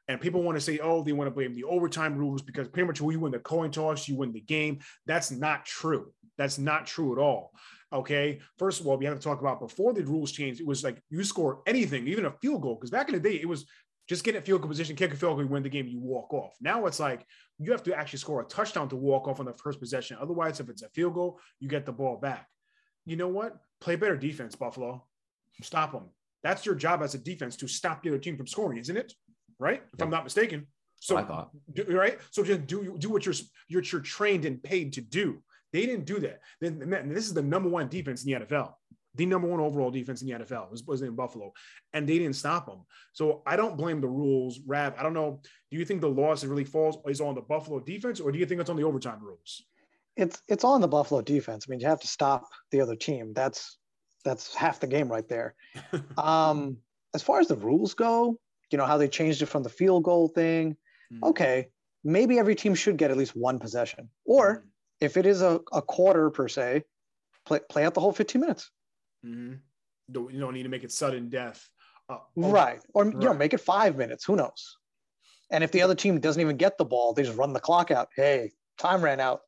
And 0.08 0.20
people 0.20 0.42
want 0.42 0.58
to 0.58 0.62
say, 0.62 0.80
oh, 0.80 1.04
they 1.04 1.12
want 1.12 1.28
to 1.28 1.34
blame 1.34 1.54
the 1.54 1.66
overtime 1.66 2.18
rules 2.18 2.42
because 2.42 2.68
pretty 2.68 2.88
much 2.88 3.00
when 3.00 3.14
you 3.14 3.20
win 3.20 3.32
the 3.32 3.40
coin 3.40 3.70
toss, 3.70 4.08
you 4.08 4.16
win 4.16 4.32
the 4.32 4.42
game. 4.42 4.80
That's 5.06 5.30
not 5.30 5.66
true. 5.66 6.12
That's 6.36 6.58
not 6.58 6.88
true 6.88 7.14
at 7.14 7.20
all. 7.20 7.52
Okay. 7.92 8.40
First 8.58 8.80
of 8.80 8.88
all, 8.88 8.98
we 8.98 9.06
have 9.06 9.18
to 9.18 9.24
talk 9.24 9.42
about 9.42 9.60
before 9.60 9.94
the 9.94 10.04
rules 10.04 10.32
changed, 10.32 10.62
it 10.62 10.68
was 10.68 10.84
like 10.84 11.02
you 11.10 11.24
score 11.24 11.62
anything, 11.66 12.08
even 12.08 12.26
a 12.26 12.32
field 12.42 12.62
goal. 12.62 12.76
Because 12.76 12.92
back 12.92 13.10
in 13.10 13.16
the 13.16 13.20
day, 13.20 13.36
it 13.36 13.48
was 13.48 13.66
just 14.08 14.24
get 14.24 14.36
a 14.36 14.42
field 14.42 14.62
goal 14.62 14.70
position, 14.70 14.96
kick 14.96 15.14
a 15.14 15.16
field 15.16 15.36
goal, 15.36 15.44
you 15.44 15.48
win 15.48 15.64
the 15.64 15.70
game, 15.70 15.88
you 15.88 16.00
walk 16.00 16.34
off. 16.34 16.54
Now 16.62 16.86
it's 16.86 17.00
like 17.00 17.26
you 17.58 17.72
have 17.72 17.84
to 17.84 17.96
actually 17.96 18.20
score 18.20 18.42
a 18.42 18.46
touchdown 18.46 18.90
to 18.90 18.96
walk 18.96 19.28
off 19.28 19.40
on 19.40 19.46
the 19.46 19.54
first 19.54 19.80
possession. 19.80 20.18
Otherwise, 20.20 20.60
if 20.60 20.70
it's 20.70 20.82
a 20.82 20.90
field 20.90 21.14
goal, 21.14 21.40
you 21.60 21.68
get 21.68 21.86
the 21.86 21.92
ball 21.92 22.18
back. 22.18 22.48
You 23.06 23.16
know 23.16 23.28
what? 23.28 23.58
Play 23.82 23.96
better 23.96 24.18
defense, 24.18 24.56
Buffalo. 24.56 25.06
Stop 25.62 25.92
them. 25.92 26.10
That's 26.44 26.66
your 26.66 26.76
job 26.76 27.02
as 27.02 27.16
a 27.16 27.18
defense 27.18 27.56
to 27.58 27.68
stop 27.68 28.02
the 28.02 28.10
other 28.10 28.18
team 28.18 28.38
from 28.38 28.48
scoring, 28.48 28.78
isn't 28.80 28.96
it? 28.96 29.14
Right? 29.60 29.84
If 29.94 30.02
I'm 30.02 30.10
not 30.10 30.24
mistaken. 30.24 30.68
So 31.02 31.16
I 31.18 31.24
thought 31.24 31.52
do, 31.74 31.84
right. 31.90 32.20
So 32.32 32.44
just 32.44 32.68
do 32.68 32.98
do 33.00 33.10
what 33.10 33.26
you're 33.26 33.36
you're, 33.68 33.84
you're 33.84 34.02
trained 34.02 34.46
and 34.46 34.62
paid 34.62 34.94
to 34.94 35.02
do. 35.02 35.42
They 35.72 35.86
didn't 35.86 36.06
do 36.06 36.20
that. 36.20 36.42
Then 36.62 37.10
this 37.14 37.26
is 37.26 37.34
the 37.34 37.42
number 37.42 37.70
one 37.70 37.88
defense 37.88 38.24
in 38.24 38.32
the 38.32 38.46
NFL. 38.46 38.74
The 39.16 39.26
number 39.26 39.48
one 39.48 39.60
overall 39.60 39.92
defense 39.92 40.22
in 40.22 40.28
the 40.28 40.34
NFL 40.34 40.72
was, 40.72 40.84
was 40.84 41.02
in 41.02 41.16
Buffalo, 41.16 41.52
and 41.94 42.08
they 42.08 42.20
didn't 42.20 42.36
stop 42.36 42.68
them. 42.68 42.86
So 43.14 43.42
I 43.46 43.56
don't 43.56 43.76
blame 43.76 44.02
the 44.02 44.08
rules. 44.08 44.60
Rav, 44.66 44.94
I 44.98 45.04
don't 45.04 45.14
know. 45.14 45.42
Do 45.72 45.78
you 45.78 45.86
think 45.86 46.02
the 46.02 46.10
loss 46.10 46.44
really 46.44 46.64
falls 46.64 46.98
is 47.08 47.22
on 47.22 47.36
the 47.36 47.42
Buffalo 47.42 47.80
defense, 47.80 48.20
or 48.20 48.32
do 48.32 48.40
you 48.40 48.46
think 48.46 48.62
it's 48.62 48.70
on 48.70 48.76
the 48.76 48.84
overtime 48.84 49.20
rules? 49.22 49.64
It's 50.16 50.42
it's 50.48 50.64
on 50.64 50.82
the 50.82 50.88
Buffalo 50.88 51.22
defense. 51.22 51.66
I 51.68 51.72
mean, 51.72 51.80
you 51.80 51.88
have 51.88 52.02
to 52.02 52.08
stop 52.08 52.48
the 52.72 52.82
other 52.82 52.96
team. 52.96 53.34
That's 53.34 53.78
that's 54.26 54.54
half 54.54 54.80
the 54.80 54.88
game 54.88 55.10
right 55.10 55.28
there. 55.28 55.56
um, 56.18 56.78
as 57.14 57.24
far 57.24 57.40
as 57.40 57.48
the 57.48 57.56
rules 57.56 57.96
go, 57.96 58.38
you 58.72 58.78
know 58.78 58.86
how 58.86 58.98
they 58.98 59.08
changed 59.08 59.42
it 59.42 59.48
from 59.48 59.64
the 59.64 59.70
field 59.70 60.04
goal 60.04 60.28
thing. 60.28 60.78
Mm-hmm. 61.12 61.24
Okay, 61.26 61.68
maybe 62.04 62.38
every 62.38 62.56
team 62.56 62.76
should 62.76 62.98
get 62.98 63.12
at 63.12 63.18
least 63.18 63.36
one 63.36 63.60
possession, 63.60 64.10
or 64.26 64.58
mm-hmm 64.58 64.66
if 65.02 65.18
it 65.18 65.26
is 65.26 65.42
a, 65.42 65.60
a 65.72 65.82
quarter 65.82 66.30
per 66.30 66.48
se, 66.48 66.84
play 67.46 67.60
play 67.70 67.86
out 67.86 67.94
the 67.94 68.02
whole 68.02 68.12
15 68.12 68.42
minutes. 68.42 68.72
Mm-hmm. 69.26 69.56
Don't, 70.12 70.34
you 70.34 70.40
don't 70.40 70.54
need 70.54 70.64
to 70.64 70.70
make 70.70 70.84
it 70.84 70.92
sudden 70.92 71.30
death. 71.30 71.68
Uh, 72.10 72.18
oh, 72.38 72.52
right. 72.52 72.80
Or 72.94 73.06
right. 73.06 73.14
you 73.14 73.20
know, 73.20 73.34
make 73.34 73.54
it 73.54 73.62
five 73.62 73.96
minutes. 73.96 74.26
Who 74.26 74.36
knows? 74.36 74.78
And 75.52 75.64
if 75.64 75.72
the 75.72 75.82
other 75.82 75.96
team 75.96 76.20
doesn't 76.20 76.42
even 76.42 76.58
get 76.58 76.78
the 76.78 76.86
ball, 76.86 77.14
they 77.14 77.24
just 77.24 77.38
run 77.38 77.54
the 77.54 77.60
clock 77.60 77.92
out. 77.92 78.10
Hey, 78.16 78.52
time 78.78 79.04
ran 79.04 79.20
out. 79.20 79.42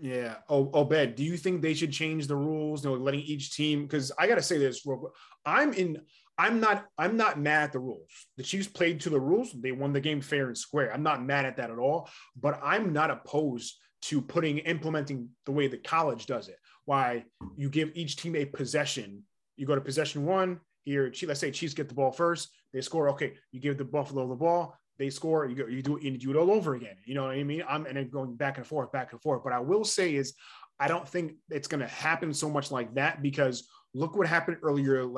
Yeah. 0.00 0.36
Oh, 0.48 0.70
Obed, 0.72 1.14
do 1.14 1.24
you 1.24 1.36
think 1.36 1.60
they 1.60 1.74
should 1.74 1.92
change 1.92 2.26
the 2.26 2.36
rules? 2.36 2.84
You 2.84 2.90
know, 2.90 2.96
letting 2.96 3.20
each 3.20 3.54
team 3.54 3.82
because 3.82 4.12
I 4.18 4.26
gotta 4.26 4.42
say 4.42 4.58
this 4.58 4.86
real 4.86 4.98
quick. 4.98 5.12
I'm 5.44 5.72
in 5.74 6.00
I'm 6.38 6.58
not 6.58 6.86
I'm 6.98 7.16
not 7.16 7.38
mad 7.38 7.64
at 7.64 7.72
the 7.72 7.80
rules. 7.80 8.10
The 8.36 8.42
Chiefs 8.42 8.66
played 8.66 9.00
to 9.02 9.10
the 9.10 9.20
rules. 9.20 9.52
They 9.52 9.72
won 9.72 9.92
the 9.92 10.00
game 10.00 10.20
fair 10.20 10.46
and 10.46 10.56
square. 10.56 10.92
I'm 10.92 11.02
not 11.02 11.22
mad 11.22 11.44
at 11.44 11.56
that 11.58 11.70
at 11.70 11.78
all. 11.78 12.08
But 12.34 12.60
I'm 12.62 12.92
not 12.92 13.10
opposed 13.10 13.74
to 14.04 14.20
putting 14.20 14.58
implementing 14.58 15.30
the 15.46 15.52
way 15.52 15.66
the 15.66 15.78
college 15.78 16.26
does 16.26 16.48
it. 16.48 16.58
Why 16.84 17.24
you 17.56 17.70
give 17.70 17.90
each 17.94 18.16
team 18.16 18.36
a 18.36 18.44
possession. 18.44 19.22
You 19.56 19.66
go 19.66 19.74
to 19.74 19.80
possession 19.80 20.26
one 20.26 20.60
here. 20.84 21.12
Let's 21.26 21.40
say 21.40 21.50
Chiefs 21.50 21.74
get 21.74 21.88
the 21.88 21.94
ball 21.94 22.12
first. 22.12 22.50
They 22.72 22.82
score. 22.82 23.08
Okay, 23.10 23.34
you 23.52 23.60
give 23.60 23.78
the 23.78 23.84
Buffalo 23.84 24.28
the 24.28 24.34
ball. 24.34 24.76
They 24.98 25.08
score. 25.08 25.46
You 25.46 25.54
go. 25.54 25.66
You 25.66 25.82
do. 25.82 25.98
You 26.02 26.18
do 26.18 26.30
it 26.30 26.36
all 26.36 26.50
over 26.50 26.74
again. 26.74 26.96
You 27.06 27.14
know 27.14 27.24
what 27.24 27.36
I 27.36 27.42
mean? 27.44 27.64
I'm 27.66 27.86
and 27.86 27.96
then 27.96 28.10
going 28.10 28.34
back 28.36 28.58
and 28.58 28.66
forth, 28.66 28.92
back 28.92 29.12
and 29.12 29.22
forth. 29.22 29.42
But 29.42 29.54
I 29.54 29.60
will 29.60 29.84
say 29.84 30.14
is, 30.14 30.34
I 30.78 30.86
don't 30.86 31.08
think 31.08 31.36
it's 31.48 31.68
going 31.68 31.80
to 31.80 31.86
happen 31.86 32.34
so 32.34 32.50
much 32.50 32.70
like 32.70 32.94
that 32.94 33.22
because 33.22 33.68
look 33.94 34.16
what 34.16 34.26
happened 34.26 34.58
earlier 34.62 35.08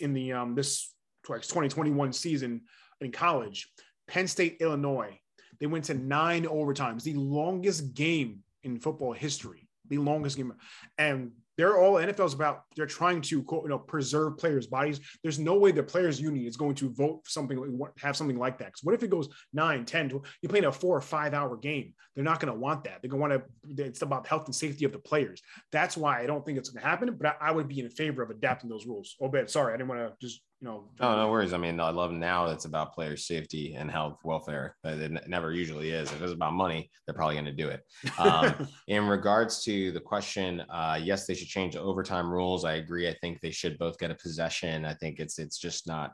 in 0.00 0.14
the 0.14 0.32
um 0.32 0.54
this 0.54 0.94
2021 1.26 2.12
season 2.14 2.62
in 3.02 3.12
college. 3.12 3.68
Penn 4.08 4.26
State, 4.26 4.58
Illinois. 4.60 5.20
They 5.60 5.66
went 5.66 5.84
to 5.86 5.94
nine 5.94 6.44
overtimes, 6.44 7.02
the 7.02 7.14
longest 7.14 7.94
game 7.94 8.40
in 8.64 8.78
football 8.78 9.12
history, 9.12 9.68
the 9.88 9.98
longest 9.98 10.36
game. 10.36 10.52
And 10.98 11.32
they're 11.56 11.78
all 11.78 11.94
NFL's 11.94 12.34
about 12.34 12.64
they're 12.76 12.86
trying 12.86 13.22
to 13.22 13.38
you 13.38 13.68
know 13.68 13.78
preserve 13.78 14.36
players' 14.36 14.66
bodies. 14.66 15.00
There's 15.22 15.38
no 15.38 15.56
way 15.56 15.72
the 15.72 15.82
players 15.82 16.20
union 16.20 16.46
is 16.46 16.56
going 16.56 16.74
to 16.76 16.90
vote 16.90 17.22
for 17.24 17.30
something 17.30 17.80
have 17.98 18.16
something 18.16 18.38
like 18.38 18.58
that. 18.58 18.66
Because 18.66 18.84
what 18.84 18.94
if 18.94 19.02
it 19.02 19.10
goes 19.10 19.28
9, 19.54 19.84
10, 19.84 20.08
12, 20.10 20.26
you're 20.42 20.50
playing 20.50 20.66
a 20.66 20.72
four 20.72 20.96
or 20.96 21.00
five 21.00 21.32
hour 21.32 21.56
game? 21.56 21.94
They're 22.14 22.24
not 22.24 22.40
going 22.40 22.52
to 22.52 22.58
want 22.58 22.84
that. 22.84 23.00
They're 23.00 23.10
going 23.10 23.30
to 23.30 23.36
want 23.38 23.76
to. 23.76 23.84
It's 23.84 24.02
about 24.02 24.26
health 24.26 24.46
and 24.46 24.54
safety 24.54 24.84
of 24.84 24.92
the 24.92 24.98
players. 24.98 25.40
That's 25.72 25.96
why 25.96 26.20
I 26.20 26.26
don't 26.26 26.44
think 26.44 26.58
it's 26.58 26.68
going 26.68 26.82
to 26.82 26.88
happen. 26.88 27.14
But 27.16 27.38
I, 27.40 27.48
I, 27.48 27.52
would 27.52 27.68
be 27.68 27.80
in 27.80 27.88
favor 27.88 28.22
of 28.22 28.30
adapting 28.30 28.68
those 28.68 28.86
rules. 28.86 29.16
Oh, 29.20 29.28
bad. 29.28 29.50
Sorry, 29.50 29.72
I 29.72 29.76
didn't 29.76 29.88
want 29.88 30.00
to 30.00 30.14
just 30.20 30.42
you 30.60 30.68
know. 30.68 30.84
Oh, 31.00 31.16
no 31.16 31.30
worries. 31.30 31.52
I 31.52 31.58
mean, 31.58 31.78
I 31.80 31.90
love 31.90 32.12
now 32.12 32.46
it's 32.46 32.64
about 32.64 32.94
player 32.94 33.16
safety 33.16 33.74
and 33.74 33.90
health 33.90 34.18
welfare. 34.24 34.76
It 34.84 35.28
never 35.28 35.52
usually 35.52 35.90
is. 35.90 36.10
If 36.10 36.22
it's 36.22 36.32
about 36.32 36.54
money, 36.54 36.90
they're 37.06 37.14
probably 37.14 37.34
going 37.34 37.46
to 37.46 37.52
do 37.52 37.68
it. 37.68 37.82
Um, 38.18 38.68
in 38.88 39.06
regards 39.06 39.62
to 39.64 39.92
the 39.92 40.00
question, 40.00 40.62
uh, 40.70 40.98
yes, 41.02 41.26
they 41.26 41.34
should 41.34 41.48
change 41.48 41.74
the 41.74 41.80
overtime 41.80 42.30
rules. 42.30 42.64
I 42.64 42.74
agree. 42.74 43.08
I 43.08 43.14
think 43.20 43.40
they 43.40 43.50
should 43.50 43.78
both 43.78 43.98
get 43.98 44.10
a 44.10 44.14
possession. 44.14 44.84
I 44.84 44.94
think 44.94 45.20
it's 45.20 45.38
it's 45.38 45.58
just 45.58 45.86
not 45.86 46.12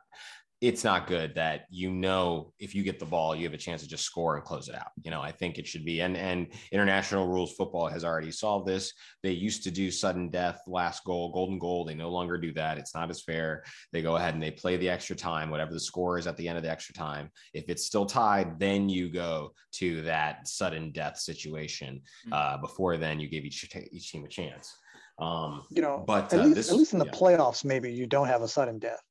it's 0.62 0.84
not 0.84 1.08
good 1.08 1.34
that 1.34 1.66
you 1.70 1.90
know 1.90 2.52
if 2.60 2.72
you 2.72 2.84
get 2.84 3.00
the 3.00 3.04
ball 3.04 3.34
you 3.34 3.42
have 3.42 3.52
a 3.52 3.58
chance 3.58 3.82
to 3.82 3.88
just 3.88 4.04
score 4.04 4.36
and 4.36 4.44
close 4.44 4.68
it 4.68 4.76
out. 4.76 4.92
You 5.02 5.10
know 5.10 5.20
i 5.20 5.32
think 5.32 5.58
it 5.58 5.66
should 5.66 5.84
be 5.84 6.00
and 6.00 6.16
and 6.16 6.46
international 6.70 7.26
rules 7.26 7.52
football 7.54 7.88
has 7.88 8.04
already 8.04 8.30
solved 8.30 8.66
this. 8.66 8.92
They 9.22 9.32
used 9.32 9.64
to 9.64 9.70
do 9.72 9.90
sudden 9.90 10.30
death 10.30 10.60
last 10.68 11.04
goal 11.04 11.32
golden 11.32 11.58
goal. 11.58 11.84
They 11.84 11.94
no 11.94 12.10
longer 12.10 12.38
do 12.38 12.52
that. 12.54 12.78
It's 12.78 12.94
not 12.94 13.10
as 13.10 13.22
fair. 13.22 13.64
They 13.92 14.02
go 14.02 14.16
ahead 14.16 14.34
and 14.34 14.42
they 14.42 14.52
play 14.52 14.76
the 14.76 14.88
extra 14.88 15.16
time 15.16 15.50
whatever 15.50 15.72
the 15.72 15.80
score 15.80 16.16
is 16.16 16.28
at 16.28 16.36
the 16.36 16.48
end 16.48 16.56
of 16.56 16.62
the 16.62 16.70
extra 16.70 16.94
time. 16.94 17.30
If 17.52 17.68
it's 17.68 17.84
still 17.84 18.06
tied 18.06 18.60
then 18.60 18.88
you 18.88 19.10
go 19.10 19.52
to 19.72 20.02
that 20.02 20.46
sudden 20.46 20.92
death 20.92 21.18
situation. 21.18 22.02
Mm. 22.28 22.32
uh, 22.32 22.58
before 22.58 22.96
then 22.96 23.18
you 23.18 23.28
give 23.28 23.44
each, 23.44 23.68
each 23.90 24.12
team 24.12 24.24
a 24.24 24.28
chance. 24.28 24.72
Um, 25.18 25.62
you 25.70 25.82
know 25.82 26.04
but 26.06 26.32
at, 26.32 26.40
uh, 26.40 26.44
least, 26.44 26.54
this, 26.54 26.70
at 26.70 26.76
least 26.76 26.92
in 26.94 26.98
the 26.98 27.04
yeah. 27.04 27.12
playoffs 27.12 27.64
maybe 27.64 27.92
you 27.92 28.06
don't 28.06 28.28
have 28.28 28.42
a 28.42 28.48
sudden 28.48 28.78
death 28.78 29.02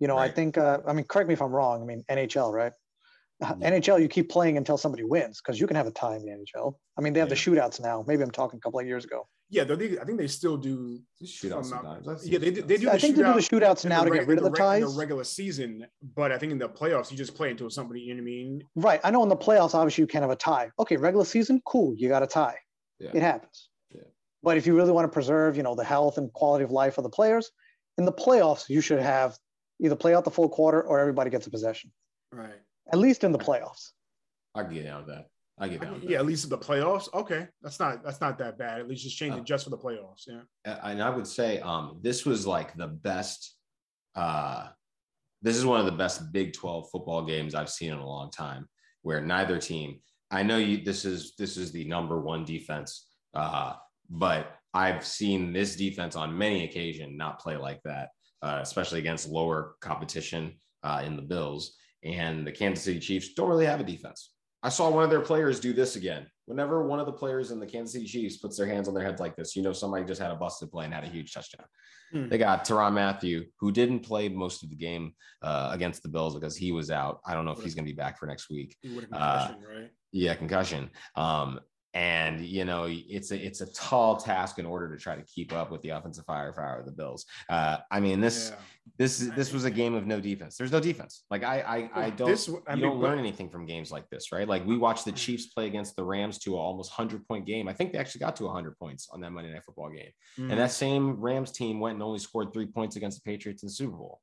you 0.00 0.08
know, 0.08 0.16
right. 0.16 0.30
I 0.30 0.34
think, 0.34 0.58
uh, 0.58 0.78
I 0.86 0.92
mean, 0.92 1.04
correct 1.04 1.28
me 1.28 1.34
if 1.34 1.42
I'm 1.42 1.52
wrong. 1.52 1.82
I 1.82 1.84
mean, 1.84 2.04
NHL, 2.10 2.52
right? 2.52 2.72
Uh, 3.42 3.52
mm-hmm. 3.52 3.62
NHL, 3.62 4.00
you 4.00 4.08
keep 4.08 4.30
playing 4.30 4.56
until 4.56 4.78
somebody 4.78 5.02
wins 5.02 5.40
because 5.40 5.60
you 5.60 5.66
can 5.66 5.76
have 5.76 5.86
a 5.86 5.90
tie 5.90 6.16
in 6.16 6.24
the 6.24 6.30
NHL. 6.30 6.74
I 6.96 7.00
mean, 7.00 7.12
they 7.12 7.20
have 7.20 7.28
yeah. 7.28 7.34
the 7.34 7.40
shootouts 7.40 7.80
now. 7.80 8.04
Maybe 8.06 8.22
I'm 8.22 8.30
talking 8.30 8.58
a 8.58 8.60
couple 8.60 8.80
of 8.80 8.86
years 8.86 9.04
ago. 9.04 9.26
Yeah, 9.50 9.64
they, 9.64 9.98
I 9.98 10.04
think 10.04 10.18
they 10.18 10.26
still 10.26 10.56
do 10.56 10.98
shootouts 11.22 11.66
sometimes. 11.66 12.26
Yeah, 12.26 12.38
they, 12.38 12.50
they 12.50 12.76
do. 12.76 12.88
I 12.88 12.98
think 12.98 13.14
shootout 13.14 13.34
they 13.34 13.40
do 13.40 13.58
the 13.60 13.66
shootouts 13.66 13.84
now 13.84 14.02
the, 14.02 14.10
to 14.10 14.16
get 14.16 14.26
rid 14.26 14.38
of 14.38 14.44
the, 14.44 14.50
the 14.50 14.56
ties. 14.56 14.82
In 14.82 14.88
the 14.88 14.98
regular 14.98 15.24
season, 15.24 15.86
but 16.16 16.32
I 16.32 16.38
think 16.38 16.52
in 16.52 16.58
the 16.58 16.68
playoffs, 16.68 17.10
you 17.10 17.16
just 17.16 17.34
play 17.34 17.50
until 17.50 17.70
somebody. 17.70 18.00
You 18.00 18.14
know 18.14 18.22
what 18.22 18.28
I 18.28 18.32
mean? 18.32 18.64
Right. 18.74 19.00
I 19.04 19.10
know 19.10 19.22
in 19.22 19.28
the 19.28 19.36
playoffs, 19.36 19.74
obviously, 19.74 20.02
you 20.02 20.08
can 20.08 20.22
have 20.22 20.30
a 20.30 20.36
tie. 20.36 20.70
Okay, 20.78 20.96
regular 20.96 21.24
season, 21.24 21.60
cool. 21.66 21.94
You 21.96 22.08
got 22.08 22.22
a 22.22 22.26
tie. 22.26 22.56
Yeah. 22.98 23.10
It 23.12 23.22
happens. 23.22 23.68
Yeah. 23.94 24.02
But 24.42 24.56
if 24.56 24.66
you 24.66 24.74
really 24.74 24.92
want 24.92 25.04
to 25.04 25.12
preserve, 25.12 25.56
you 25.56 25.62
know, 25.62 25.74
the 25.74 25.84
health 25.84 26.18
and 26.18 26.32
quality 26.32 26.64
of 26.64 26.70
life 26.70 26.98
of 26.98 27.04
the 27.04 27.10
players, 27.10 27.50
in 27.98 28.06
the 28.06 28.12
playoffs, 28.12 28.68
you 28.68 28.80
should 28.80 29.00
have 29.00 29.36
either 29.80 29.96
play 29.96 30.14
out 30.14 30.24
the 30.24 30.30
full 30.30 30.48
quarter 30.48 30.82
or 30.82 31.00
everybody 31.00 31.30
gets 31.30 31.46
a 31.46 31.50
possession. 31.50 31.90
Right. 32.32 32.60
At 32.92 32.98
least 32.98 33.24
in 33.24 33.32
the 33.32 33.38
playoffs. 33.38 33.90
I 34.54 34.62
get 34.64 34.84
down 34.84 35.04
with 35.04 35.14
that. 35.14 35.26
I 35.58 35.68
get 35.68 35.80
down. 35.80 36.00
yeah, 36.02 36.18
at 36.18 36.26
least 36.26 36.44
in 36.44 36.50
the 36.50 36.58
playoffs. 36.58 37.12
Okay, 37.14 37.46
that's 37.62 37.78
not 37.78 38.02
that's 38.02 38.20
not 38.20 38.38
that 38.38 38.58
bad. 38.58 38.80
At 38.80 38.88
least 38.88 39.04
just 39.04 39.16
change 39.16 39.34
uh, 39.34 39.38
it 39.38 39.44
just 39.44 39.64
for 39.64 39.70
the 39.70 39.78
playoffs. 39.78 40.26
Yeah. 40.26 40.78
And 40.82 41.00
I 41.00 41.10
would 41.10 41.26
say 41.26 41.60
um, 41.60 42.00
this 42.02 42.24
was 42.26 42.46
like 42.46 42.76
the 42.76 42.88
best. 42.88 43.54
Uh, 44.16 44.68
this 45.42 45.56
is 45.56 45.64
one 45.64 45.78
of 45.78 45.86
the 45.86 45.92
best 45.92 46.32
Big 46.32 46.54
Twelve 46.54 46.88
football 46.90 47.24
games 47.24 47.54
I've 47.54 47.70
seen 47.70 47.92
in 47.92 47.98
a 47.98 48.06
long 48.06 48.30
time, 48.30 48.68
where 49.02 49.20
neither 49.20 49.58
team. 49.58 50.00
I 50.30 50.42
know 50.42 50.56
you. 50.56 50.82
This 50.84 51.04
is 51.04 51.34
this 51.38 51.56
is 51.56 51.70
the 51.70 51.84
number 51.84 52.20
one 52.20 52.44
defense, 52.44 53.06
uh, 53.34 53.74
but 54.10 54.56
I've 54.72 55.06
seen 55.06 55.52
this 55.52 55.76
defense 55.76 56.16
on 56.16 56.36
many 56.36 56.64
occasions 56.64 57.16
not 57.16 57.38
play 57.38 57.56
like 57.56 57.80
that 57.84 58.08
uh, 58.44 58.58
especially 58.60 58.98
against 58.98 59.30
lower 59.30 59.76
competition 59.80 60.52
uh, 60.82 61.02
in 61.04 61.16
the 61.16 61.22
Bills. 61.22 61.76
And 62.04 62.46
the 62.46 62.52
Kansas 62.52 62.84
City 62.84 63.00
Chiefs 63.00 63.32
don't 63.32 63.48
really 63.48 63.64
have 63.64 63.80
a 63.80 63.84
defense. 63.84 64.32
I 64.62 64.68
saw 64.68 64.90
one 64.90 65.02
of 65.02 65.10
their 65.10 65.20
players 65.20 65.60
do 65.60 65.72
this 65.72 65.96
again. 65.96 66.26
Whenever 66.44 66.86
one 66.86 67.00
of 67.00 67.06
the 67.06 67.12
players 67.12 67.50
in 67.50 67.58
the 67.58 67.66
Kansas 67.66 67.94
City 67.94 68.04
Chiefs 68.04 68.36
puts 68.36 68.58
their 68.58 68.66
hands 68.66 68.86
on 68.86 68.92
their 68.92 69.02
heads 69.02 69.18
like 69.18 69.34
this, 69.34 69.56
you 69.56 69.62
know 69.62 69.72
somebody 69.72 70.04
just 70.04 70.20
had 70.20 70.30
a 70.30 70.36
busted 70.36 70.70
play 70.70 70.84
and 70.84 70.92
had 70.92 71.04
a 71.04 71.08
huge 71.08 71.32
touchdown. 71.32 71.66
Hmm. 72.12 72.28
They 72.28 72.36
got 72.36 72.66
Tyrann 72.66 72.92
Mathieu, 72.92 73.44
who 73.58 73.72
didn't 73.72 74.00
play 74.00 74.28
most 74.28 74.62
of 74.62 74.68
the 74.68 74.76
game 74.76 75.14
uh, 75.40 75.70
against 75.72 76.02
the 76.02 76.10
Bills 76.10 76.34
because 76.34 76.54
he 76.54 76.70
was 76.70 76.90
out. 76.90 77.20
I 77.26 77.32
don't 77.32 77.46
know 77.46 77.52
if 77.52 77.62
he's 77.62 77.74
going 77.74 77.86
to 77.86 77.92
be 77.92 77.96
back 77.96 78.18
for 78.18 78.26
next 78.26 78.50
week. 78.50 78.76
Uh, 79.10 79.54
right? 79.66 79.90
Yeah, 80.12 80.34
concussion. 80.34 80.90
Um, 81.16 81.60
and 81.94 82.40
you 82.40 82.64
know 82.64 82.86
it's 82.88 83.30
a 83.30 83.46
it's 83.46 83.60
a 83.60 83.72
tall 83.72 84.16
task 84.16 84.58
in 84.58 84.66
order 84.66 84.94
to 84.94 85.00
try 85.00 85.14
to 85.14 85.22
keep 85.22 85.52
up 85.52 85.70
with 85.70 85.80
the 85.82 85.90
offensive 85.90 86.24
firepower 86.26 86.80
of 86.80 86.86
the 86.86 86.92
Bills. 86.92 87.24
Uh, 87.48 87.78
I 87.90 88.00
mean 88.00 88.20
this 88.20 88.50
yeah. 88.50 88.56
this 88.98 89.18
this 89.36 89.52
was 89.52 89.64
a 89.64 89.70
game 89.70 89.94
of 89.94 90.06
no 90.06 90.20
defense. 90.20 90.56
There's 90.56 90.72
no 90.72 90.80
defense. 90.80 91.24
Like 91.30 91.44
I 91.44 91.90
I, 91.94 92.06
I 92.06 92.10
don't 92.10 92.28
this, 92.28 92.48
I 92.48 92.74
you 92.74 92.82
mean, 92.82 92.90
don't 92.90 93.00
learn 93.00 93.18
anything 93.18 93.48
from 93.48 93.64
games 93.64 93.92
like 93.92 94.08
this, 94.10 94.32
right? 94.32 94.48
Like 94.48 94.66
we 94.66 94.76
watched 94.76 95.04
the 95.04 95.12
Chiefs 95.12 95.46
play 95.46 95.66
against 95.66 95.94
the 95.94 96.04
Rams 96.04 96.38
to 96.40 96.54
an 96.54 96.60
almost 96.60 96.90
hundred 96.90 97.26
point 97.28 97.46
game. 97.46 97.68
I 97.68 97.72
think 97.72 97.92
they 97.92 97.98
actually 97.98 98.20
got 98.20 98.36
to 98.36 98.48
hundred 98.48 98.76
points 98.76 99.08
on 99.12 99.20
that 99.20 99.30
Monday 99.30 99.52
Night 99.52 99.64
Football 99.64 99.90
game, 99.90 100.10
mm. 100.38 100.50
and 100.50 100.58
that 100.58 100.72
same 100.72 101.20
Rams 101.20 101.52
team 101.52 101.78
went 101.78 101.94
and 101.94 102.02
only 102.02 102.18
scored 102.18 102.52
three 102.52 102.66
points 102.66 102.96
against 102.96 103.22
the 103.22 103.30
Patriots 103.30 103.62
in 103.62 103.68
the 103.68 103.72
Super 103.72 103.96
Bowl. 103.96 104.20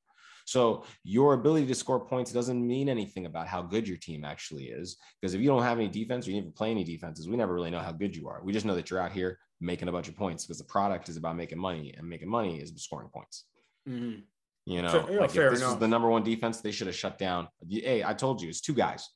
So 0.52 0.84
your 1.06 1.34
ability 1.34 1.66
to 1.68 1.76
score 1.76 2.06
points 2.06 2.34
doesn't 2.34 2.68
mean 2.68 2.90
anything 2.90 3.26
about 3.26 3.48
how 3.48 3.62
good 3.62 3.88
your 3.88 3.96
team 3.96 4.26
actually 4.26 4.66
is. 4.66 4.98
Because 5.20 5.34
if 5.34 5.40
you 5.40 5.48
don't 5.48 5.64
have 5.64 5.80
any 5.80 5.88
defense 5.88 6.28
or 6.28 6.32
you 6.32 6.38
even 6.38 6.52
play 6.52 6.72
any 6.72 6.84
defenses, 6.84 7.30
we 7.30 7.38
never 7.38 7.54
really 7.54 7.72
know 7.72 7.80
how 7.80 7.94
good 7.94 8.14
you 8.14 8.28
are. 8.28 8.42
We 8.44 8.52
just 8.52 8.66
know 8.66 8.76
that 8.76 8.90
you're 8.90 9.00
out 9.00 9.14
here 9.14 9.40
making 9.62 9.88
a 9.88 9.94
bunch 9.94 10.10
of 10.10 10.18
points 10.18 10.44
because 10.44 10.58
the 10.58 10.66
product 10.66 11.08
is 11.08 11.16
about 11.16 11.38
making 11.38 11.58
money 11.58 11.94
and 11.98 12.06
making 12.08 12.28
money 12.28 12.60
is 12.60 12.74
scoring 12.76 13.08
points. 13.14 13.46
Mm-hmm. 13.88 14.20
You 14.66 14.82
know, 14.82 15.08
like 15.10 15.30
if 15.30 15.34
this 15.34 15.62
enough. 15.62 15.74
is 15.74 15.80
the 15.80 15.88
number 15.88 16.10
one 16.10 16.24
defense, 16.24 16.60
they 16.60 16.72
should 16.72 16.88
have 16.88 16.98
shut 16.98 17.18
down. 17.18 17.48
Hey, 17.70 18.04
I 18.04 18.14
told 18.14 18.42
you, 18.42 18.50
it's 18.50 18.60
two 18.60 18.74
guys. 18.74 19.08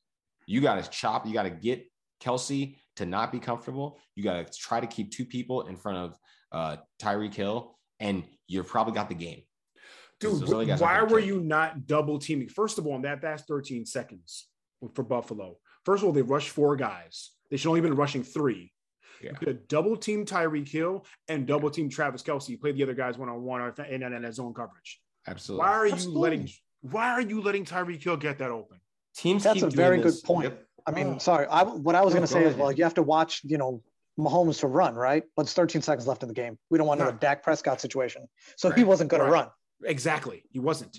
You 0.47 0.61
got 0.61 0.81
to 0.81 0.89
chop. 0.89 1.27
You 1.27 1.33
got 1.33 1.43
to 1.43 1.49
get 1.49 1.85
Kelce 2.23 2.77
to 2.95 3.05
not 3.05 3.33
be 3.33 3.39
comfortable. 3.39 3.99
You 4.15 4.23
got 4.23 4.47
to 4.47 4.57
try 4.57 4.79
to 4.79 4.87
keep 4.87 5.11
two 5.11 5.25
people 5.25 5.67
in 5.67 5.75
front 5.75 5.97
of 5.97 6.17
uh, 6.53 6.77
Tyreek 7.01 7.33
Hill, 7.33 7.77
and 7.99 8.23
you've 8.47 8.69
probably 8.69 8.93
got 8.93 9.09
the 9.09 9.15
game. 9.15 9.41
Dude, 10.19 10.79
why 10.79 11.03
were 11.03 11.19
you 11.19 11.41
not 11.41 11.87
double 11.87 12.19
teaming? 12.19 12.47
First 12.47 12.77
of 12.77 12.87
all, 12.87 12.95
in 12.95 13.01
that 13.01 13.21
last 13.23 13.47
13 13.47 13.85
seconds 13.85 14.47
for 14.93 15.03
Buffalo, 15.03 15.57
first 15.83 16.03
of 16.03 16.07
all, 16.07 16.13
they 16.13 16.21
rushed 16.21 16.49
four 16.49 16.75
guys. 16.75 17.31
They 17.51 17.57
should 17.57 17.67
only 17.67 17.81
have 17.81 17.89
been 17.89 17.97
rushing 17.97 18.23
three. 18.23 18.71
Yeah. 19.21 19.31
You 19.31 19.37
could 19.37 19.67
double 19.67 19.97
team 19.97 20.25
Tyreek 20.25 20.67
Hill 20.67 21.05
and 21.27 21.45
double 21.45 21.69
team 21.69 21.89
Travis 21.89 22.21
Kelce. 22.21 22.49
You 22.49 22.57
play 22.57 22.71
the 22.71 22.83
other 22.83 22.93
guys 22.93 23.17
one 23.17 23.29
on 23.29 23.41
one 23.43 23.61
and 23.61 24.03
in 24.03 24.31
zone 24.31 24.53
coverage. 24.53 25.01
Absolutely. 25.27 25.65
Why 25.65 25.71
are 25.71 25.85
Absolutely. 25.87 26.13
you 26.13 26.19
letting 26.19 26.49
Why 26.81 27.09
are 27.11 27.21
you 27.21 27.41
letting 27.41 27.65
Tyreek 27.65 28.03
Hill 28.03 28.17
get 28.17 28.37
that 28.39 28.51
open? 28.51 28.79
Teams. 29.15 29.43
That's 29.43 29.61
a 29.61 29.69
very 29.69 29.99
good 30.01 30.15
point. 30.23 30.45
Yep. 30.45 30.65
I 30.87 30.91
mean, 30.91 31.13
oh. 31.15 31.17
sorry. 31.17 31.47
I, 31.47 31.63
what 31.63 31.95
I 31.95 32.01
was 32.01 32.13
going 32.13 32.25
to 32.25 32.31
say 32.31 32.43
is, 32.43 32.55
well, 32.55 32.71
you 32.71 32.83
have 32.83 32.93
to 32.95 33.03
watch. 33.03 33.41
You 33.43 33.57
know, 33.57 33.81
Mahomes 34.19 34.59
to 34.59 34.67
run, 34.67 34.95
right? 34.95 35.23
But 35.35 35.43
it's 35.43 35.53
13 35.53 35.81
seconds 35.81 36.07
left 36.07 36.23
in 36.23 36.27
the 36.27 36.35
game. 36.35 36.57
We 36.69 36.77
don't 36.77 36.87
want 36.87 37.01
another 37.01 37.17
Dak 37.17 37.43
Prescott 37.43 37.81
situation. 37.81 38.27
So 38.57 38.69
right. 38.69 38.77
he 38.77 38.83
wasn't 38.83 39.09
going 39.09 39.21
right. 39.21 39.27
to 39.27 39.33
run. 39.33 39.47
Exactly. 39.85 40.43
He 40.51 40.59
wasn't. 40.59 40.97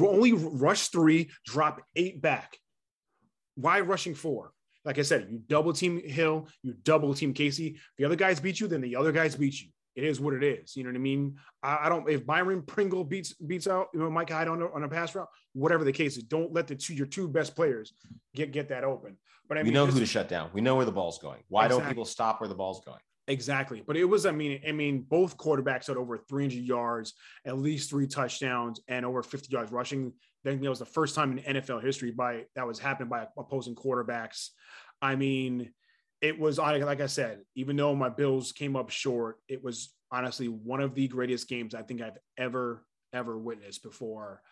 Only 0.00 0.32
rush 0.32 0.88
three, 0.88 1.30
drop 1.44 1.82
eight 1.96 2.20
back. 2.22 2.56
Why 3.56 3.80
rushing 3.80 4.14
four? 4.14 4.52
Like 4.84 4.98
I 4.98 5.02
said, 5.02 5.28
you 5.30 5.40
double 5.46 5.72
team 5.72 6.00
Hill, 6.02 6.48
you 6.62 6.74
double 6.84 7.12
team 7.14 7.34
Casey. 7.34 7.78
the 7.98 8.04
other 8.04 8.16
guys 8.16 8.40
beat 8.40 8.60
you, 8.60 8.66
then 8.66 8.80
the 8.80 8.96
other 8.96 9.12
guys 9.12 9.36
beat 9.36 9.60
you. 9.60 9.68
It 9.96 10.04
is 10.04 10.20
what 10.20 10.34
it 10.34 10.44
is. 10.44 10.76
You 10.76 10.84
know 10.84 10.90
what 10.90 10.96
I 10.96 11.00
mean? 11.00 11.36
I, 11.62 11.78
I 11.82 11.88
don't. 11.88 12.08
If 12.08 12.24
Byron 12.24 12.62
Pringle 12.62 13.04
beats 13.04 13.34
beats 13.34 13.66
out 13.66 13.88
you 13.92 14.00
know 14.00 14.08
Micah 14.08 14.34
Hyde 14.34 14.48
on 14.48 14.62
a, 14.62 14.72
on 14.72 14.84
a 14.84 14.88
pass 14.88 15.14
route, 15.14 15.28
whatever 15.52 15.84
the 15.84 15.92
case 15.92 16.16
is, 16.16 16.22
don't 16.22 16.52
let 16.52 16.68
the 16.68 16.76
two 16.76 16.94
your 16.94 17.06
two 17.06 17.28
best 17.28 17.56
players 17.56 17.92
get 18.34 18.52
get 18.52 18.68
that 18.68 18.84
open. 18.84 19.16
But 19.48 19.58
I 19.58 19.62
mean, 19.62 19.72
we 19.72 19.74
know 19.74 19.86
who 19.86 19.98
to 19.98 20.06
shut 20.06 20.28
down. 20.28 20.50
We 20.54 20.60
know 20.60 20.76
where 20.76 20.86
the 20.86 20.92
ball's 20.92 21.18
going. 21.18 21.42
Why 21.48 21.66
exactly. 21.66 21.82
don't 21.82 21.90
people 21.90 22.04
stop 22.04 22.40
where 22.40 22.48
the 22.48 22.54
ball's 22.54 22.80
going? 22.84 23.00
Exactly. 23.28 23.82
But 23.86 23.96
it 23.96 24.04
was, 24.04 24.26
I 24.26 24.32
mean, 24.32 24.60
I 24.66 24.72
mean, 24.72 25.02
both 25.02 25.36
quarterbacks 25.36 25.86
had 25.86 25.96
over 25.96 26.18
300 26.18 26.54
yards, 26.54 27.14
at 27.44 27.58
least 27.58 27.90
three 27.90 28.06
touchdowns, 28.06 28.80
and 28.88 29.04
over 29.04 29.22
50 29.22 29.52
yards 29.52 29.70
rushing. 29.70 30.12
Then 30.42 30.64
it 30.64 30.68
was 30.68 30.78
the 30.78 30.86
first 30.86 31.14
time 31.14 31.38
in 31.38 31.56
NFL 31.56 31.82
history 31.82 32.10
by 32.10 32.46
that 32.56 32.66
was 32.66 32.78
happening 32.78 33.08
by 33.08 33.26
opposing 33.38 33.74
quarterbacks. 33.74 34.48
I 35.02 35.16
mean, 35.16 35.72
it 36.20 36.38
was 36.38 36.58
like 36.58 37.00
I 37.00 37.06
said, 37.06 37.40
even 37.54 37.76
though 37.76 37.94
my 37.94 38.08
Bills 38.08 38.52
came 38.52 38.76
up 38.76 38.90
short, 38.90 39.36
it 39.48 39.62
was 39.62 39.94
honestly 40.10 40.48
one 40.48 40.80
of 40.80 40.94
the 40.94 41.08
greatest 41.08 41.48
games 41.48 41.74
I 41.74 41.82
think 41.82 42.02
I've 42.02 42.18
ever 42.36 42.84
ever 43.12 43.38
witnessed 43.38 43.82
before. 43.82 44.42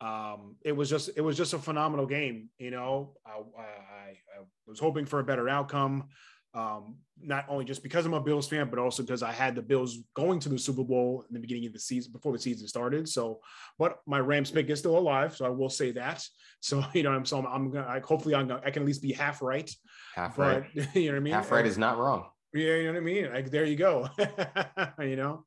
Um, 0.00 0.56
it 0.64 0.72
was 0.72 0.88
just 0.88 1.10
it 1.16 1.20
was 1.20 1.36
just 1.36 1.54
a 1.54 1.58
phenomenal 1.58 2.06
game. 2.06 2.50
You 2.58 2.70
know, 2.70 3.16
I, 3.26 3.40
I, 3.60 3.62
I 3.62 4.44
was 4.66 4.78
hoping 4.78 5.06
for 5.06 5.18
a 5.18 5.24
better 5.24 5.48
outcome. 5.48 6.08
Um, 6.54 6.96
not 7.20 7.44
only 7.48 7.64
just 7.64 7.82
because 7.82 8.06
I'm 8.06 8.14
a 8.14 8.20
Bills 8.20 8.48
fan, 8.48 8.70
but 8.70 8.78
also 8.78 9.02
because 9.02 9.22
I 9.22 9.32
had 9.32 9.54
the 9.54 9.62
Bills 9.62 9.98
going 10.14 10.40
to 10.40 10.48
the 10.48 10.58
Super 10.58 10.82
Bowl 10.82 11.24
in 11.28 11.34
the 11.34 11.40
beginning 11.40 11.66
of 11.66 11.72
the 11.72 11.78
season 11.78 12.12
before 12.12 12.32
the 12.32 12.38
season 12.38 12.66
started. 12.66 13.08
So, 13.08 13.40
but 13.78 13.98
my 14.06 14.18
Rams 14.18 14.50
pick 14.50 14.70
is 14.70 14.78
still 14.78 14.96
alive, 14.96 15.36
so 15.36 15.44
I 15.44 15.50
will 15.50 15.70
say 15.70 15.92
that. 15.92 16.24
So 16.60 16.84
you 16.92 17.04
know, 17.04 17.12
I'm 17.12 17.24
so 17.24 17.38
I'm, 17.38 17.46
I'm 17.46 17.70
gonna 17.70 17.86
I, 17.86 18.00
hopefully 18.00 18.34
I'm 18.34 18.48
gonna, 18.48 18.60
I 18.66 18.72
can 18.72 18.82
at 18.82 18.86
least 18.86 19.00
be 19.00 19.12
half 19.12 19.40
right. 19.40 19.70
Half 20.16 20.36
but, 20.36 20.62
right. 20.74 20.88
You 20.96 21.06
know 21.06 21.12
what 21.12 21.16
I 21.18 21.20
mean? 21.20 21.32
Half 21.32 21.52
right 21.52 21.64
is 21.64 21.78
not 21.78 21.98
wrong. 21.98 22.26
Yeah, 22.52 22.74
you 22.74 22.86
know 22.86 22.94
what 22.94 22.98
I 22.98 23.04
mean. 23.04 23.32
Like 23.32 23.50
there 23.52 23.64
you 23.64 23.76
go. 23.76 24.08
you 25.00 25.14
know, 25.14 25.44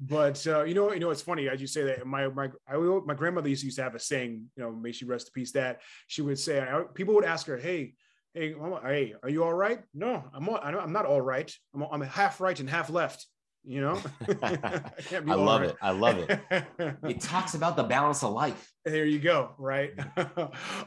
but 0.00 0.44
uh, 0.48 0.64
you 0.64 0.74
know, 0.74 0.92
you 0.92 0.98
know, 0.98 1.10
it's 1.10 1.22
funny 1.22 1.48
as 1.48 1.60
you 1.60 1.68
say 1.68 1.84
that. 1.84 2.04
My 2.08 2.26
my 2.26 2.48
I, 2.66 2.76
my 2.76 3.14
grandmother 3.14 3.48
used 3.48 3.76
to 3.76 3.82
have 3.82 3.94
a 3.94 4.00
saying. 4.00 4.46
You 4.56 4.64
know, 4.64 4.72
may 4.72 4.90
she 4.90 5.04
rest 5.04 5.28
in 5.28 5.32
peace. 5.32 5.52
That 5.52 5.80
she 6.08 6.22
would 6.22 6.40
say, 6.40 6.66
people 6.94 7.14
would 7.14 7.24
ask 7.24 7.46
her, 7.46 7.56
"Hey, 7.56 7.94
hey, 8.34 8.54
mama, 8.54 8.80
hey, 8.82 9.14
are 9.22 9.28
you 9.28 9.44
all 9.44 9.54
right?" 9.54 9.80
No, 9.94 10.24
I'm 10.32 10.48
all, 10.48 10.58
I'm 10.62 10.92
not 10.92 11.06
all 11.06 11.20
right. 11.20 11.52
I'm 11.74 11.82
I'm 11.82 12.00
half 12.02 12.40
right 12.40 12.58
and 12.58 12.68
half 12.68 12.90
left 12.90 13.26
you 13.64 13.80
know? 13.80 14.00
I, 14.42 14.82
I 15.12 15.34
love 15.34 15.60
right. 15.60 15.70
it. 15.70 15.76
I 15.80 15.90
love 15.90 16.18
it. 16.18 16.40
It 17.08 17.20
talks 17.20 17.54
about 17.54 17.76
the 17.76 17.82
balance 17.82 18.22
of 18.22 18.32
life. 18.32 18.72
There 18.84 19.04
you 19.04 19.18
go 19.18 19.54
right? 19.58 19.92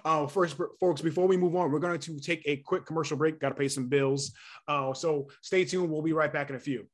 Uh, 0.03 0.27
first 0.27 0.57
folks 0.79 1.01
before 1.01 1.27
we 1.27 1.37
move 1.37 1.55
on 1.55 1.71
we're 1.71 1.79
going 1.79 1.99
to 1.99 2.19
take 2.19 2.41
a 2.45 2.57
quick 2.57 2.85
commercial 2.85 3.17
break. 3.17 3.39
Got 3.39 3.49
to 3.49 3.55
pay 3.55 3.67
some 3.67 3.87
bills. 3.87 4.33
Uh, 4.67 4.93
so 4.93 5.27
stay 5.41 5.65
tuned. 5.65 5.91
We'll 5.91 6.01
be 6.01 6.13
right 6.13 6.31
back 6.33 6.49
in 6.49 6.55
a 6.55 6.59
few 6.59 6.87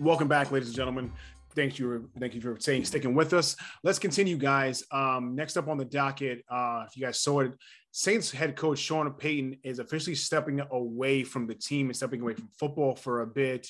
Welcome 0.00 0.28
back, 0.28 0.50
ladies 0.50 0.68
and 0.68 0.76
gentlemen. 0.76 1.12
Thank 1.54 1.78
you 1.78 2.08
thank 2.18 2.34
you 2.34 2.40
for 2.40 2.56
saying 2.58 2.86
sticking 2.86 3.14
with 3.14 3.34
us. 3.34 3.54
Let's 3.84 3.98
continue 3.98 4.38
guys. 4.38 4.82
Um, 4.90 5.34
next 5.34 5.58
up 5.58 5.68
on 5.68 5.76
the 5.76 5.84
docket 5.84 6.42
uh, 6.50 6.84
if 6.88 6.96
you 6.96 7.04
guys 7.04 7.20
saw 7.20 7.40
it 7.40 7.52
saints 7.90 8.30
head 8.30 8.56
coach 8.56 8.78
sean 8.78 9.12
payton 9.12 9.58
is 9.62 9.78
officially 9.78 10.14
stepping 10.14 10.62
away 10.70 11.22
from 11.22 11.46
the 11.46 11.54
team 11.54 11.88
and 11.88 11.96
stepping 11.96 12.22
away 12.22 12.32
from 12.32 12.48
football 12.58 12.96
for 12.96 13.20
a 13.20 13.26
bit. 13.26 13.68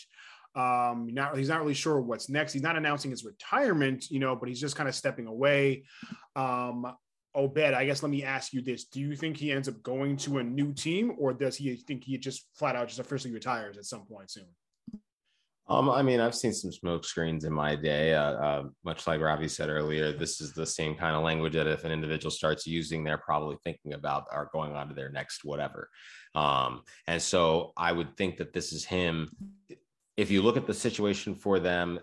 Um, 0.55 1.09
not 1.11 1.37
he's 1.37 1.49
not 1.49 1.63
really 1.63 1.75
sure 1.75 2.01
what's 2.01 2.29
next. 2.29 2.53
He's 2.53 2.63
not 2.63 2.77
announcing 2.77 3.11
his 3.11 3.25
retirement 3.25 4.09
you 4.09 4.21
know 4.21 4.37
but 4.37 4.49
he's 4.49 4.61
just 4.61 4.77
kind 4.77 4.89
of 4.89 4.95
stepping 4.95 5.27
away. 5.27 5.83
Um, 6.37 6.87
Obed, 7.35 7.59
I 7.59 7.87
guess 7.87 8.05
let 8.05 8.11
me 8.11 8.23
ask 8.23 8.53
you 8.53 8.63
this. 8.63 8.85
Do 8.85 9.01
you 9.01 9.17
think 9.17 9.37
he 9.37 9.51
ends 9.51 9.69
up 9.69 9.83
going 9.83 10.17
to 10.19 10.39
a 10.39 10.45
new 10.45 10.73
team 10.73 11.13
or 11.19 11.33
does 11.33 11.57
he 11.57 11.75
think 11.75 12.05
he 12.05 12.17
just 12.19 12.47
flat 12.55 12.77
out 12.77 12.87
just 12.87 13.01
officially 13.01 13.35
retires 13.35 13.77
at 13.77 13.85
some 13.85 14.07
point 14.07 14.31
soon? 14.31 14.47
Um, 15.71 15.89
I 15.89 16.03
mean, 16.03 16.19
I've 16.19 16.35
seen 16.35 16.53
some 16.53 16.73
smoke 16.73 17.05
screens 17.05 17.45
in 17.45 17.53
my 17.53 17.77
day. 17.77 18.13
Uh, 18.15 18.33
uh, 18.33 18.63
much 18.85 19.07
like 19.07 19.21
Ravi 19.21 19.47
said 19.47 19.69
earlier, 19.69 20.11
this 20.13 20.41
is 20.41 20.53
the 20.53 20.67
same 20.67 20.97
kind 20.97 21.15
of 21.15 21.23
language 21.23 21.53
that 21.53 21.69
if 21.69 21.85
an 21.85 21.93
individual 21.93 22.33
starts 22.33 22.67
using, 22.67 23.05
they're 23.05 23.19
probably 23.19 23.57
thinking 23.63 23.93
about 23.93 24.25
are 24.33 24.51
going 24.53 24.75
on 24.75 24.89
to 24.89 24.95
their 24.95 25.11
next 25.11 25.45
whatever. 25.45 25.89
Um, 26.35 26.83
and 27.07 27.23
so 27.23 27.73
I 27.77 27.93
would 27.93 28.17
think 28.17 28.37
that 28.39 28.53
this 28.53 28.73
is 28.73 28.85
him. 28.85 29.29
If 30.17 30.29
you 30.29 30.43
look 30.43 30.57
at 30.57 30.67
the 30.67 30.75
situation 30.75 31.37
for 31.37 31.61
them, 31.61 32.01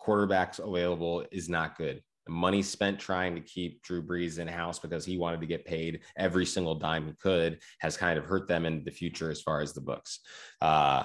quarterbacks 0.00 0.58
available 0.58 1.26
is 1.30 1.50
not 1.50 1.76
good. 1.76 2.02
The 2.24 2.32
money 2.32 2.62
spent 2.62 2.98
trying 2.98 3.34
to 3.34 3.42
keep 3.42 3.82
Drew 3.82 4.02
Brees 4.02 4.38
in 4.38 4.48
house 4.48 4.78
because 4.78 5.04
he 5.04 5.18
wanted 5.18 5.40
to 5.40 5.46
get 5.46 5.66
paid 5.66 6.00
every 6.16 6.46
single 6.46 6.76
dime 6.76 7.08
he 7.08 7.12
could 7.20 7.58
has 7.80 7.96
kind 7.96 8.18
of 8.18 8.24
hurt 8.24 8.48
them 8.48 8.64
in 8.64 8.84
the 8.84 8.90
future 8.90 9.30
as 9.30 9.42
far 9.42 9.60
as 9.60 9.74
the 9.74 9.80
books. 9.82 10.20
Uh, 10.62 11.04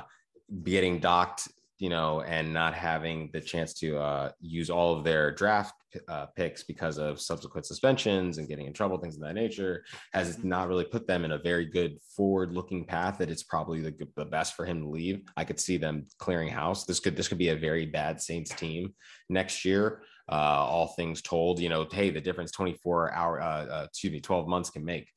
getting 0.64 1.00
docked 1.00 1.50
you 1.80 1.90
know, 1.90 2.22
and 2.22 2.52
not 2.52 2.74
having 2.74 3.30
the 3.34 3.42
chance 3.42 3.74
to 3.76 3.98
uh, 3.98 4.32
use 4.40 4.70
all 4.70 4.98
of 4.98 5.04
their 5.04 5.32
draft 5.32 5.76
uh, 6.08 6.26
picks 6.36 6.64
because 6.64 6.98
of 6.98 7.22
subsequent 7.22 7.66
suspensions 7.66 8.38
and 8.38 8.48
getting 8.48 8.66
in 8.66 8.74
trouble, 8.74 8.98
things 8.98 9.16
of 9.16 9.22
that 9.22 9.36
nature, 9.36 9.84
has 10.14 10.38
mm-hmm. 10.38 10.50
not 10.50 10.68
really 10.68 10.86
put 10.86 11.08
them 11.08 11.24
in 11.24 11.34
a 11.34 11.38
very 11.38 11.66
good 11.66 11.98
forward-looking 12.16 12.86
path. 12.86 13.18
That 13.20 13.30
it's 13.30 13.44
probably 13.44 13.82
the, 13.82 13.94
the 14.16 14.26
best 14.26 14.56
for 14.56 14.66
him 14.66 14.82
to 14.82 14.90
leave. 14.90 15.22
I 15.36 15.44
could 15.44 15.60
see 15.60 15.78
them 15.78 16.08
clearing 16.18 16.50
house. 16.50 16.86
This 16.86 17.00
could 17.00 17.16
this 17.16 17.28
could 17.28 17.38
be 17.38 17.50
a 17.50 17.56
very 17.56 17.86
bad 17.86 18.22
Saints 18.22 18.54
team 18.54 18.94
next 19.30 19.64
year. 19.64 20.02
Uh, 20.30 20.66
all 20.68 20.88
things 20.88 21.22
told, 21.22 21.60
you 21.60 21.70
know, 21.70 21.88
hey, 21.90 22.10
the 22.10 22.20
difference 22.20 22.52
24 22.52 23.14
hour, 23.14 23.42
uh, 23.42 23.66
uh, 23.66 23.86
excuse 23.88 24.12
me, 24.12 24.20
12 24.20 24.48
months 24.48 24.70
can 24.70 24.84
make. 24.84 25.08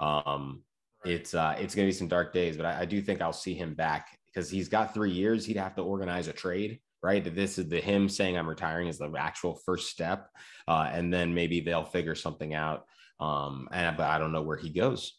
Um, 0.00 0.64
it's 1.04 1.34
uh, 1.34 1.54
it's 1.58 1.74
going 1.74 1.86
to 1.86 1.92
be 1.92 1.96
some 1.96 2.08
dark 2.08 2.32
days, 2.32 2.56
but 2.56 2.66
I, 2.66 2.80
I, 2.80 2.84
do 2.84 3.00
think 3.00 3.22
I'll 3.22 3.32
see 3.32 3.54
him 3.54 3.74
back 3.74 4.18
because 4.36 4.50
he's 4.50 4.68
got 4.68 4.92
three 4.92 5.10
years. 5.10 5.46
He'd 5.46 5.56
have 5.56 5.74
to 5.76 5.82
organize 5.82 6.28
a 6.28 6.32
trade, 6.32 6.78
right? 7.02 7.24
This 7.34 7.58
is 7.58 7.70
the 7.70 7.80
him 7.80 8.06
saying 8.06 8.36
I'm 8.36 8.46
retiring 8.48 8.86
is 8.86 8.98
the 8.98 9.10
actual 9.18 9.58
first 9.64 9.88
step, 9.88 10.28
uh, 10.68 10.90
and 10.92 11.12
then 11.12 11.32
maybe 11.32 11.60
they'll 11.60 11.84
figure 11.86 12.14
something 12.14 12.52
out. 12.52 12.84
Um, 13.18 13.66
and 13.72 13.96
but 13.96 14.10
I 14.10 14.18
don't 14.18 14.32
know 14.32 14.42
where 14.42 14.58
he 14.58 14.68
goes. 14.68 15.18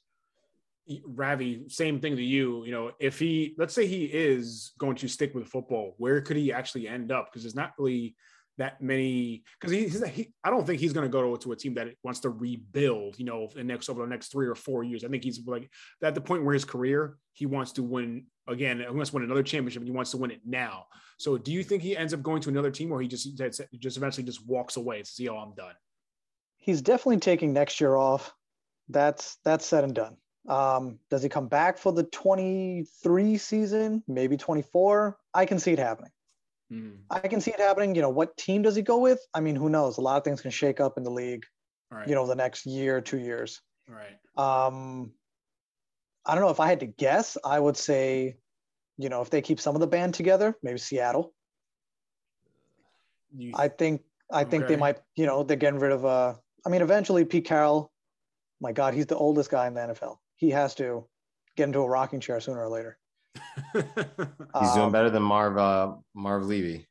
Ravi, 1.04 1.64
same 1.68 2.00
thing 2.00 2.16
to 2.16 2.24
you. 2.24 2.64
You 2.64 2.72
know, 2.72 2.92
if 3.00 3.18
he, 3.18 3.56
let's 3.58 3.74
say 3.74 3.88
he 3.88 4.06
is 4.06 4.74
going 4.78 4.96
to 4.98 5.08
stick 5.08 5.34
with 5.34 5.48
football, 5.48 5.96
where 5.98 6.22
could 6.22 6.38
he 6.38 6.54
actually 6.54 6.88
end 6.88 7.12
up? 7.12 7.30
Because 7.30 7.44
it's 7.44 7.56
not 7.56 7.74
really 7.80 8.16
that 8.58 8.82
many 8.82 9.44
because 9.60 9.76
he's 9.76 10.04
he, 10.08 10.34
I 10.44 10.50
don't 10.50 10.66
think 10.66 10.80
he's 10.80 10.94
going 10.94 11.06
to 11.06 11.12
go 11.12 11.36
to, 11.36 11.52
a 11.52 11.56
team 11.56 11.76
that 11.76 11.90
wants 12.04 12.22
to 12.22 12.30
rebuild. 12.30 13.20
You 13.20 13.26
know, 13.26 13.50
the 13.56 13.64
next 13.64 13.90
over 13.90 14.02
the 14.02 14.08
next 14.08 14.32
three 14.32 14.48
or 14.48 14.56
four 14.56 14.84
years. 14.84 15.04
I 15.04 15.08
think 15.08 15.24
he's 15.24 15.40
like 15.46 15.70
at 16.04 16.16
the 16.16 16.22
point 16.22 16.44
where 16.44 16.54
his 16.54 16.66
career 16.66 17.18
he 17.34 17.46
wants 17.46 17.74
to 17.74 17.84
win 17.84 18.26
again. 18.48 18.80
He 18.80 18.88
wants 18.88 19.12
to 19.12 19.16
win 19.16 19.24
another 19.24 19.44
championship. 19.44 19.82
and 19.82 19.88
He 19.88 19.96
wants 19.96 20.12
to 20.12 20.18
win 20.18 20.32
it 20.32 20.42
now. 20.46 20.86
So, 21.18 21.38
do 21.38 21.52
you 21.52 21.64
think 21.64 21.84
he 21.84 21.96
ends 21.96 22.14
up 22.14 22.22
going 22.22 22.42
to 22.42 22.50
another 22.50 22.72
team, 22.72 22.92
or 22.92 23.02
he 23.02 23.08
just 23.08 23.38
just 23.38 23.98
eventually 23.98 24.24
just 24.24 24.46
walks 24.48 24.78
away 24.78 24.98
and 24.98 25.08
says, 25.08 25.28
oh, 25.30 25.38
I'm 25.38 25.54
done? 25.54 25.76
He's 26.58 26.82
definitely 26.82 27.18
taking 27.18 27.54
next 27.54 27.80
year 27.80 27.96
off. 27.96 28.34
That's 28.90 29.38
that's 29.46 29.66
said 29.66 29.84
and 29.84 29.94
done. 29.94 30.18
Um, 30.48 31.00
does 31.10 31.22
he 31.22 31.30
come 31.30 31.48
back 31.48 31.78
for 31.78 31.92
the 31.92 32.04
23 32.04 33.38
season? 33.38 34.04
Maybe 34.08 34.38
24. 34.38 35.18
I 35.34 35.46
can 35.46 35.60
see 35.60 35.74
it 35.74 35.80
happening. 35.80 36.12
Mm. 36.72 36.98
I 37.10 37.20
can 37.20 37.42
see 37.42 37.52
it 37.52 37.60
happening. 37.60 37.96
You 37.96 38.02
know, 38.02 38.10
what 38.10 38.36
team 38.38 38.62
does 38.62 38.76
he 38.76 38.82
go 38.82 38.98
with? 38.98 39.20
I 39.34 39.40
mean, 39.40 39.56
who 39.56 39.70
knows? 39.70 39.98
A 39.98 40.02
lot 40.02 40.18
of 40.18 40.24
things 40.24 40.42
can 40.42 40.52
shake 40.52 40.80
up 40.80 40.98
in 40.98 41.04
the 41.04 41.12
league. 41.12 41.46
Right. 41.90 42.08
You 42.08 42.16
know, 42.16 42.28
the 42.28 42.36
next 42.36 42.66
year, 42.66 43.00
two 43.00 43.20
years. 43.20 43.62
Right. 43.88 44.18
Um, 44.38 45.12
I 46.26 46.36
don't 46.36 46.44
know 46.44 46.50
if 46.50 46.60
I 46.60 46.68
had 46.68 46.82
to 46.82 46.86
guess. 46.86 47.38
I 47.44 47.60
would 47.60 47.78
say, 47.78 48.36
you 48.98 49.10
know, 49.10 49.22
if 49.22 49.30
they 49.30 49.42
keep 49.42 49.60
some 49.60 49.76
of 49.76 49.82
the 49.82 49.88
band 49.88 50.14
together, 50.14 50.56
maybe 50.62 50.78
Seattle. 50.78 51.34
You, 53.36 53.54
I 53.56 53.70
think 53.70 54.02
I 54.32 54.42
okay. 54.42 54.50
think 54.50 54.68
they 54.68 54.76
might. 54.76 54.98
You 55.16 55.26
know, 55.26 55.44
they're 55.44 55.58
getting 55.58 55.80
rid 55.80 55.92
of. 55.92 56.06
Uh, 56.06 56.34
I 56.66 56.70
mean, 56.70 56.82
eventually 56.82 57.24
Pete 57.24 57.46
Carroll. 57.46 57.92
My 58.60 58.72
God, 58.72 58.94
he's 58.94 59.06
the 59.06 59.16
oldest 59.16 59.50
guy 59.52 59.68
in 59.68 59.76
the 59.76 59.82
NFL. 59.82 60.18
He 60.36 60.50
has 60.50 60.76
to 60.76 61.08
get 61.56 61.66
into 61.66 61.80
a 61.80 61.88
rocking 61.88 62.20
chair 62.20 62.40
sooner 62.40 62.62
or 62.62 62.70
later. 62.70 62.98
He's 63.74 64.74
doing 64.74 64.92
better 64.92 65.10
than 65.10 65.24
Marv 65.24 65.58
uh, 65.58 65.94
Marv 66.14 66.46
Levy. 66.46 66.88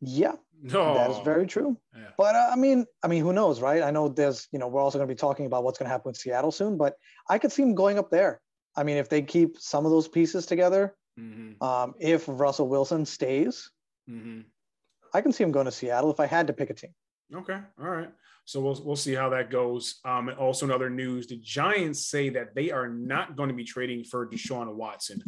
Yeah, 0.00 0.32
no. 0.62 0.94
that 0.94 1.10
is 1.10 1.18
very 1.24 1.46
true. 1.46 1.78
Yeah. 1.94 2.08
But 2.16 2.34
uh, 2.34 2.50
I 2.52 2.56
mean, 2.56 2.86
I 3.02 3.08
mean, 3.08 3.22
who 3.22 3.32
knows, 3.32 3.60
right? 3.60 3.82
I 3.82 3.90
know 3.90 4.08
there's, 4.08 4.48
you 4.52 4.58
know, 4.58 4.68
we're 4.68 4.80
also 4.80 4.98
going 4.98 5.08
to 5.08 5.14
be 5.14 5.18
talking 5.18 5.46
about 5.46 5.64
what's 5.64 5.78
going 5.78 5.86
to 5.86 5.92
happen 5.92 6.10
with 6.10 6.16
Seattle 6.16 6.52
soon, 6.52 6.76
but 6.76 6.94
I 7.28 7.38
could 7.38 7.52
see 7.52 7.62
him 7.62 7.74
going 7.74 7.98
up 7.98 8.10
there. 8.10 8.40
I 8.76 8.82
mean, 8.82 8.96
if 8.96 9.08
they 9.08 9.22
keep 9.22 9.58
some 9.58 9.84
of 9.84 9.92
those 9.92 10.08
pieces 10.08 10.46
together, 10.46 10.94
mm-hmm. 11.18 11.62
um, 11.62 11.94
if 12.00 12.24
Russell 12.26 12.68
Wilson 12.68 13.06
stays, 13.06 13.70
mm-hmm. 14.10 14.40
I 15.12 15.20
can 15.20 15.32
see 15.32 15.44
him 15.44 15.52
going 15.52 15.66
to 15.66 15.72
Seattle 15.72 16.10
if 16.10 16.20
I 16.20 16.26
had 16.26 16.48
to 16.48 16.52
pick 16.52 16.70
a 16.70 16.74
team. 16.74 16.94
Okay, 17.32 17.58
all 17.80 17.88
right. 17.88 18.10
So 18.44 18.60
we'll 18.60 18.80
we'll 18.84 18.96
see 18.96 19.14
how 19.14 19.30
that 19.30 19.50
goes. 19.50 20.00
Um, 20.04 20.28
and 20.28 20.38
also 20.38 20.66
in 20.66 20.72
other 20.72 20.90
news, 20.90 21.26
the 21.26 21.38
Giants 21.38 22.06
say 22.06 22.28
that 22.30 22.54
they 22.54 22.70
are 22.70 22.88
not 22.88 23.36
going 23.36 23.48
to 23.48 23.54
be 23.54 23.64
trading 23.64 24.04
for 24.04 24.28
Deshaun 24.28 24.74
Watson. 24.74 25.22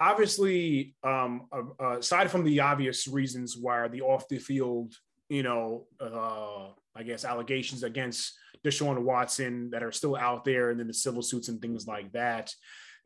Obviously, 0.00 0.94
um, 1.04 1.46
uh, 1.52 1.98
aside 1.98 2.30
from 2.30 2.44
the 2.44 2.60
obvious 2.60 3.06
reasons 3.06 3.56
why 3.56 3.86
the 3.88 4.00
off 4.00 4.26
the 4.28 4.38
field, 4.38 4.94
you 5.28 5.42
know, 5.42 5.86
uh, 6.00 6.68
I 6.96 7.02
guess 7.02 7.24
allegations 7.24 7.82
against 7.82 8.32
Deshaun 8.64 9.02
Watson 9.02 9.70
that 9.70 9.82
are 9.82 9.92
still 9.92 10.16
out 10.16 10.44
there, 10.44 10.70
and 10.70 10.80
then 10.80 10.86
the 10.86 10.94
civil 10.94 11.22
suits 11.22 11.48
and 11.48 11.60
things 11.60 11.86
like 11.86 12.12
that. 12.12 12.54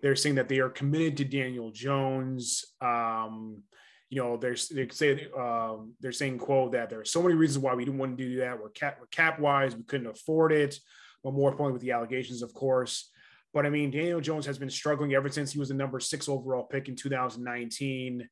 They're 0.01 0.17
saying 0.17 0.37
that 0.37 0.49
they 0.49 0.61
are 0.61 0.71
committed 0.71 1.17
to 1.17 1.25
Daniel 1.25 1.73
Jones. 1.73 2.65
Um, 2.81 3.65
you 4.11 4.23
know, 4.23 4.37
there's 4.37 4.69
they 4.69 4.89
say 4.89 5.29
um, 5.39 5.93
they're 6.01 6.13
saying 6.13 6.39
quote 6.39 6.73
that 6.73 6.89
there 6.89 7.01
are 7.01 7.05
so 7.05 7.23
many 7.23 7.35
reasons 7.35 7.63
why 7.63 7.75
we 7.75 7.85
didn't 7.85 7.99
want 7.99 8.17
to 8.17 8.25
do 8.25 8.37
that. 8.39 8.61
We're 8.61 8.71
cap, 8.71 8.97
we're 9.01 9.07
cap 9.07 9.39
wise, 9.39 9.77
we 9.77 9.83
couldn't 9.83 10.07
afford 10.07 10.53
it. 10.53 10.79
But 11.23 11.35
more 11.35 11.51
importantly, 11.51 11.75
with 11.75 11.83
the 11.83 11.93
allegations, 11.93 12.43
of 12.43 12.55
course. 12.55 13.11
But 13.53 13.67
I 13.67 13.71
mean, 13.71 13.91
Daniel 13.91 14.21
Jones 14.21 14.47
has 14.47 14.59
been 14.59 14.71
struggling 14.71 15.15
ever 15.15 15.29
since 15.29 15.53
he 15.53 15.59
was 15.59 15.69
the 15.69 15.75
number 15.75 16.01
six 16.01 16.29
overall 16.29 16.65
pick 16.65 16.89
in 16.89 16.97
2019. 16.97 18.29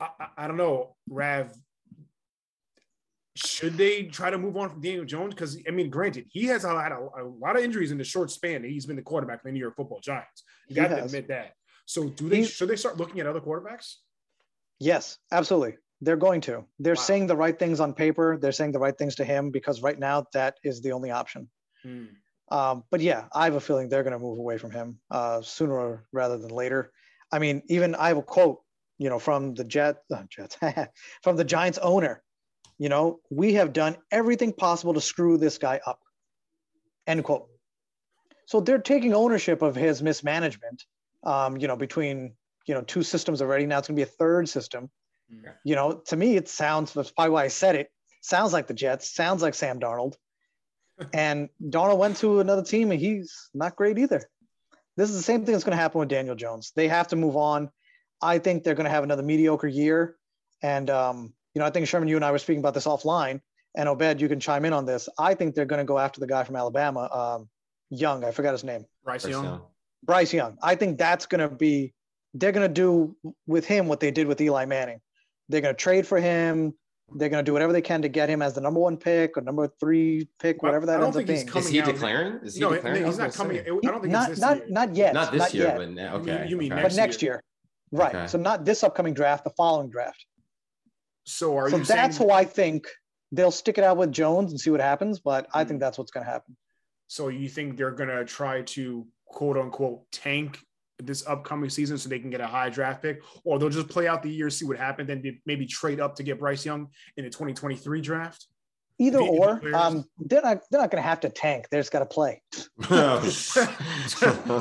I, 0.00 0.08
I, 0.20 0.26
I 0.36 0.46
don't 0.46 0.56
know, 0.56 0.96
Rav. 1.08 1.52
Should 3.34 3.76
they 3.76 4.04
try 4.04 4.30
to 4.30 4.38
move 4.38 4.56
on 4.56 4.68
from 4.68 4.80
Daniel 4.80 5.04
Jones? 5.04 5.34
Because 5.34 5.60
I 5.66 5.70
mean, 5.70 5.90
granted, 5.90 6.26
he 6.30 6.46
has 6.46 6.62
had 6.62 6.92
a, 6.92 6.98
a, 7.20 7.24
lot 7.24 7.56
of 7.56 7.62
injuries 7.62 7.92
in 7.92 7.98
the 7.98 8.04
short 8.04 8.30
span. 8.30 8.64
He's 8.64 8.86
been 8.86 8.96
the 8.96 9.02
quarterback 9.02 9.38
of 9.38 9.44
the 9.44 9.52
New 9.52 9.60
York 9.60 9.76
Football 9.76 10.00
Giants. 10.00 10.42
You 10.68 10.76
got 10.76 10.88
to 10.88 11.04
admit 11.04 11.28
that. 11.28 11.52
So, 11.86 12.08
do 12.08 12.28
they? 12.28 12.38
He's, 12.38 12.50
should 12.50 12.68
they 12.68 12.76
start 12.76 12.98
looking 12.98 13.20
at 13.20 13.26
other 13.26 13.40
quarterbacks? 13.40 13.94
Yes, 14.80 15.18
absolutely. 15.32 15.76
They're 16.00 16.16
going 16.16 16.40
to. 16.42 16.64
They're 16.78 16.94
wow. 16.94 17.02
saying 17.02 17.26
the 17.26 17.36
right 17.36 17.58
things 17.58 17.80
on 17.80 17.92
paper. 17.92 18.38
They're 18.40 18.52
saying 18.52 18.72
the 18.72 18.78
right 18.78 18.96
things 18.96 19.16
to 19.16 19.24
him 19.24 19.50
because 19.50 19.82
right 19.82 19.98
now 19.98 20.26
that 20.32 20.58
is 20.62 20.80
the 20.80 20.92
only 20.92 21.10
option. 21.10 21.48
Hmm. 21.82 22.04
Um, 22.50 22.84
but 22.90 23.00
yeah, 23.00 23.24
I 23.34 23.44
have 23.44 23.54
a 23.54 23.60
feeling 23.60 23.88
they're 23.88 24.04
going 24.04 24.12
to 24.12 24.18
move 24.18 24.38
away 24.38 24.58
from 24.58 24.70
him 24.70 25.00
uh, 25.10 25.42
sooner 25.42 26.06
rather 26.12 26.38
than 26.38 26.50
later. 26.50 26.92
I 27.30 27.40
mean, 27.40 27.62
even 27.68 27.94
I 27.94 28.08
have 28.08 28.16
a 28.16 28.22
quote 28.22 28.60
you 28.98 29.08
know, 29.08 29.18
from 29.18 29.54
the 29.54 29.64
Jet, 29.64 30.02
uh, 30.14 30.24
Jets, 30.28 30.58
from 31.22 31.36
the 31.36 31.44
Giants 31.44 31.78
owner. 31.78 32.22
You 32.78 32.88
know, 32.88 33.20
we 33.30 33.54
have 33.54 33.72
done 33.72 33.96
everything 34.12 34.52
possible 34.52 34.94
to 34.94 35.00
screw 35.00 35.36
this 35.36 35.58
guy 35.58 35.80
up. 35.84 36.00
End 37.06 37.24
quote. 37.24 37.48
So 38.46 38.60
they're 38.60 38.78
taking 38.78 39.14
ownership 39.14 39.62
of 39.62 39.74
his 39.74 40.02
mismanagement. 40.02 40.84
Um, 41.24 41.56
you 41.56 41.66
know, 41.66 41.74
between 41.74 42.34
you 42.68 42.74
know 42.74 42.82
two 42.82 43.02
systems 43.02 43.42
already. 43.42 43.66
Now 43.66 43.78
it's 43.78 43.88
going 43.88 43.96
to 43.96 44.04
be 44.04 44.08
a 44.08 44.12
third 44.12 44.48
system. 44.48 44.90
Yeah. 45.28 45.50
You 45.64 45.74
know, 45.74 46.02
to 46.06 46.16
me, 46.16 46.36
it 46.36 46.48
sounds. 46.48 46.92
That's 46.92 47.10
probably 47.10 47.32
why 47.32 47.44
I 47.44 47.48
said 47.48 47.74
it. 47.74 47.90
Sounds 48.20 48.52
like 48.52 48.66
the 48.66 48.74
Jets. 48.74 49.14
Sounds 49.14 49.42
like 49.42 49.54
Sam 49.54 49.80
Darnold. 49.80 50.14
and 51.12 51.48
Darnold 51.62 51.98
went 51.98 52.16
to 52.18 52.40
another 52.40 52.62
team, 52.62 52.90
and 52.90 53.00
he's 53.00 53.50
not 53.54 53.76
great 53.76 53.98
either. 53.98 54.28
This 54.96 55.10
is 55.10 55.16
the 55.16 55.22
same 55.22 55.44
thing 55.44 55.52
that's 55.52 55.64
going 55.64 55.76
to 55.76 55.80
happen 55.80 56.00
with 56.00 56.08
Daniel 56.08 56.34
Jones. 56.34 56.72
They 56.74 56.88
have 56.88 57.08
to 57.08 57.16
move 57.16 57.36
on. 57.36 57.70
I 58.20 58.38
think 58.38 58.64
they're 58.64 58.74
going 58.74 58.84
to 58.84 58.90
have 58.90 59.04
another 59.04 59.22
mediocre 59.22 59.68
year. 59.68 60.16
And, 60.60 60.90
um, 60.90 61.32
you 61.54 61.60
know, 61.60 61.66
I 61.66 61.70
think 61.70 61.86
Sherman, 61.86 62.08
you 62.08 62.16
and 62.16 62.24
I 62.24 62.32
were 62.32 62.38
speaking 62.38 62.58
about 62.58 62.74
this 62.74 62.86
offline. 62.86 63.40
And 63.76 63.88
Obed, 63.88 64.20
you 64.20 64.28
can 64.28 64.40
chime 64.40 64.64
in 64.64 64.72
on 64.72 64.86
this. 64.86 65.08
I 65.16 65.34
think 65.34 65.54
they're 65.54 65.66
going 65.66 65.78
to 65.78 65.84
go 65.84 65.98
after 65.98 66.18
the 66.18 66.26
guy 66.26 66.42
from 66.42 66.56
Alabama, 66.56 67.08
um, 67.12 67.48
Young. 67.90 68.24
I 68.24 68.32
forgot 68.32 68.52
his 68.52 68.64
name. 68.64 68.86
Bryce, 69.04 69.22
Bryce 69.22 69.30
Young. 69.30 69.44
Young. 69.44 69.62
Bryce 70.02 70.32
Young. 70.32 70.58
I 70.62 70.74
think 70.74 70.98
that's 70.98 71.26
going 71.26 71.48
to 71.48 71.54
be, 71.54 71.94
they're 72.34 72.52
going 72.52 72.68
to 72.68 72.72
do 72.72 73.16
with 73.46 73.64
him 73.64 73.88
what 73.88 74.00
they 74.00 74.10
did 74.10 74.26
with 74.26 74.40
Eli 74.40 74.64
Manning. 74.66 75.00
They're 75.48 75.60
going 75.60 75.74
to 75.74 75.78
trade 75.78 76.06
for 76.06 76.20
him. 76.20 76.74
They're 77.14 77.30
going 77.30 77.42
to 77.42 77.48
do 77.48 77.54
whatever 77.54 77.72
they 77.72 77.80
can 77.80 78.02
to 78.02 78.08
get 78.08 78.28
him 78.28 78.42
as 78.42 78.54
the 78.54 78.60
number 78.60 78.80
one 78.80 78.98
pick 78.98 79.38
or 79.38 79.40
number 79.40 79.66
three 79.80 80.28
pick, 80.38 80.62
whatever 80.62 80.84
that 80.86 81.02
ends 81.02 81.16
up 81.16 81.24
being. 81.24 81.48
Is 81.48 81.68
he 81.68 81.80
declaring? 81.80 82.40
Is 82.42 82.56
he 82.56 82.60
no, 82.60 82.74
declaring? 82.74 83.06
he's 83.06 83.16
not 83.16 83.32
coming. 83.32 83.60
I 83.60 83.62
don't 83.62 83.82
think 83.82 84.12
not, 84.12 84.36
not, 84.36 84.56
year. 84.58 84.66
not 84.68 84.94
yet. 84.94 85.14
Not 85.14 85.32
this 85.32 85.40
not 85.40 85.54
year, 85.54 85.66
yet. 85.68 85.78
but 85.78 85.90
now, 85.90 86.16
okay. 86.16 86.46
You 86.46 86.58
mean, 86.58 86.72
okay. 86.72 86.82
but 86.82 86.94
next 86.94 87.22
year? 87.22 87.32
year. 87.32 87.44
Right. 87.92 88.14
Okay. 88.14 88.26
So 88.26 88.36
not 88.36 88.66
this 88.66 88.84
upcoming 88.84 89.14
draft, 89.14 89.44
the 89.44 89.50
following 89.56 89.88
draft. 89.88 90.26
So 91.24 91.56
are 91.56 91.70
so 91.70 91.78
you? 91.78 91.84
So 91.84 91.94
that's 91.94 92.18
saying... 92.18 92.28
who 92.28 92.34
I 92.34 92.44
think 92.44 92.86
they'll 93.32 93.50
stick 93.50 93.78
it 93.78 93.84
out 93.84 93.96
with 93.96 94.12
Jones 94.12 94.50
and 94.50 94.60
see 94.60 94.68
what 94.68 94.82
happens. 94.82 95.18
But 95.18 95.46
I 95.54 95.64
think 95.64 95.78
hmm. 95.78 95.84
that's 95.84 95.96
what's 95.96 96.10
going 96.10 96.26
to 96.26 96.30
happen. 96.30 96.58
So 97.06 97.28
you 97.28 97.48
think 97.48 97.78
they're 97.78 97.90
going 97.90 98.10
to 98.10 98.26
try 98.26 98.62
to 98.62 99.06
quote 99.26 99.56
unquote 99.56 100.02
tank 100.12 100.60
this 101.02 101.26
upcoming 101.26 101.70
season 101.70 101.98
so 101.98 102.08
they 102.08 102.18
can 102.18 102.30
get 102.30 102.40
a 102.40 102.46
high 102.46 102.70
draft 102.70 103.02
pick, 103.02 103.22
or 103.44 103.58
they'll 103.58 103.68
just 103.68 103.88
play 103.88 104.08
out 104.08 104.22
the 104.22 104.30
year, 104.30 104.50
see 104.50 104.64
what 104.64 104.76
happens, 104.76 105.08
then 105.08 105.40
maybe 105.46 105.66
trade 105.66 106.00
up 106.00 106.16
to 106.16 106.22
get 106.22 106.38
Bryce 106.38 106.64
Young 106.64 106.88
in 107.16 107.24
the 107.24 107.30
2023 107.30 108.00
draft? 108.00 108.46
Either 109.00 109.20
or, 109.20 109.60
um, 109.76 110.04
they're 110.18 110.42
not 110.42 110.60
they're 110.72 110.80
not 110.80 110.90
going 110.90 111.00
to 111.00 111.08
have 111.08 111.20
to 111.20 111.28
tank. 111.28 111.68
They're 111.70 111.80
just 111.80 111.92
got 111.92 112.00
to 112.00 112.06
play. 112.06 112.42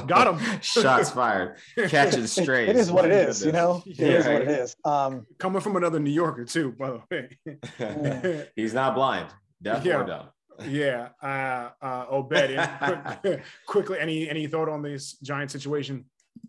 Got 0.05 0.27
him. 0.27 0.61
Shots 0.61 1.09
fired. 1.09 1.57
Catching 1.87 2.27
straight. 2.27 2.69
It 2.69 2.75
is 2.75 2.91
what 2.91 3.05
it 3.05 3.11
is. 3.11 3.43
You 3.43 3.51
know, 3.51 3.81
it 3.87 3.97
yeah, 3.97 4.07
is 4.09 4.25
what 4.27 4.41
it 4.43 4.47
is. 4.47 4.75
Um, 4.85 5.25
Coming 5.39 5.61
from 5.61 5.75
another 5.75 5.99
New 5.99 6.11
Yorker 6.11 6.45
too, 6.45 6.73
by 6.73 6.91
the 6.91 7.01
way. 7.09 8.47
He's 8.55 8.75
not 8.75 8.93
blind. 8.93 9.29
Deaf 9.59 9.83
yeah. 9.83 10.01
or 10.01 10.05
dumb. 10.05 10.29
Yeah. 10.65 11.09
Uh, 11.21 11.69
uh, 11.81 12.05
Obed, 12.09 13.39
quickly, 13.65 13.99
any 13.99 14.29
any 14.29 14.47
thought 14.47 14.69
on 14.69 14.81
this 14.81 15.13
giant 15.23 15.51
situation? 15.51 16.05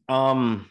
Um, 0.09 0.71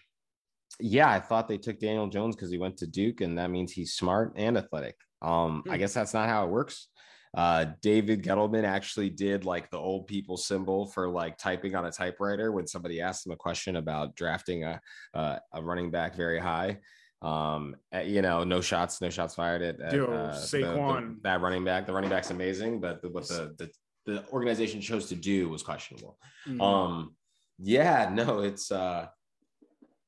yeah, 0.79 1.09
I 1.09 1.19
thought 1.19 1.47
they 1.47 1.57
took 1.57 1.79
Daniel 1.79 2.07
Jones 2.07 2.35
because 2.35 2.51
he 2.51 2.57
went 2.57 2.77
to 2.77 2.87
Duke, 2.87 3.21
and 3.21 3.37
that 3.37 3.49
means 3.49 3.71
he's 3.71 3.93
smart 3.93 4.33
and 4.35 4.57
athletic. 4.57 4.95
Um, 5.21 5.63
I 5.67 5.73
hmm. 5.73 5.79
guess 5.79 5.93
that's 5.93 6.13
not 6.13 6.29
how 6.29 6.45
it 6.45 6.51
works. 6.51 6.87
Uh, 7.35 7.65
David 7.81 8.23
Gettleman 8.23 8.63
actually 8.63 9.09
did 9.09 9.45
like 9.45 9.69
the 9.69 9.77
old 9.77 10.07
people 10.07 10.37
symbol 10.37 10.87
for 10.87 11.09
like 11.09 11.37
typing 11.37 11.75
on 11.75 11.85
a 11.85 11.91
typewriter 11.91 12.51
when 12.51 12.65
somebody 12.65 13.01
asked 13.01 13.25
him 13.25 13.31
a 13.31 13.35
question 13.35 13.75
about 13.75 14.15
drafting 14.15 14.63
a 14.63 14.79
uh, 15.13 15.37
a 15.53 15.61
running 15.61 15.91
back 15.91 16.15
very 16.15 16.39
high. 16.39 16.77
Um, 17.21 17.75
you 18.03 18.21
know, 18.21 18.43
no 18.43 18.61
shots, 18.61 19.01
no 19.01 19.09
shots 19.09 19.35
fired 19.35 19.61
at, 19.61 19.81
at 19.81 19.93
uh, 19.93 20.33
Saquon. 20.33 20.51
The, 20.51 21.13
the, 21.15 21.19
that 21.23 21.41
running 21.41 21.63
back. 21.63 21.85
The 21.85 21.93
running 21.93 22.09
back's 22.09 22.31
amazing, 22.31 22.79
but 22.79 23.01
the, 23.01 23.09
what 23.09 23.27
the, 23.27 23.55
the 23.57 23.69
the 24.07 24.25
organization 24.29 24.81
chose 24.81 25.07
to 25.09 25.15
do 25.15 25.49
was 25.49 25.61
questionable. 25.61 26.17
Mm. 26.47 26.61
Um, 26.61 27.15
yeah, 27.59 28.09
no, 28.11 28.39
it's 28.39 28.71
uh, 28.71 29.07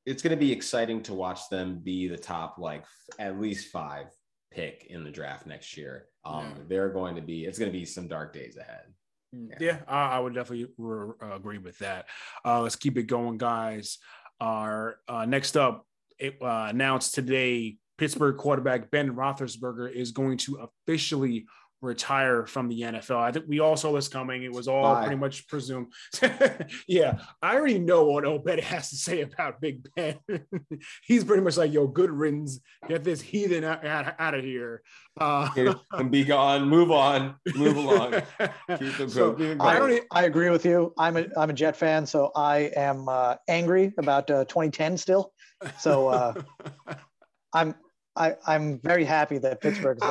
it's 0.10 0.24
going 0.24 0.32
to 0.32 0.38
be 0.38 0.52
exciting 0.52 1.04
to 1.04 1.14
watch 1.14 1.50
them 1.50 1.80
be 1.84 2.08
the 2.08 2.18
top 2.18 2.58
like 2.58 2.84
at 3.20 3.40
least 3.40 3.70
five 3.70 4.08
pick 4.52 4.88
in 4.90 5.04
the 5.04 5.12
draft 5.12 5.46
next 5.46 5.78
year. 5.78 6.06
Um, 6.26 6.46
yeah. 6.46 6.64
They're 6.68 6.90
going 6.90 7.16
to 7.16 7.22
be, 7.22 7.46
it's 7.46 7.60
going 7.60 7.72
to 7.72 7.78
be 7.78 7.86
some 7.86 8.08
dark 8.08 8.34
days 8.34 8.58
ahead. 8.58 8.86
Mm, 9.36 9.50
yeah, 9.52 9.58
yeah 9.60 9.78
I, 9.88 10.18
I, 10.18 10.20
would 10.20 10.34
definitely 10.34 10.68
re- 10.78 11.14
uh, 11.22 11.36
agree 11.36 11.60
with 11.60 11.78
that. 11.80 12.08
Uh, 12.44 12.62
let's 12.62 12.76
keep 12.76 12.98
it 12.98 13.04
going, 13.04 13.38
guys. 13.38 14.00
Our 14.42 14.98
uh, 15.08 15.26
next 15.26 15.56
up, 15.56 15.86
it 16.18 16.38
uh, 16.42 16.68
announced 16.70 17.14
today 17.14 17.78
Pittsburgh 18.00 18.38
quarterback 18.38 18.90
Ben 18.90 19.16
Roethlisberger 19.16 19.92
is 19.92 20.12
going 20.12 20.38
to 20.40 20.68
officially 20.88 21.46
retire 21.82 22.46
from 22.46 22.68
the 22.68 22.82
NFL. 22.82 23.18
I 23.18 23.32
think 23.32 23.46
we 23.48 23.60
all 23.60 23.78
saw 23.78 23.94
this 23.94 24.08
coming. 24.08 24.44
It 24.44 24.52
was 24.52 24.68
all 24.68 24.84
Bye. 24.84 25.06
pretty 25.06 25.20
much 25.20 25.48
presumed. 25.48 25.94
yeah, 26.88 27.20
I 27.42 27.56
already 27.56 27.80
know 27.80 28.06
what 28.06 28.26
Obed 28.26 28.60
has 28.60 28.90
to 28.90 28.96
say 28.96 29.22
about 29.22 29.62
Big 29.62 29.88
Ben. 29.96 30.20
He's 31.04 31.24
pretty 31.24 31.42
much 31.42 31.58
like, 31.58 31.72
yo, 31.72 31.88
good 31.88 32.12
riddance. 32.12 32.60
Get 32.88 33.04
this 33.04 33.22
heathen 33.22 33.64
out, 33.64 33.86
out, 33.86 34.16
out 34.20 34.34
of 34.34 34.44
here. 34.44 34.82
Uh, 35.20 35.50
and 35.94 36.12
be 36.12 36.24
gone. 36.24 36.68
Move 36.68 36.92
on. 36.92 37.36
Move 37.56 37.78
along. 37.78 38.22
so, 39.10 39.36
I, 39.60 40.02
I, 40.12 40.24
agree 40.24 40.50
with 40.50 40.66
you. 40.66 40.94
I'm 40.98 41.18
a, 41.18 41.26
I'm 41.38 41.50
a 41.50 41.54
Jet 41.54 41.76
fan, 41.76 42.06
so 42.06 42.32
I 42.36 42.72
am 42.76 43.10
uh, 43.10 43.36
angry 43.48 43.94
about 43.98 44.30
uh, 44.30 44.46
2010 44.46 44.98
still. 44.98 45.34
So 45.78 46.08
uh, 46.08 46.42
I'm 47.54 47.76
I, 48.16 48.36
I'm 48.46 48.80
very 48.80 49.06
happy 49.06 49.38
that 49.38 49.62
Pittsburgh 49.62 49.98
is 50.02 50.04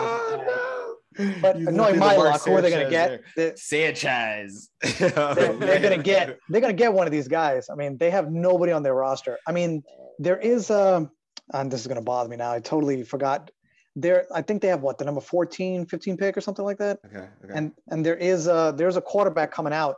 but 1.41 1.59
knowing 1.59 1.99
my 1.99 2.17
luck, 2.17 2.45
who 2.45 2.53
are 2.53 2.63
they 2.63 2.71
going 2.71 2.85
to 2.85 2.91
get? 2.91 3.23
The, 3.37 3.53
Sanchez. 3.57 4.71
they're, 4.99 5.11
they're 5.11 5.81
going 5.81 5.97
to 5.97 6.03
get. 6.03 6.39
They're 6.49 6.61
going 6.61 6.75
to 6.75 6.79
get 6.79 6.93
one 6.93 7.07
of 7.07 7.13
these 7.13 7.29
guys. 7.29 7.69
I 7.71 7.75
mean, 7.75 7.99
they 7.99 8.11
have 8.11 8.31
nobody 8.31 8.73
on 8.73 8.83
their 8.83 8.95
roster. 8.95 9.39
I 9.47 9.53
mean, 9.53 9.83
there 10.19 10.39
is 10.39 10.71
a. 10.71 10.97
Um, 10.97 11.11
and 11.55 11.71
this 11.71 11.81
is 11.81 11.87
going 11.87 11.97
to 11.97 12.05
bother 12.05 12.29
me 12.29 12.37
now. 12.37 12.53
I 12.53 12.61
totally 12.61 13.03
forgot. 13.03 13.51
There, 13.97 14.27
I 14.35 14.43
think 14.43 14.61
they 14.61 14.69
have 14.69 14.83
what 14.83 14.99
the 14.99 15.05
number 15.07 15.21
14, 15.21 15.87
15 15.87 16.17
pick 16.19 16.37
or 16.37 16.43
something 16.43 16.65
like 16.65 16.77
that. 16.79 16.99
Okay. 17.07 17.27
okay. 17.45 17.53
And 17.55 17.73
and 17.89 18.05
there 18.05 18.17
is 18.17 18.47
a 18.47 18.75
there's 18.77 18.97
a 18.97 19.01
quarterback 19.01 19.51
coming 19.51 19.73
out. 19.73 19.97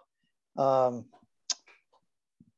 Um, 0.57 1.07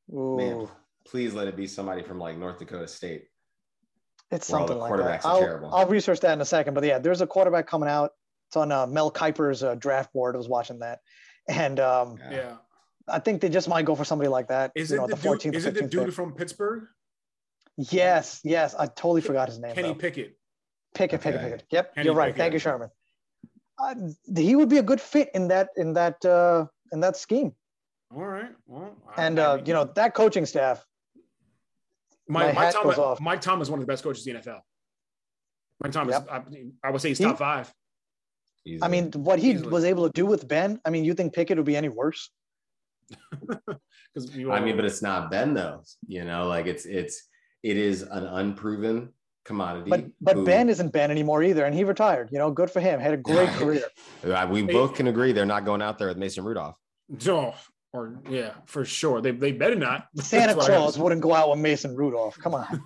Man, 0.09 0.69
please 1.07 1.33
let 1.33 1.49
it 1.49 1.57
be 1.57 1.67
somebody 1.67 2.03
from 2.03 2.19
like 2.19 2.37
North 2.37 2.59
Dakota 2.59 2.87
State. 2.87 3.25
It's 4.31 4.47
something 4.47 4.79
like 4.79 4.97
that. 4.97 5.25
I'll, 5.27 5.71
I'll, 5.73 5.87
research 5.87 6.21
that 6.21 6.33
in 6.33 6.41
a 6.41 6.45
second. 6.45 6.75
But 6.75 6.85
yeah, 6.85 6.99
there's 6.99 7.21
a 7.21 7.27
quarterback 7.27 7.67
coming 7.67 7.89
out. 7.89 8.13
It's 8.53 8.57
on 8.59 8.71
uh, 8.71 8.87
Mel 8.87 9.11
Kiper's 9.11 9.63
uh, 9.63 9.77
draft 9.77 10.13
board. 10.13 10.35
I 10.35 10.39
was 10.39 10.47
watching 10.47 10.81
that, 10.81 10.99
and 11.49 11.81
um, 11.81 12.19
yeah, 12.31 12.57
I 13.09 13.19
think 13.19 13.41
they 13.41 13.49
just 13.49 13.67
might 13.67 13.87
go 13.87 13.95
for 13.95 14.05
somebody 14.05 14.29
like 14.29 14.49
that. 14.49 14.73
Is 14.75 14.93
it 14.93 14.97
know, 14.97 15.07
the, 15.07 15.17
the 15.17 15.27
14th, 15.27 15.55
Is 15.55 15.65
it 15.65 15.73
the 15.73 15.89
dude 15.89 16.05
pick. 16.05 16.13
from 16.13 16.35
Pittsburgh? 16.35 16.85
Yes, 17.79 18.43
yes. 18.45 18.75
I 18.75 18.89
totally 18.89 19.23
forgot 19.23 19.49
his 19.49 19.59
name. 19.59 19.75
Kenny 19.75 19.89
though. 19.89 19.95
Pickett. 19.95 20.37
Pickett, 20.95 21.21
okay. 21.21 21.31
Pickett, 21.31 21.51
Pickett. 21.51 21.67
Yep, 21.71 21.95
Kenny 21.95 22.05
you're 22.05 22.15
right. 22.15 22.27
Pickett. 22.27 22.39
Thank 22.41 22.53
you, 22.53 22.59
Sherman. 22.59 22.91
Uh, 23.79 23.95
he 24.37 24.55
would 24.55 24.69
be 24.69 24.77
a 24.77 24.83
good 24.83 25.01
fit 25.01 25.31
in 25.33 25.49
that 25.49 25.71
in 25.79 25.95
that 25.95 26.23
uh, 26.23 26.67
in 26.93 27.01
that 27.01 27.17
scheme. 27.17 27.55
All 28.15 28.27
right. 28.27 28.51
Well, 28.67 28.95
and 29.17 29.41
I, 29.41 29.45
uh, 29.45 29.63
you 29.65 29.73
know 29.73 29.91
that 29.95 30.13
coaching 30.13 30.45
staff. 30.45 30.85
Mike, 32.29 32.55
Mike 32.55 32.75
Thomas, 32.75 33.19
Mike 33.19 33.41
Thomas 33.41 33.69
is 33.69 33.71
one 33.71 33.81
of 33.81 33.87
the 33.87 33.91
best 33.91 34.05
coaches 34.05 34.27
in 34.27 34.35
the 34.35 34.41
NFL. 34.41 34.61
Mike 35.83 35.93
Thomas, 35.93 36.13
yep. 36.13 36.29
I, 36.31 36.43
I, 36.87 36.91
would 36.91 37.01
say 37.01 37.09
he's 37.09 37.19
top 37.19 37.39
five. 37.39 37.73
Easily. 38.65 38.83
I 38.83 38.89
mean, 38.89 39.11
what 39.13 39.39
he 39.39 39.53
Easily. 39.53 39.71
was 39.71 39.85
able 39.85 40.07
to 40.07 40.13
do 40.13 40.27
with 40.27 40.47
Ben, 40.47 40.81
I 40.85 40.91
mean, 40.91 41.05
you 41.05 41.15
think 41.15 41.35
Pickett 41.35 41.57
would 41.57 41.67
be 41.67 41.77
any 41.77 41.89
worse? 41.89 42.31
Because 44.15 44.31
I 44.37 44.61
mean, 44.61 44.77
but 44.77 44.85
it's 44.85 45.01
not 45.01 45.31
Ben 45.31 45.55
though. 45.55 45.83
You 46.07 46.25
know, 46.25 46.47
like 46.47 46.67
it's 46.67 46.85
it's 46.85 47.29
it 47.63 47.77
is 47.77 48.03
an 48.03 48.27
unproven 48.27 49.11
commodity. 49.45 49.89
But 49.91 50.05
but 50.21 50.37
who, 50.37 50.45
Ben 50.45 50.69
isn't 50.69 50.93
Ben 50.93 51.11
anymore 51.11 51.43
either, 51.43 51.65
and 51.65 51.75
he 51.75 51.85
retired. 51.85 52.29
You 52.31 52.39
know, 52.39 52.51
good 52.51 52.71
for 52.71 52.81
him. 52.81 53.01
Had 53.01 53.15
a 53.15 53.17
great 53.17 53.49
career. 53.59 53.85
we 54.51 54.63
both 54.63 54.95
can 54.95 55.09
agree 55.09 55.33
they're 55.33 55.47
not 55.47 55.65
going 55.65 55.83
out 55.83 55.99
there 55.99 56.09
with 56.09 56.19
Mason 56.19 56.45
Rudolph. 56.45 56.77
No, 57.25 57.55
or 57.93 58.21
yeah, 58.29 58.53
for 58.67 58.85
sure. 58.85 59.21
They 59.21 59.31
they 59.31 59.53
better 59.53 59.77
not. 59.77 60.09
Santa 60.17 60.55
Claus 60.55 60.99
wouldn't 60.99 61.23
go 61.23 61.35
out 61.35 61.51
with 61.51 61.61
Mason 61.61 61.97
Rudolph. 61.97 62.39
Come 62.39 62.55
on. 62.55 62.83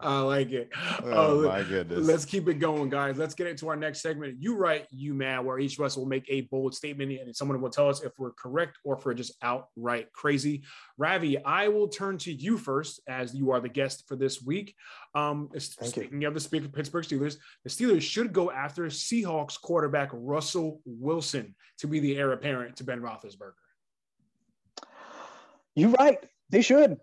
I 0.00 0.20
like 0.20 0.52
it. 0.52 0.70
Oh, 1.02 1.44
uh, 1.44 1.48
my 1.48 1.62
goodness. 1.62 2.06
Let's 2.06 2.24
keep 2.24 2.48
it 2.48 2.54
going, 2.54 2.88
guys. 2.88 3.18
Let's 3.18 3.34
get 3.34 3.48
into 3.48 3.68
our 3.68 3.76
next 3.76 4.00
segment. 4.00 4.36
You 4.40 4.56
right, 4.56 4.86
you 4.90 5.12
mad, 5.12 5.44
where 5.44 5.58
each 5.58 5.78
of 5.78 5.84
us 5.84 5.96
will 5.96 6.06
make 6.06 6.24
a 6.28 6.42
bold 6.42 6.74
statement 6.74 7.10
and 7.20 7.34
someone 7.34 7.60
will 7.60 7.70
tell 7.70 7.88
us 7.88 8.02
if 8.02 8.12
we're 8.18 8.32
correct 8.32 8.78
or 8.84 8.96
if 8.96 9.04
we're 9.04 9.14
just 9.14 9.32
outright 9.42 10.12
crazy. 10.12 10.62
Ravi, 10.98 11.42
I 11.44 11.68
will 11.68 11.88
turn 11.88 12.18
to 12.18 12.32
you 12.32 12.58
first 12.58 13.00
as 13.08 13.34
you 13.34 13.50
are 13.50 13.60
the 13.60 13.68
guest 13.68 14.04
for 14.06 14.14
this 14.14 14.40
week. 14.40 14.74
Um, 15.14 15.48
Thank 15.52 15.62
speaking 15.62 16.22
you. 16.22 16.28
of 16.28 16.34
the 16.34 16.40
speaker 16.40 16.68
Pittsburgh 16.68 17.04
Steelers, 17.04 17.38
the 17.64 17.70
Steelers 17.70 18.02
should 18.02 18.32
go 18.32 18.50
after 18.50 18.84
Seahawks 18.86 19.60
quarterback 19.60 20.10
Russell 20.12 20.80
Wilson 20.84 21.54
to 21.78 21.86
be 21.88 21.98
the 21.98 22.16
heir 22.16 22.32
apparent 22.32 22.76
to 22.76 22.84
Ben 22.84 23.00
Roethlisberger. 23.00 23.52
You're 25.74 25.90
right. 25.90 26.18
They 26.50 26.62
should. 26.62 26.98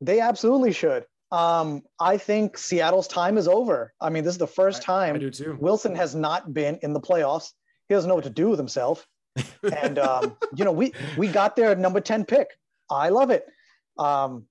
They 0.00 0.20
absolutely 0.20 0.72
should. 0.72 1.06
Um, 1.32 1.82
I 1.98 2.18
think 2.18 2.58
Seattle's 2.58 3.08
time 3.08 3.38
is 3.38 3.48
over. 3.48 3.94
I 4.00 4.10
mean, 4.10 4.22
this 4.22 4.34
is 4.34 4.38
the 4.38 4.46
first 4.46 4.82
time 4.82 5.14
I, 5.14 5.16
I 5.16 5.18
do 5.18 5.30
too. 5.30 5.56
Wilson 5.58 5.94
has 5.94 6.14
not 6.14 6.52
been 6.52 6.78
in 6.82 6.92
the 6.92 7.00
playoffs. 7.00 7.52
He 7.88 7.94
doesn't 7.94 8.08
know 8.08 8.14
what 8.14 8.24
to 8.24 8.30
do 8.30 8.50
with 8.50 8.58
himself. 8.58 9.06
and 9.82 9.98
um, 9.98 10.36
you 10.54 10.64
know, 10.64 10.72
we 10.72 10.92
we 11.16 11.26
got 11.26 11.56
their 11.56 11.74
number 11.74 12.00
10 12.00 12.26
pick. 12.26 12.48
I 12.90 13.08
love 13.08 13.30
it. 13.30 13.46
Um, 13.98 14.44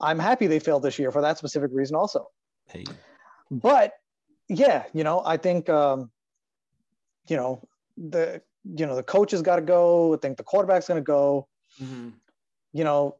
I'm 0.00 0.20
happy 0.20 0.46
they 0.46 0.60
failed 0.60 0.84
this 0.84 0.96
year 0.96 1.10
for 1.10 1.22
that 1.22 1.38
specific 1.38 1.70
reason 1.72 1.96
also. 1.96 2.28
Hey. 2.66 2.84
But 3.50 3.94
yeah, 4.48 4.84
you 4.94 5.02
know, 5.02 5.22
I 5.26 5.38
think 5.38 5.68
um, 5.68 6.10
you 7.28 7.36
know, 7.36 7.66
the 7.96 8.40
you 8.76 8.86
know, 8.86 8.94
the 8.94 9.02
coach 9.02 9.32
has 9.32 9.42
got 9.42 9.56
to 9.56 9.62
go. 9.62 10.14
I 10.14 10.18
think 10.18 10.36
the 10.36 10.44
quarterback's 10.44 10.86
gonna 10.86 11.00
go. 11.00 11.48
Mm-hmm. 11.82 12.10
You 12.72 12.84
know, 12.84 13.16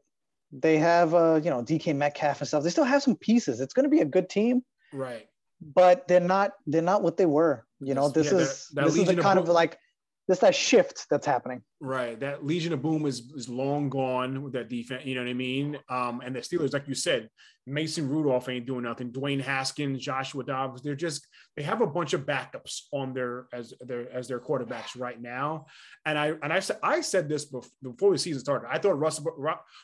they 0.52 0.78
have 0.78 1.14
uh, 1.14 1.40
you 1.42 1.50
know, 1.50 1.62
DK 1.62 1.94
Metcalf 1.94 2.40
and 2.40 2.48
stuff. 2.48 2.62
They 2.62 2.70
still 2.70 2.84
have 2.84 3.02
some 3.02 3.16
pieces. 3.16 3.60
It's 3.60 3.74
gonna 3.74 3.88
be 3.88 4.00
a 4.00 4.06
good 4.06 4.28
team. 4.28 4.62
Right. 4.92 5.28
But 5.60 6.08
they're 6.08 6.20
not 6.20 6.52
they're 6.66 6.82
not 6.82 7.02
what 7.02 7.16
they 7.16 7.26
were. 7.26 7.64
You 7.80 7.94
know, 7.94 8.08
this 8.08 8.32
yeah, 8.32 8.38
is 8.38 8.68
that, 8.68 8.82
that 8.82 8.84
this 8.86 8.96
is 8.96 9.06
the 9.06 9.16
kind 9.22 9.38
of 9.38 9.48
like 9.48 9.78
this 10.26 10.38
that 10.40 10.54
shift 10.54 11.06
that's 11.10 11.26
happening. 11.26 11.62
Right. 11.80 12.18
That 12.18 12.44
Legion 12.44 12.72
of 12.72 12.82
Boom 12.82 13.06
is 13.06 13.32
is 13.36 13.48
long 13.48 13.88
gone 13.88 14.42
with 14.42 14.52
that 14.54 14.68
defense. 14.68 15.04
You 15.04 15.14
know 15.14 15.22
what 15.22 15.30
I 15.30 15.34
mean? 15.34 15.78
Um, 15.88 16.20
and 16.24 16.34
the 16.34 16.40
Steelers, 16.40 16.72
like 16.72 16.88
you 16.88 16.94
said, 16.94 17.28
Mason 17.68 18.08
Rudolph 18.08 18.48
ain't 18.48 18.66
doing 18.66 18.82
nothing. 18.82 19.12
Dwayne 19.12 19.40
Haskins, 19.40 20.02
Joshua 20.02 20.42
Dobbs, 20.42 20.82
they're 20.82 20.94
just 20.94 21.26
they 21.56 21.62
have 21.62 21.80
a 21.80 21.86
bunch 21.86 22.14
of 22.14 22.22
backups 22.22 22.82
on 22.92 23.12
their 23.12 23.46
as 23.52 23.74
their 23.80 24.10
as 24.10 24.26
their 24.26 24.40
quarterbacks 24.40 24.98
right 24.98 25.20
now. 25.20 25.66
And 26.06 26.18
I 26.18 26.32
and 26.42 26.52
I 26.52 26.60
said 26.60 26.78
I 26.82 27.00
said 27.00 27.28
this 27.28 27.44
before 27.44 28.12
the 28.12 28.18
season 28.18 28.40
started. 28.40 28.68
I 28.70 28.78
thought 28.78 28.98
Russell 28.98 29.26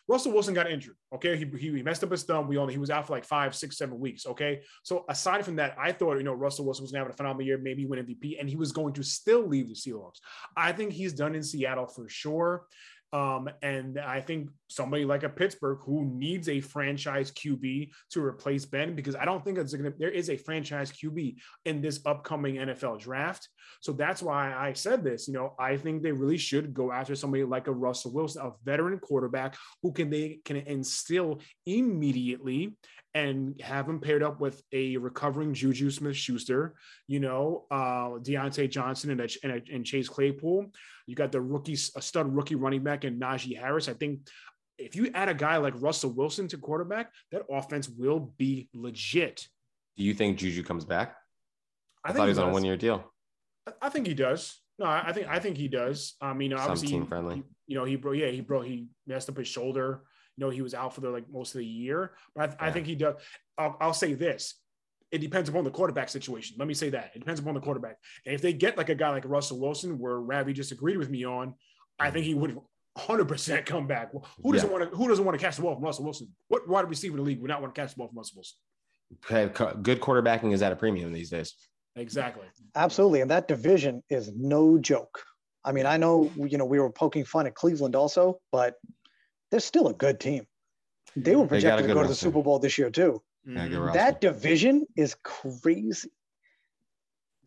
Russell 0.09 0.33
Wilson 0.33 0.55
got 0.55 0.71
injured. 0.71 0.97
Okay, 1.15 1.37
he, 1.37 1.45
he 1.59 1.83
messed 1.83 2.03
up 2.03 2.11
his 2.11 2.25
thumb. 2.25 2.49
We 2.49 2.57
only 2.57 2.73
he 2.73 2.79
was 2.79 2.91
out 2.91 3.07
for 3.07 3.13
like 3.13 3.25
five, 3.25 3.55
six, 3.55 3.77
seven 3.77 3.99
weeks. 4.01 4.27
Okay, 4.27 4.63
so 4.83 5.05
aside 5.09 5.45
from 5.45 5.57
that, 5.57 5.77
I 5.79 5.93
thought 5.93 6.17
you 6.17 6.25
know 6.25 6.33
Russell 6.33 6.65
Wilson 6.65 6.85
was 6.85 6.93
to 6.93 6.99
have 6.99 7.09
a 7.09 7.13
phenomenal 7.13 7.47
year, 7.47 7.59
maybe 7.59 7.87
win 7.87 8.05
MVP, 8.05 8.41
and 8.41 8.49
he 8.49 8.57
was 8.57 8.73
going 8.73 8.95
to 8.95 9.03
still 9.03 9.47
leave 9.47 9.69
the 9.69 9.75
Seahawks. 9.75 10.21
I 10.57 10.73
think 10.73 10.93
he's 10.93 11.13
done 11.13 11.35
in 11.35 11.43
Seattle 11.43 11.84
for 11.87 12.09
sure. 12.09 12.67
Um, 13.15 13.49
and 13.63 13.97
I 14.01 14.21
think 14.21 14.51
somebody 14.67 15.05
like 15.05 15.23
a 15.23 15.29
Pittsburgh 15.29 15.79
who 15.85 16.05
needs 16.05 16.49
a 16.49 16.61
franchise 16.61 17.31
QB 17.31 17.91
to 18.11 18.21
replace 18.21 18.65
Ben, 18.65 18.97
because 18.97 19.15
I 19.15 19.25
don't 19.25 19.45
think 19.45 19.57
it's 19.57 19.73
gonna, 19.73 19.93
there 19.97 20.11
is 20.11 20.31
a 20.31 20.37
franchise 20.37 20.91
QB 20.91 21.37
in 21.65 21.81
this 21.81 22.01
upcoming 22.07 22.57
NFL 22.57 22.99
draft. 22.99 23.49
So 23.81 23.93
that's 23.93 24.21
why 24.21 24.53
I 24.53 24.73
said 24.73 25.05
this. 25.05 25.29
You 25.29 25.35
know, 25.35 25.55
I 25.61 25.77
think 25.77 26.03
they 26.03 26.11
really 26.11 26.37
should 26.37 26.75
go 26.75 26.91
after 26.91 27.15
somebody 27.15 27.45
like 27.45 27.69
a 27.69 27.73
Russell 27.73 28.13
Wilson, 28.13 28.43
a 28.45 28.51
veteran 28.65 28.99
quarterback 28.99 29.57
who 29.81 29.93
can 29.93 30.11
they 30.11 30.41
can 30.45 30.57
instill 30.57 31.39
immediately 31.67 32.77
and 33.15 33.61
have 33.61 33.89
him 33.89 34.01
paired 34.01 34.23
up 34.23 34.41
with 34.41 34.63
a 34.73 34.97
recovering 34.97 35.55
Juju 35.55 35.91
Smith 35.91 36.17
Schuster, 36.17 36.75
you 37.07 37.21
know, 37.21 37.65
uh, 37.71 38.19
Diontae 38.19 38.69
Johnson 38.69 39.11
and, 39.11 39.37
and, 39.45 39.63
and 39.73 39.87
Chase 39.87 40.09
Claypool. 40.09 40.67
You 41.07 41.15
got 41.15 41.31
the 41.31 41.41
rookie, 41.41 41.75
a 41.75 42.03
stud 42.03 42.35
rookie 42.35 42.57
running 42.57 42.83
back 42.83 43.05
and 43.05 43.21
Najee 43.21 43.59
Harris. 43.59 43.89
I 43.89 43.93
think 43.95 44.29
if 44.79 44.97
you 44.97 45.11
add 45.15 45.29
a 45.29 45.35
guy 45.35 45.59
like 45.59 45.75
Russell 45.77 46.11
Wilson 46.11 46.49
to 46.49 46.59
quarterback, 46.59 47.13
that 47.31 47.43
offense 47.49 47.89
will 47.89 48.35
be 48.37 48.69
legit. 48.75 49.47
Do 49.97 50.03
you 50.03 50.15
think 50.15 50.39
Juju 50.39 50.65
comes 50.65 50.85
back? 50.85 51.17
I, 52.05 52.11
I 52.11 52.13
thought 52.13 52.25
he 52.25 52.31
was 52.31 52.39
on 52.39 52.51
a 52.51 52.53
one 52.53 52.65
year 52.65 52.77
deal. 52.77 53.13
I 53.81 53.89
think 53.91 54.09
he 54.09 54.15
does. 54.15 54.61
No, 54.79 54.87
I 54.87 55.13
think 55.13 55.29
I 55.29 55.39
think 55.39 55.57
he 55.57 55.69
does. 55.69 56.17
I 56.21 56.35
mean, 56.35 56.53
obviously, 56.53 56.89
team 56.89 57.07
friendly. 57.07 57.37
He, 57.37 57.43
you 57.69 57.79
know, 57.79 57.85
he 57.85 57.95
broke. 57.95 58.17
Yeah, 58.17 58.27
he 58.27 58.41
broke. 58.41 58.67
He 58.67 58.89
messed 59.07 59.29
up 59.29 59.37
his 59.37 59.47
shoulder. 59.47 60.03
You 60.37 60.45
know, 60.45 60.51
he 60.51 60.63
was 60.63 60.75
out 60.75 60.95
for 60.95 61.01
the 61.01 61.11
like 61.11 61.25
most 61.31 61.55
of 61.55 61.59
the 61.59 61.67
year. 61.67 62.13
But 62.35 62.43
I, 62.43 62.53
yeah. 62.53 62.69
I 62.69 62.71
think 62.73 62.87
he 62.87 62.95
does. 62.95 63.15
I'll, 63.57 63.77
I'll 63.81 63.95
say 63.95 64.15
this: 64.15 64.55
it 65.11 65.21
depends 65.21 65.49
upon 65.49 65.65
the 65.65 65.71
quarterback 65.71 66.09
situation. 66.09 66.57
Let 66.59 66.67
me 66.67 66.75
say 66.75 66.91
that 66.91 67.13
it 67.15 67.21
depends 67.21 67.41
upon 67.41 67.55
the 67.55 67.61
quarterback. 67.61 67.99
And 68.27 68.35
if 68.35 68.43
they 68.43 68.53
get 68.53 68.77
like 68.77 68.89
a 68.89 68.95
guy 68.95 69.11
like 69.11 69.25
Russell 69.27 69.61
Wilson, 69.61 69.99
where 69.99 70.19
Ravi 70.19 70.53
just 70.53 70.73
agreed 70.73 70.97
with 70.97 71.09
me 71.09 71.25
on, 71.25 71.55
I 72.01 72.11
think 72.11 72.27
he 72.27 72.35
would 72.35 72.57
100 72.95 73.27
percent 73.27 73.67
come 73.67 73.87
back. 73.87 74.11
Who 74.43 74.53
doesn't 74.53 74.69
yeah. 74.69 74.77
want 74.77 74.91
to? 74.91 74.97
Who 74.97 75.09
doesn't 75.09 75.25
want 75.25 75.39
to 75.39 75.45
catch 75.45 75.57
the 75.57 75.63
ball 75.63 75.75
from 75.75 75.85
Russell 75.85 76.05
Wilson? 76.05 76.29
What 76.49 76.69
wide 76.69 76.89
receiver 76.89 77.17
in 77.17 77.19
the 77.19 77.29
league 77.29 77.41
would 77.41 77.49
not 77.49 77.63
want 77.63 77.75
to 77.75 77.81
catch 77.81 77.93
the 77.95 77.99
ball 77.99 78.09
from 78.09 78.17
Russell 78.17 78.39
Wilson? 78.39 78.57
Okay, 79.31 79.75
good 79.83 80.01
quarterbacking 80.01 80.53
is 80.53 80.63
at 80.63 80.73
a 80.73 80.77
premium 80.77 81.13
these 81.13 81.31
days. 81.31 81.55
Exactly. 81.97 82.47
Absolutely, 82.75 83.21
and 83.21 83.31
that 83.31 83.47
division 83.47 84.03
is 84.11 84.33
no 84.35 84.79
joke. 84.79 85.23
I 85.65 85.73
mean, 85.73 85.87
I 85.87 85.97
know 85.97 86.31
you 86.37 86.59
know 86.59 86.65
we 86.65 86.81
were 86.81 86.91
poking 86.91 87.25
fun 87.25 87.47
at 87.47 87.55
Cleveland 87.55 87.95
also, 87.95 88.41
but 88.51 88.75
they're 89.55 89.61
still 89.61 89.87
a 89.87 89.95
good 89.95 90.19
team. 90.19 90.49
They 91.15 91.37
were 91.37 91.47
projected 91.47 91.85
they 91.85 91.89
to 91.89 91.95
go 91.95 92.01
roster. 92.01 92.09
to 92.09 92.09
the 92.09 92.17
Super 92.17 92.43
Bowl 92.43 92.59
this 92.59 92.77
year 92.77 92.91
too. 92.91 93.23
Mm-hmm. 93.47 93.93
That 93.93 94.21
division 94.21 94.85
is 94.97 95.15
crazy. 95.23 96.11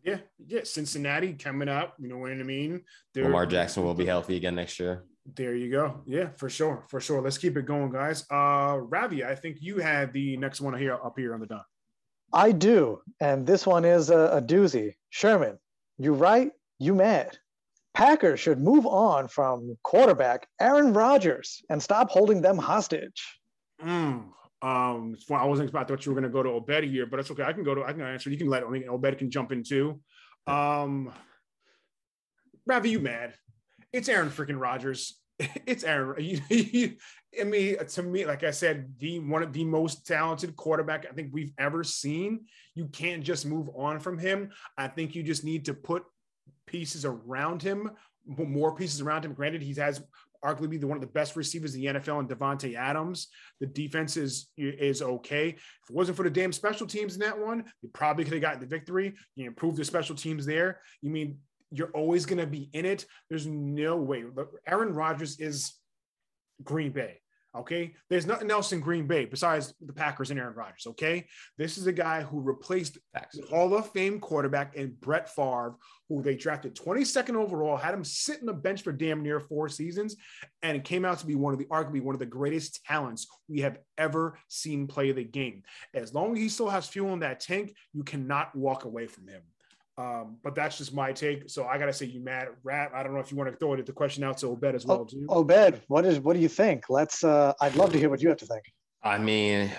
Yeah, 0.02 0.20
yeah. 0.46 0.60
Cincinnati 0.64 1.34
coming 1.34 1.68
up. 1.68 1.96
You 1.98 2.08
know 2.08 2.16
what 2.16 2.30
I 2.30 2.36
mean? 2.36 2.80
They're, 3.12 3.24
Lamar 3.24 3.44
Jackson 3.44 3.84
will 3.84 3.92
be 3.92 4.06
healthy 4.06 4.36
again 4.36 4.54
next 4.54 4.80
year. 4.80 5.04
There 5.36 5.54
you 5.54 5.70
go. 5.70 6.00
Yeah, 6.06 6.30
for 6.38 6.48
sure, 6.48 6.86
for 6.88 6.98
sure. 6.98 7.20
Let's 7.20 7.36
keep 7.36 7.58
it 7.58 7.66
going, 7.66 7.90
guys. 7.90 8.24
Uh, 8.30 8.78
Ravi, 8.80 9.22
I 9.22 9.34
think 9.34 9.58
you 9.60 9.76
had 9.76 10.14
the 10.14 10.38
next 10.38 10.62
one 10.62 10.78
here 10.78 10.94
up 10.94 11.12
here 11.18 11.34
on 11.34 11.40
the 11.40 11.46
dot. 11.46 11.66
I 12.32 12.52
do, 12.52 13.02
and 13.20 13.46
this 13.46 13.66
one 13.66 13.84
is 13.84 14.08
a, 14.08 14.38
a 14.38 14.40
doozy. 14.40 14.94
Sherman, 15.10 15.58
you 15.98 16.14
right? 16.14 16.52
You 16.78 16.94
mad? 16.94 17.36
Packers 17.98 18.38
should 18.38 18.60
move 18.60 18.86
on 18.86 19.26
from 19.26 19.76
quarterback 19.82 20.46
Aaron 20.60 20.92
Rodgers 20.92 21.62
and 21.68 21.82
stop 21.82 22.10
holding 22.10 22.40
them 22.40 22.56
hostage. 22.56 23.40
Mm, 23.82 24.28
um, 24.62 25.16
I 25.32 25.44
wasn't 25.44 25.68
expecting 25.68 25.96
thought 25.96 26.06
you 26.06 26.12
were 26.12 26.20
going 26.20 26.30
to 26.30 26.32
go 26.32 26.44
to 26.44 26.50
Obed 26.50 26.84
here, 26.84 27.06
but 27.06 27.18
it's 27.18 27.28
okay. 27.32 27.42
I 27.42 27.52
can 27.52 27.64
go 27.64 27.74
to. 27.74 27.82
I 27.82 27.92
can 27.92 28.02
answer. 28.02 28.30
You 28.30 28.38
can 28.38 28.46
let. 28.46 28.62
I 28.62 28.70
mean, 28.70 28.88
Obed 28.88 29.18
can 29.18 29.32
jump 29.32 29.50
in 29.50 29.64
too. 29.64 30.00
Um, 30.46 31.12
you 32.84 33.00
mad? 33.00 33.34
It's 33.92 34.08
Aaron 34.08 34.30
freaking 34.30 34.60
Rodgers. 34.60 35.18
It's 35.66 35.82
Aaron. 35.82 36.40
I 37.40 37.44
mean, 37.44 37.78
to 37.84 38.02
me, 38.02 38.26
like 38.26 38.44
I 38.44 38.52
said, 38.52 38.94
the 38.98 39.18
one 39.18 39.42
of 39.42 39.52
the 39.52 39.64
most 39.64 40.06
talented 40.06 40.54
quarterback 40.54 41.04
I 41.08 41.14
think 41.14 41.30
we've 41.32 41.52
ever 41.58 41.82
seen. 41.82 42.46
You 42.76 42.86
can't 42.86 43.24
just 43.24 43.44
move 43.44 43.68
on 43.76 43.98
from 43.98 44.18
him. 44.18 44.50
I 44.76 44.86
think 44.86 45.16
you 45.16 45.24
just 45.24 45.44
need 45.44 45.64
to 45.64 45.74
put 45.74 46.04
pieces 46.68 47.04
around 47.04 47.62
him, 47.62 47.90
more 48.26 48.74
pieces 48.74 49.00
around 49.00 49.24
him. 49.24 49.32
Granted, 49.32 49.62
he 49.62 49.74
has 49.74 50.02
arguably 50.44 50.82
one 50.84 50.96
of 50.96 51.00
the 51.00 51.06
best 51.08 51.34
receivers 51.34 51.74
in 51.74 51.80
the 51.80 51.86
NFL 51.86 52.20
and 52.20 52.28
Davante 52.28 52.74
Adams. 52.74 53.28
The 53.60 53.66
defense 53.66 54.16
is 54.16 54.48
is 54.56 55.02
okay. 55.02 55.48
If 55.48 55.90
it 55.90 55.96
wasn't 55.96 56.16
for 56.16 56.22
the 56.22 56.30
damn 56.30 56.52
special 56.52 56.86
teams 56.86 57.14
in 57.14 57.20
that 57.20 57.38
one, 57.38 57.64
you 57.82 57.88
probably 57.92 58.24
could 58.24 58.34
have 58.34 58.42
gotten 58.42 58.60
the 58.60 58.66
victory. 58.66 59.14
You 59.34 59.46
improved 59.46 59.78
the 59.78 59.84
special 59.84 60.14
teams 60.14 60.46
there. 60.46 60.80
You 61.02 61.10
mean 61.10 61.38
you're 61.70 61.90
always 61.90 62.24
going 62.24 62.38
to 62.38 62.46
be 62.46 62.70
in 62.72 62.84
it? 62.84 63.04
There's 63.28 63.46
no 63.46 63.96
way. 63.96 64.24
Aaron 64.66 64.94
Rodgers 64.94 65.38
is 65.40 65.72
Green 66.62 66.92
Bay. 66.92 67.20
Okay. 67.58 67.94
There's 68.08 68.26
nothing 68.26 68.50
else 68.50 68.72
in 68.72 68.80
Green 68.80 69.06
Bay 69.06 69.24
besides 69.24 69.74
the 69.80 69.92
Packers 69.92 70.30
and 70.30 70.38
Aaron 70.38 70.54
Rodgers. 70.54 70.86
Okay. 70.86 71.26
This 71.56 71.76
is 71.76 71.86
a 71.86 71.92
guy 71.92 72.22
who 72.22 72.40
replaced 72.40 72.98
the 73.14 73.46
Hall 73.48 73.74
of 73.74 73.90
Fame 73.92 74.20
quarterback 74.20 74.76
and 74.76 74.98
Brett 75.00 75.28
Favre, 75.34 75.76
who 76.08 76.22
they 76.22 76.36
drafted 76.36 76.76
22nd 76.76 77.34
overall, 77.34 77.76
had 77.76 77.94
him 77.94 78.04
sit 78.04 78.40
on 78.40 78.46
the 78.46 78.52
bench 78.52 78.82
for 78.82 78.92
damn 78.92 79.22
near 79.22 79.40
four 79.40 79.68
seasons, 79.68 80.16
and 80.62 80.76
it 80.76 80.84
came 80.84 81.04
out 81.04 81.18
to 81.18 81.26
be 81.26 81.34
one 81.34 81.52
of 81.52 81.58
the 81.58 81.66
arguably 81.66 82.00
one 82.00 82.14
of 82.14 82.20
the 82.20 82.26
greatest 82.26 82.84
talents 82.84 83.26
we 83.48 83.60
have 83.60 83.78
ever 83.98 84.38
seen 84.48 84.86
play 84.86 85.12
the 85.12 85.24
game. 85.24 85.62
As 85.94 86.14
long 86.14 86.32
as 86.32 86.38
he 86.38 86.48
still 86.48 86.70
has 86.70 86.88
fuel 86.88 87.12
in 87.12 87.20
that 87.20 87.40
tank, 87.40 87.74
you 87.92 88.04
cannot 88.04 88.54
walk 88.56 88.84
away 88.84 89.06
from 89.06 89.28
him. 89.28 89.42
Um, 89.98 90.36
but 90.44 90.54
that's 90.54 90.78
just 90.78 90.94
my 90.94 91.12
take. 91.12 91.50
So 91.50 91.66
I 91.66 91.76
gotta 91.76 91.92
say, 91.92 92.06
you 92.06 92.20
mad 92.20 92.48
rat. 92.62 92.92
I 92.94 93.02
don't 93.02 93.12
know 93.12 93.18
if 93.18 93.32
you 93.32 93.36
want 93.36 93.50
to 93.50 93.56
throw 93.56 93.74
it 93.74 93.80
at 93.80 93.86
the 93.86 93.92
question 93.92 94.22
out 94.22 94.38
to 94.38 94.46
Obed 94.46 94.76
as 94.76 94.86
well 94.86 95.04
too. 95.04 95.26
Obed, 95.28 95.80
what 95.88 96.06
is 96.06 96.20
what 96.20 96.34
do 96.34 96.40
you 96.40 96.48
think? 96.48 96.88
Let's. 96.88 97.24
uh 97.24 97.52
I'd 97.60 97.74
love 97.74 97.92
to 97.92 97.98
hear 97.98 98.08
what 98.08 98.22
you 98.22 98.28
have 98.28 98.38
to 98.38 98.46
think. 98.46 98.62
I 99.02 99.18
mean, 99.18 99.72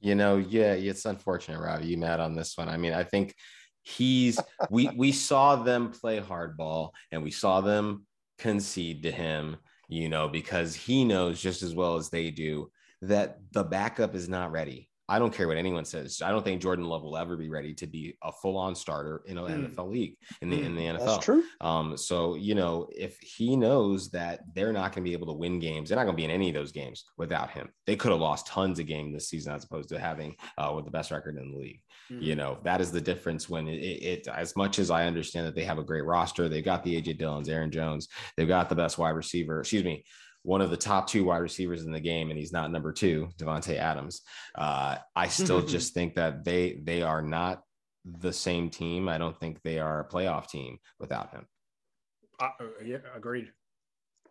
you 0.00 0.14
know, 0.14 0.36
yeah, 0.36 0.74
it's 0.74 1.06
unfortunate, 1.06 1.58
Ravi. 1.58 1.86
You 1.86 1.96
mad 1.96 2.20
on 2.20 2.34
this 2.34 2.58
one? 2.58 2.68
I 2.68 2.76
mean, 2.76 2.92
I 2.92 3.02
think 3.02 3.34
he's 3.80 4.38
we 4.68 4.90
we 4.94 5.10
saw 5.10 5.56
them 5.56 5.90
play 5.90 6.20
hardball 6.20 6.90
and 7.10 7.22
we 7.22 7.30
saw 7.30 7.62
them 7.62 8.04
concede 8.36 9.04
to 9.04 9.10
him. 9.10 9.56
You 9.88 10.10
know, 10.10 10.28
because 10.28 10.74
he 10.74 11.06
knows 11.06 11.40
just 11.40 11.62
as 11.62 11.74
well 11.74 11.96
as 11.96 12.10
they 12.10 12.30
do 12.30 12.70
that 13.00 13.38
the 13.52 13.64
backup 13.64 14.14
is 14.14 14.28
not 14.28 14.52
ready 14.52 14.89
I 15.10 15.18
don't 15.18 15.34
care 15.34 15.48
what 15.48 15.56
anyone 15.56 15.84
says. 15.84 16.22
I 16.24 16.30
don't 16.30 16.44
think 16.44 16.62
Jordan 16.62 16.84
Love 16.84 17.02
will 17.02 17.16
ever 17.16 17.36
be 17.36 17.50
ready 17.50 17.74
to 17.74 17.86
be 17.88 18.16
a 18.22 18.30
full-on 18.30 18.76
starter 18.76 19.22
in 19.26 19.38
an 19.38 19.44
mm. 19.44 19.74
NFL 19.74 19.90
league 19.90 20.16
in 20.40 20.50
the 20.50 20.58
mm. 20.58 20.66
in 20.66 20.76
the 20.76 20.82
NFL. 20.82 21.06
That's 21.06 21.24
true. 21.24 21.42
Um, 21.60 21.96
so 21.96 22.36
you 22.36 22.54
know, 22.54 22.88
if 22.96 23.18
he 23.18 23.56
knows 23.56 24.10
that 24.10 24.40
they're 24.54 24.72
not 24.72 24.94
going 24.94 25.04
to 25.04 25.08
be 25.10 25.12
able 25.12 25.26
to 25.26 25.32
win 25.32 25.58
games, 25.58 25.88
they're 25.88 25.96
not 25.96 26.04
going 26.04 26.14
to 26.14 26.20
be 26.20 26.24
in 26.24 26.30
any 26.30 26.48
of 26.48 26.54
those 26.54 26.70
games 26.70 27.04
without 27.18 27.50
him. 27.50 27.70
They 27.86 27.96
could 27.96 28.12
have 28.12 28.20
lost 28.20 28.46
tons 28.46 28.78
of 28.78 28.86
games 28.86 29.12
this 29.12 29.28
season 29.28 29.52
as 29.52 29.64
opposed 29.64 29.88
to 29.88 29.98
having 29.98 30.36
uh, 30.56 30.72
with 30.76 30.84
the 30.84 30.92
best 30.92 31.10
record 31.10 31.36
in 31.36 31.50
the 31.50 31.58
league. 31.58 31.80
Mm. 32.10 32.22
You 32.22 32.36
know, 32.36 32.58
that 32.62 32.80
is 32.80 32.92
the 32.92 33.00
difference. 33.00 33.50
When 33.50 33.66
it, 33.66 33.78
it, 33.78 34.02
it, 34.02 34.28
as 34.28 34.54
much 34.54 34.78
as 34.78 34.92
I 34.92 35.06
understand 35.06 35.44
that 35.48 35.56
they 35.56 35.64
have 35.64 35.78
a 35.78 35.84
great 35.84 36.04
roster, 36.04 36.48
they've 36.48 36.64
got 36.64 36.84
the 36.84 37.02
AJ 37.02 37.18
Dillons, 37.18 37.48
Aaron 37.48 37.72
Jones, 37.72 38.08
they've 38.36 38.46
got 38.46 38.68
the 38.68 38.76
best 38.76 38.96
wide 38.96 39.10
receiver. 39.10 39.58
Excuse 39.58 39.82
me 39.84 40.04
one 40.42 40.60
of 40.60 40.70
the 40.70 40.76
top 40.76 41.06
two 41.06 41.24
wide 41.24 41.38
receivers 41.38 41.84
in 41.84 41.92
the 41.92 42.00
game, 42.00 42.30
and 42.30 42.38
he's 42.38 42.52
not 42.52 42.70
number 42.70 42.92
two, 42.92 43.28
Davante 43.38 43.76
Adams. 43.76 44.22
Uh, 44.54 44.96
I 45.14 45.28
still 45.28 45.62
just 45.66 45.94
think 45.94 46.14
that 46.14 46.44
they 46.44 46.80
they 46.82 47.02
are 47.02 47.22
not 47.22 47.62
the 48.04 48.32
same 48.32 48.70
team. 48.70 49.08
I 49.08 49.18
don't 49.18 49.38
think 49.38 49.60
they 49.62 49.78
are 49.78 50.00
a 50.00 50.08
playoff 50.08 50.48
team 50.48 50.78
without 50.98 51.30
him. 51.30 51.46
Uh, 52.38 52.48
yeah, 52.84 52.98
agreed. 53.14 53.50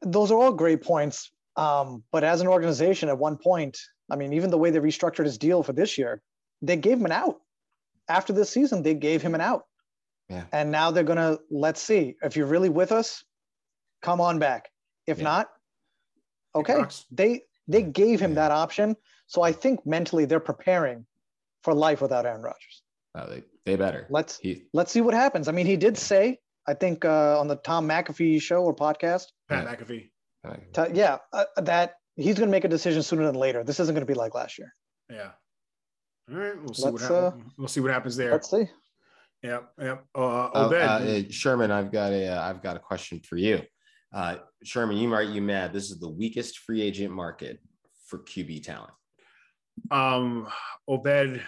Those 0.02 0.32
are 0.32 0.40
all 0.40 0.54
great 0.54 0.82
points. 0.82 1.32
Um, 1.56 2.04
but 2.12 2.24
as 2.24 2.42
an 2.42 2.48
organization, 2.48 3.10
at 3.10 3.18
one 3.18 3.38
point, 3.38 3.78
I 4.10 4.16
mean, 4.16 4.34
even 4.34 4.50
the 4.50 4.58
way 4.58 4.72
they 4.72 4.80
restructured 4.80 5.26
his 5.26 5.38
deal 5.38 5.62
for 5.62 5.74
this 5.74 5.98
year, 5.98 6.22
they 6.62 6.78
gave 6.78 6.98
him 6.98 7.06
an 7.06 7.12
out. 7.12 7.38
After 8.08 8.34
this 8.34 8.50
season, 8.50 8.82
they 8.82 8.96
gave 8.96 9.22
him 9.22 9.36
an 9.36 9.42
out. 9.42 9.64
Yeah. 10.30 10.44
And 10.52 10.72
now 10.72 10.92
they're 10.92 11.04
gonna 11.04 11.38
let's 11.52 11.82
see 11.82 12.16
if 12.22 12.36
you're 12.36 12.48
really 12.48 12.70
with 12.70 12.92
us, 12.92 13.24
come 14.02 14.22
on 14.22 14.40
back. 14.40 14.70
If 15.06 15.18
yeah. 15.18 15.24
not, 15.24 15.50
okay. 16.60 16.84
They 17.12 17.42
they 17.68 17.84
gave 17.84 18.20
him 18.20 18.36
that 18.36 18.52
option. 18.52 18.96
So 19.28 19.42
I 19.42 19.52
think 19.52 19.86
mentally 19.86 20.26
they're 20.26 20.40
preparing 20.40 21.06
for 21.64 21.74
life 21.74 22.02
without 22.02 22.26
Aaron 22.26 22.42
Rodgers. 22.42 22.84
Oh, 23.16 23.28
they, 23.30 23.44
they 23.66 23.76
better. 23.76 24.08
Let's 24.10 24.40
he, 24.40 24.64
let's 24.74 24.92
see 24.92 25.02
what 25.02 25.14
happens. 25.14 25.48
I 25.48 25.52
mean, 25.52 25.66
he 25.66 25.78
did 25.78 25.98
say, 25.98 26.40
I 26.68 26.74
think 26.74 27.06
uh, 27.06 27.40
on 27.40 27.48
the 27.48 27.58
Tom 27.58 27.88
McAfee 27.88 28.42
show 28.42 28.64
or 28.64 28.76
podcast, 28.76 29.26
Pat 29.48 29.66
yeah. 29.66 29.76
McAfee, 29.76 30.10
t- 30.74 30.94
yeah, 30.98 31.18
uh, 31.34 31.46
that 31.58 31.96
he's 32.16 32.36
going 32.36 32.48
to 32.48 32.52
make 32.52 32.66
a 32.66 32.70
decision 32.70 33.04
sooner 33.04 33.26
than 33.26 33.36
later. 33.36 33.64
This 33.64 33.80
isn't 33.80 33.94
going 33.94 34.06
to 34.06 34.12
be 34.12 34.18
like 34.18 34.36
last 34.36 34.58
year. 34.58 34.74
Yeah. 35.10 35.32
All 36.32 36.38
right, 36.38 36.62
we'll 36.62 36.74
see 36.74 36.84
let's, 36.84 36.94
what 36.94 37.02
happens. 37.02 37.44
Uh, 37.44 37.50
we'll 37.58 37.68
see 37.68 37.80
what 37.80 37.92
happens 37.92 38.16
there. 38.16 38.32
Let's 38.32 38.50
see. 38.50 38.70
Yep. 39.44 39.72
Yep. 39.82 40.06
Uh, 40.14 40.50
Obed. 40.54 40.74
Uh, 40.76 41.32
Sherman, 41.32 41.72
I've 41.72 41.92
got 41.92 42.12
a 42.12 42.28
uh, 42.28 42.50
I've 42.50 42.62
got 42.62 42.76
a 42.76 42.80
question 42.80 43.20
for 43.22 43.38
you. 43.38 43.62
Uh, 44.14 44.38
Sherman, 44.64 44.98
you 44.98 45.08
might 45.08 45.30
you 45.30 45.42
mad. 45.42 45.74
This 45.74 45.92
is 45.92 46.00
the 46.00 46.10
weakest 46.10 46.60
free 46.60 46.82
agent 46.82 47.14
market 47.14 47.60
for 48.08 48.20
QB 48.20 48.64
talent. 48.64 48.94
Um, 49.92 50.48
Obed, 50.88 51.42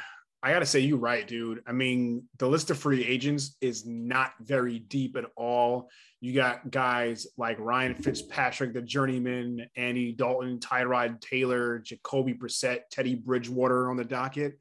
I 0.43 0.51
gotta 0.51 0.65
say 0.65 0.79
you're 0.79 0.97
right, 0.97 1.27
dude. 1.27 1.61
I 1.67 1.71
mean, 1.71 2.23
the 2.37 2.47
list 2.47 2.69
of 2.69 2.77
free 2.77 3.05
agents 3.05 3.57
is 3.61 3.85
not 3.85 4.33
very 4.41 4.79
deep 4.79 5.17
at 5.17 5.25
all. 5.35 5.89
You 6.19 6.33
got 6.33 6.69
guys 6.69 7.27
like 7.37 7.59
Ryan 7.59 7.95
Fitzpatrick, 7.95 8.73
the 8.73 8.81
journeyman, 8.81 9.67
Andy 9.75 10.13
Dalton, 10.13 10.59
Tyrod 10.59 11.19
Taylor, 11.19 11.79
Jacoby 11.79 12.33
Brissett, 12.33 12.81
Teddy 12.91 13.15
Bridgewater 13.15 13.89
on 13.89 13.97
the 13.97 14.05
docket 14.05 14.57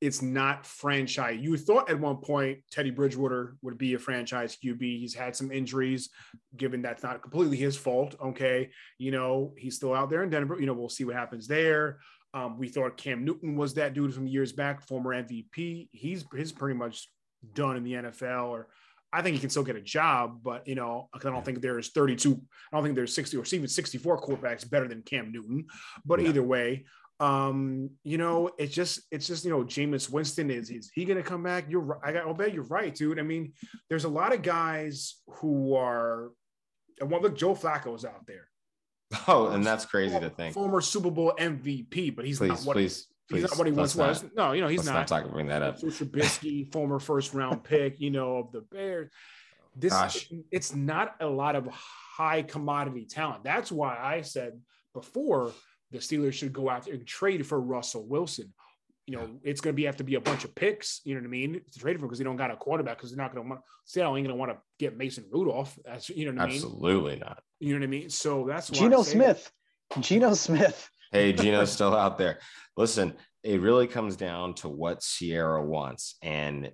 it's 0.00 0.20
not 0.20 0.66
franchise. 0.66 1.38
You 1.40 1.56
thought 1.56 1.88
at 1.88 1.98
one 1.98 2.18
point 2.18 2.58
Teddy 2.70 2.90
Bridgewater 2.90 3.56
would 3.62 3.78
be 3.78 3.94
a 3.94 3.98
franchise 3.98 4.56
QB. 4.62 4.80
He's 4.80 5.14
had 5.14 5.34
some 5.34 5.50
injuries, 5.50 6.10
given 6.56 6.82
that's 6.82 7.02
not 7.02 7.22
completely 7.22 7.56
his 7.56 7.76
fault. 7.76 8.14
Okay. 8.22 8.70
You 8.98 9.10
know, 9.10 9.54
he's 9.56 9.76
still 9.76 9.94
out 9.94 10.10
there 10.10 10.22
in 10.22 10.30
Denver. 10.30 10.58
You 10.60 10.66
know, 10.66 10.74
we'll 10.74 10.88
see 10.88 11.04
what 11.04 11.16
happens 11.16 11.46
there. 11.46 11.98
Um, 12.34 12.58
we 12.58 12.68
thought 12.68 12.98
Cam 12.98 13.24
Newton 13.24 13.56
was 13.56 13.74
that 13.74 13.94
dude 13.94 14.12
from 14.12 14.26
years 14.26 14.52
back, 14.52 14.86
former 14.86 15.14
MVP. 15.14 15.88
He's 15.92 16.24
he's 16.36 16.52
pretty 16.52 16.76
much 16.76 17.08
done 17.54 17.76
in 17.76 17.84
the 17.84 17.94
NFL, 17.94 18.48
or 18.48 18.68
I 19.12 19.22
think 19.22 19.34
he 19.34 19.40
can 19.40 19.48
still 19.48 19.62
get 19.62 19.76
a 19.76 19.80
job, 19.80 20.40
but 20.42 20.68
you 20.68 20.74
know, 20.74 21.08
I 21.14 21.18
don't 21.18 21.44
think 21.44 21.62
there's 21.62 21.90
32, 21.90 22.38
I 22.70 22.76
don't 22.76 22.84
think 22.84 22.96
there's 22.96 23.14
60 23.14 23.38
or 23.38 23.44
even 23.52 23.68
64 23.68 24.20
quarterbacks 24.20 24.68
better 24.68 24.86
than 24.88 25.02
Cam 25.02 25.32
Newton. 25.32 25.66
But 26.04 26.20
yeah. 26.20 26.28
either 26.28 26.42
way, 26.42 26.84
um, 27.18 27.90
you 28.04 28.18
know, 28.18 28.50
it's 28.58 28.74
just 28.74 29.00
it's 29.10 29.26
just 29.26 29.44
you 29.44 29.50
know, 29.50 29.64
Jameis 29.64 30.10
Winston 30.10 30.50
is 30.50 30.70
is 30.70 30.90
he 30.94 31.04
gonna 31.04 31.22
come 31.22 31.42
back? 31.42 31.66
You're 31.68 31.98
I 32.04 32.12
got. 32.12 32.26
Obed 32.26 32.52
you're 32.52 32.64
right, 32.64 32.94
dude. 32.94 33.18
I 33.18 33.22
mean, 33.22 33.52
there's 33.88 34.04
a 34.04 34.08
lot 34.08 34.34
of 34.34 34.42
guys 34.42 35.16
who 35.26 35.74
are. 35.74 36.30
And 37.00 37.10
one 37.10 37.22
look, 37.22 37.36
Joe 37.36 37.54
Flacco's 37.54 38.04
out 38.04 38.26
there. 38.26 38.48
Oh, 39.28 39.48
and 39.48 39.64
that's 39.64 39.84
crazy 39.84 40.12
former, 40.12 40.28
to 40.28 40.34
think. 40.34 40.54
Former 40.54 40.80
Super 40.80 41.10
Bowl 41.10 41.32
MVP, 41.38 42.16
but 42.16 42.24
he's 42.24 42.38
please, 42.38 42.48
not 42.48 42.60
what 42.64 42.74
please, 42.74 43.06
he's 43.28 43.42
not 43.42 43.56
what 43.56 43.66
he 43.66 43.72
once 43.72 43.94
was. 43.94 44.24
No, 44.34 44.52
you 44.52 44.60
know, 44.60 44.68
he's 44.68 44.84
not. 44.84 44.94
not 44.94 45.08
talking 45.08 45.30
bring 45.30 45.46
that 45.46 45.62
up. 45.62 45.78
Trubisky, 45.80 46.70
former 46.72 46.98
first 46.98 47.32
round 47.32 47.62
pick, 47.64 48.00
you 48.00 48.10
know, 48.10 48.38
of 48.38 48.52
the 48.52 48.62
Bears. 48.62 49.10
This 49.76 49.92
Gosh. 49.92 50.30
it's 50.50 50.74
not 50.74 51.14
a 51.20 51.26
lot 51.26 51.54
of 51.54 51.66
high 51.68 52.42
commodity 52.42 53.04
talent. 53.04 53.44
That's 53.44 53.70
why 53.70 53.96
I 53.96 54.22
said 54.22 54.58
before 54.92 55.52
the 55.90 55.98
Steelers 55.98 56.34
should 56.34 56.52
go 56.52 56.68
out 56.68 56.88
and 56.88 57.06
trade 57.06 57.46
for 57.46 57.60
Russell 57.60 58.06
Wilson. 58.06 58.52
You 59.06 59.16
know, 59.16 59.28
it's 59.44 59.60
going 59.60 59.72
to 59.72 59.76
be 59.76 59.84
have 59.84 59.96
to 59.98 60.04
be 60.04 60.16
a 60.16 60.20
bunch 60.20 60.44
of 60.44 60.54
picks. 60.54 61.00
You 61.04 61.14
know 61.14 61.20
what 61.20 61.28
I 61.28 61.30
mean? 61.30 61.60
To 61.72 61.78
trade 61.78 62.00
for 62.00 62.06
because 62.06 62.18
they 62.18 62.24
don't 62.24 62.36
got 62.36 62.50
a 62.50 62.56
quarterback 62.56 62.96
because 62.96 63.10
they're 63.10 63.22
not 63.22 63.32
going 63.32 63.44
to 63.44 63.48
want. 63.48 63.60
Seattle 63.84 64.16
ain't 64.16 64.26
going 64.26 64.36
to 64.36 64.38
want 64.38 64.50
to 64.50 64.58
get 64.80 64.96
Mason 64.96 65.24
Rudolph. 65.30 65.78
That's 65.84 66.08
you 66.08 66.26
know 66.26 66.32
what 66.32 66.42
I 66.42 66.46
mean? 66.46 66.56
Absolutely 66.56 67.16
not. 67.16 67.40
You 67.60 67.74
know 67.74 67.80
what 67.80 67.84
I 67.84 67.90
mean? 67.90 68.10
So 68.10 68.46
that's 68.48 68.68
Geno 68.68 69.02
Smith. 69.02 69.50
Geno 70.00 70.34
Smith. 70.34 70.90
Hey, 71.12 71.32
Geno's 71.32 71.70
still 71.70 71.94
out 71.94 72.18
there. 72.18 72.40
Listen, 72.76 73.14
it 73.44 73.60
really 73.60 73.86
comes 73.86 74.16
down 74.16 74.54
to 74.54 74.68
what 74.68 75.00
Ciara 75.00 75.64
wants, 75.64 76.16
and 76.20 76.72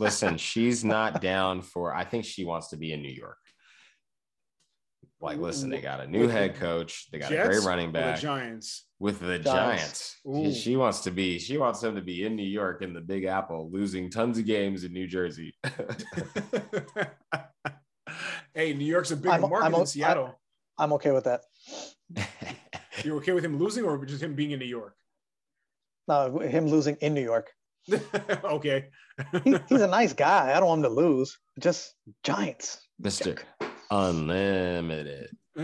listen, 0.00 0.36
she's 0.36 0.84
not 0.84 1.22
down 1.22 1.62
for. 1.62 1.94
I 1.94 2.04
think 2.04 2.24
she 2.24 2.44
wants 2.44 2.70
to 2.70 2.76
be 2.76 2.92
in 2.92 3.02
New 3.02 3.12
York. 3.12 3.38
Like, 5.22 5.38
listen, 5.38 5.68
they 5.68 5.82
got 5.82 6.00
a 6.00 6.06
new 6.06 6.28
head 6.28 6.54
coach. 6.54 7.10
They 7.10 7.18
got 7.18 7.28
Jets 7.30 7.46
a 7.46 7.50
great 7.50 7.66
running 7.66 7.92
back. 7.92 8.16
The 8.16 8.22
Giants. 8.22 8.86
With 8.98 9.20
the 9.20 9.38
Giants. 9.38 10.16
Giants. 10.24 10.56
She 10.58 10.76
wants 10.76 11.00
to 11.00 11.10
be, 11.10 11.38
she 11.38 11.58
wants 11.58 11.80
them 11.80 11.94
to 11.94 12.00
be 12.00 12.24
in 12.24 12.36
New 12.36 12.42
York 12.42 12.80
in 12.80 12.94
the 12.94 13.02
Big 13.02 13.24
Apple, 13.24 13.68
losing 13.70 14.10
tons 14.10 14.38
of 14.38 14.46
games 14.46 14.82
in 14.84 14.94
New 14.94 15.06
Jersey. 15.06 15.54
hey, 18.54 18.72
New 18.72 18.86
York's 18.86 19.10
a 19.10 19.16
big 19.16 19.30
I'm, 19.30 19.42
market 19.42 19.66
I'm, 19.66 19.72
than 19.72 19.84
Seattle. 19.86 20.40
I'm 20.78 20.94
okay 20.94 21.10
with 21.10 21.24
that. 21.24 21.42
You're 23.04 23.16
okay 23.16 23.32
with 23.32 23.44
him 23.44 23.58
losing 23.58 23.84
or 23.84 24.02
just 24.06 24.22
him 24.22 24.34
being 24.34 24.52
in 24.52 24.58
New 24.58 24.64
York? 24.64 24.96
No, 26.08 26.38
him 26.38 26.66
losing 26.66 26.96
in 26.96 27.12
New 27.12 27.22
York. 27.22 27.50
okay. 28.44 28.86
he, 29.44 29.56
he's 29.68 29.82
a 29.82 29.86
nice 29.86 30.14
guy. 30.14 30.54
I 30.54 30.60
don't 30.60 30.68
want 30.68 30.78
him 30.78 30.94
to 30.94 30.96
lose. 30.96 31.38
Just 31.58 31.94
Giants. 32.22 32.88
Mister. 32.98 33.36
Unlimited. 33.90 35.36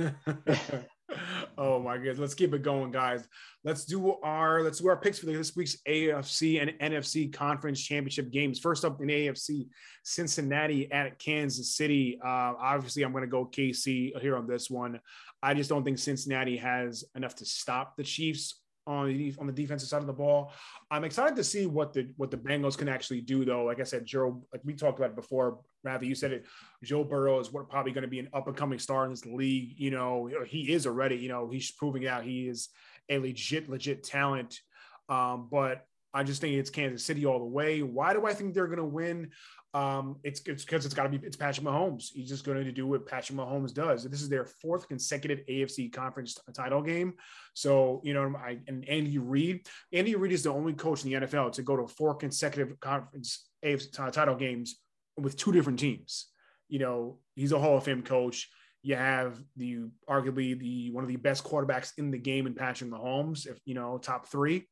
oh 1.59 1.79
my 1.79 1.97
goodness. 1.97 2.19
Let's 2.19 2.35
keep 2.35 2.53
it 2.55 2.63
going, 2.63 2.91
guys. 2.91 3.27
Let's 3.65 3.85
do 3.85 4.17
our 4.23 4.63
let's 4.63 4.81
do 4.81 4.89
our 4.89 4.97
picks 4.97 5.19
for 5.19 5.27
this 5.27 5.55
week's 5.55 5.77
AFC 5.89 6.61
and 6.61 6.73
NFC 6.81 7.33
conference 7.33 7.81
championship 7.81 8.31
games. 8.31 8.59
First 8.59 8.85
up 8.85 9.01
in 9.01 9.09
AFC, 9.09 9.69
Cincinnati 10.05 10.91
at 10.91 11.19
Kansas 11.19 11.77
City. 11.77 12.19
Uh, 12.25 12.55
obviously, 12.61 13.05
I'm 13.05 13.13
going 13.13 13.23
to 13.23 13.29
go 13.29 13.47
KC 13.47 14.21
here 14.21 14.37
on 14.37 14.47
this 14.47 14.69
one. 14.71 15.01
I 15.43 15.55
just 15.55 15.71
don't 15.71 15.85
think 15.85 15.99
Cincinnati 15.99 16.57
has 16.57 17.05
enough 17.15 17.37
to 17.37 17.45
stop 17.45 17.97
the 17.97 18.05
Chiefs 18.05 18.61
on 18.87 19.09
the 19.09 19.35
on 19.39 19.47
the 19.47 19.53
defensive 19.53 19.89
side 19.89 20.01
of 20.01 20.07
the 20.07 20.13
ball. 20.13 20.53
I'm 20.91 21.05
excited 21.05 21.37
to 21.37 21.45
see 21.45 21.67
what 21.67 21.93
the 21.93 22.09
what 22.17 22.31
the 22.31 22.37
Bengals 22.37 22.79
can 22.79 22.89
actually 22.89 23.21
do, 23.21 23.45
though. 23.45 23.65
Like 23.65 23.81
I 23.81 23.85
said, 23.85 24.05
Joe, 24.05 24.43
like 24.53 24.63
we 24.65 24.75
talked 24.75 24.99
about 24.99 25.15
before. 25.15 25.59
Ravi, 25.87 26.07
you 26.07 26.15
said 26.15 26.33
it. 26.33 26.47
Joe 26.85 27.05
Burrow 27.05 27.41
is 27.41 27.53
what 27.53 27.69
probably 27.69 27.93
going 27.93 28.03
to 28.03 28.09
be 28.09 28.19
an 28.19 28.29
up 28.33 28.47
and 28.47 28.57
coming 28.57 28.79
star 28.79 29.05
in 29.05 29.11
this 29.11 29.25
league. 29.25 29.75
You 29.79 29.91
know, 29.91 30.31
he 30.47 30.73
is 30.73 30.87
already. 30.87 31.17
You 31.17 31.29
know, 31.29 31.49
he's 31.51 31.71
proving 31.71 32.07
out 32.07 32.25
he 32.25 32.49
is 32.49 32.69
a 33.09 33.19
legit 33.19 33.69
legit 33.69 34.03
talent. 34.03 34.61
Um, 35.09 35.49
but 35.51 35.87
I 36.13 36.23
just 36.23 36.41
think 36.41 36.55
it's 36.57 36.71
Kansas 36.71 37.05
City 37.05 37.27
all 37.27 37.39
the 37.39 37.45
way. 37.45 37.83
Why 37.83 38.13
do 38.13 38.27
I 38.27 38.33
think 38.33 38.55
they're 38.55 38.67
going 38.67 38.79
to 38.79 38.85
win? 38.85 39.31
Um, 39.75 40.17
it's 40.25 40.41
because 40.41 40.87
it's 40.87 40.95
got 40.95 41.03
to 41.03 41.11
be 41.11 41.27
it's 41.27 41.37
Patrick 41.37 41.67
Mahomes. 41.67 42.07
He's 42.15 42.31
just 42.31 42.47
going 42.47 42.65
to 42.65 42.73
do 42.73 42.87
what 42.87 43.07
Patrick 43.07 43.39
Mahomes 43.39 43.75
does. 43.75 44.05
This 44.05 44.23
is 44.23 44.31
their 44.31 44.47
fourth 44.47 44.89
consecutive 44.89 45.45
AFC 45.47 45.93
conference 45.93 46.39
title 46.55 46.81
game. 46.81 47.13
So 47.53 48.01
you 48.03 48.15
know, 48.15 48.35
I 48.37 48.59
and 48.69 48.89
Andy 48.89 49.19
Reid. 49.19 49.67
Andy 49.93 50.15
Reid 50.15 50.33
is 50.33 50.45
the 50.45 50.53
only 50.53 50.73
coach 50.73 51.05
in 51.05 51.11
the 51.11 51.27
NFL 51.27 51.53
to 51.53 51.63
go 51.63 51.77
to 51.77 51.87
four 51.87 52.15
consecutive 52.15 52.81
conference 52.81 53.47
AFC 53.63 54.13
title 54.13 54.37
games 54.37 54.77
with 55.17 55.37
two 55.37 55.53
different 55.53 55.79
teams. 55.79 56.27
You 56.69 56.79
know, 56.79 57.19
he's 57.35 57.53
a 57.53 57.59
Hall 57.59 57.77
of 57.77 57.85
Fame 57.85 58.03
coach. 58.03 58.49
You 58.83 58.97
have 58.97 59.41
the 59.57 59.89
arguably 60.09 60.59
the 60.59 60.91
one 60.91 61.05
of 61.05 61.09
the 61.09 61.17
best 61.17 61.45
quarterbacks 61.45 61.93
in 61.99 62.11
the 62.11 62.19
game 62.19 62.47
in 62.47 62.55
Patrick 62.55 62.91
Mahomes. 62.91 63.47
If 63.47 63.59
you 63.65 63.75
know, 63.75 63.99
top 63.99 64.29
three. 64.29 64.69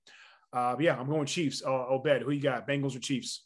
Uh, 0.52 0.76
yeah, 0.78 0.96
I'm 0.96 1.08
going 1.08 1.26
Chiefs. 1.26 1.62
Uh, 1.64 1.88
Obed, 1.88 2.22
who 2.22 2.30
you 2.30 2.40
got? 2.40 2.68
Bengals 2.68 2.94
or 2.94 3.00
Chiefs? 3.00 3.42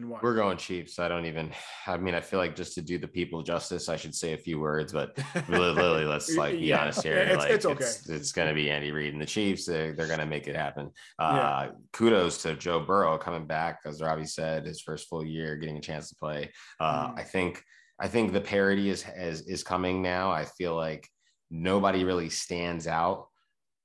And 0.00 0.08
why? 0.08 0.18
We're 0.22 0.34
going 0.34 0.56
Chiefs. 0.56 0.98
I 0.98 1.08
don't 1.08 1.26
even. 1.26 1.52
I 1.86 1.98
mean, 1.98 2.14
I 2.14 2.22
feel 2.22 2.38
like 2.38 2.56
just 2.56 2.74
to 2.76 2.80
do 2.80 2.96
the 2.96 3.06
people 3.06 3.42
justice, 3.42 3.90
I 3.90 3.96
should 3.96 4.14
say 4.14 4.32
a 4.32 4.38
few 4.38 4.58
words. 4.58 4.94
But 4.94 5.18
really, 5.48 6.06
let's 6.06 6.34
like 6.36 6.52
be 6.52 6.66
yeah. 6.66 6.82
honest 6.82 7.02
here. 7.02 7.18
It's, 7.18 7.36
like, 7.36 7.50
it's 7.50 7.66
okay. 7.66 7.84
It's, 7.84 8.08
it's 8.08 8.32
going 8.32 8.48
to 8.48 8.54
be 8.54 8.70
Andy 8.70 8.92
Reid 8.92 9.12
and 9.12 9.20
the 9.20 9.26
Chiefs. 9.26 9.66
They, 9.66 9.88
are 9.88 9.94
going 9.94 10.18
to 10.18 10.26
make 10.26 10.48
it 10.48 10.56
happen. 10.56 10.90
Uh, 11.18 11.34
yeah. 11.34 11.70
Kudos 11.92 12.42
to 12.44 12.54
Joe 12.54 12.80
Burrow 12.80 13.18
coming 13.18 13.46
back, 13.46 13.80
as 13.84 14.00
Ravi 14.00 14.24
said, 14.24 14.64
his 14.64 14.80
first 14.80 15.06
full 15.06 15.24
year, 15.24 15.56
getting 15.56 15.76
a 15.76 15.82
chance 15.82 16.08
to 16.08 16.16
play. 16.16 16.50
Uh, 16.80 17.08
mm. 17.08 17.18
I 17.18 17.22
think. 17.22 17.62
I 18.02 18.08
think 18.08 18.32
the 18.32 18.40
parity 18.40 18.88
is, 18.88 19.04
is 19.14 19.42
is 19.42 19.62
coming 19.62 20.00
now. 20.00 20.30
I 20.30 20.46
feel 20.46 20.74
like 20.74 21.06
nobody 21.50 22.04
really 22.04 22.30
stands 22.30 22.86
out 22.86 23.26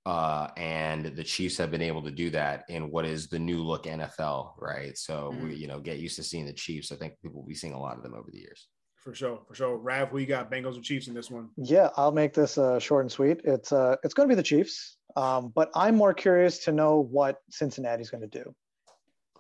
uh, 0.06 0.50
and 0.56 1.06
the 1.06 1.24
Chiefs 1.24 1.58
have 1.58 1.72
been 1.72 1.82
able 1.82 2.04
to 2.04 2.12
do 2.12 2.30
that 2.30 2.66
in 2.70 2.92
what 2.92 3.06
is 3.06 3.28
the 3.28 3.40
new 3.40 3.64
look 3.64 3.86
NFL, 3.86 4.54
right? 4.60 4.96
So 4.98 5.32
mm-hmm. 5.34 5.48
we, 5.48 5.56
you 5.56 5.68
know, 5.68 5.80
get 5.80 5.98
used 5.98 6.16
to 6.18 6.24
seeing 6.24 6.46
the 6.46 6.54
Chiefs. 6.54 6.92
I 6.92 6.96
think 6.96 7.14
people 7.22 7.42
will 7.42 7.48
be 7.48 7.56
seeing 7.56 7.74
a 7.74 7.80
lot 7.80 7.98
of 7.98 8.04
them 8.04 8.14
over 8.14 8.30
the 8.32 8.40
years. 8.40 8.68
For 8.98 9.14
sure, 9.14 9.42
for 9.48 9.56
sure. 9.56 9.78
Rav, 9.78 10.10
who 10.10 10.18
you 10.20 10.26
got? 10.26 10.52
Bengals 10.52 10.78
or 10.78 10.82
Chiefs 10.82 11.08
in 11.08 11.14
this 11.14 11.30
one? 11.30 11.50
Yeah, 11.58 11.90
I'll 11.96 12.12
make 12.12 12.34
this 12.34 12.58
uh, 12.58 12.80
short 12.80 13.04
and 13.04 13.12
sweet. 13.12 13.42
It's 13.44 13.72
uh, 13.72 13.98
it's 14.04 14.14
going 14.14 14.28
to 14.28 14.32
be 14.32 14.36
the 14.36 14.44
Chiefs, 14.44 14.98
um, 15.16 15.52
but 15.56 15.70
I'm 15.76 15.96
more 15.96 16.14
curious 16.14 16.60
to 16.66 16.72
know 16.72 17.00
what 17.00 17.38
Cincinnati's 17.50 18.10
going 18.10 18.28
to 18.28 18.44
do. 18.44 18.54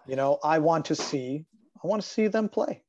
You 0.07 0.15
know, 0.15 0.39
I 0.43 0.59
want 0.59 0.85
to 0.85 0.95
see, 0.95 1.45
I 1.83 1.87
want 1.87 2.01
to 2.01 2.07
see 2.07 2.27
them 2.27 2.47
play. 2.47 2.83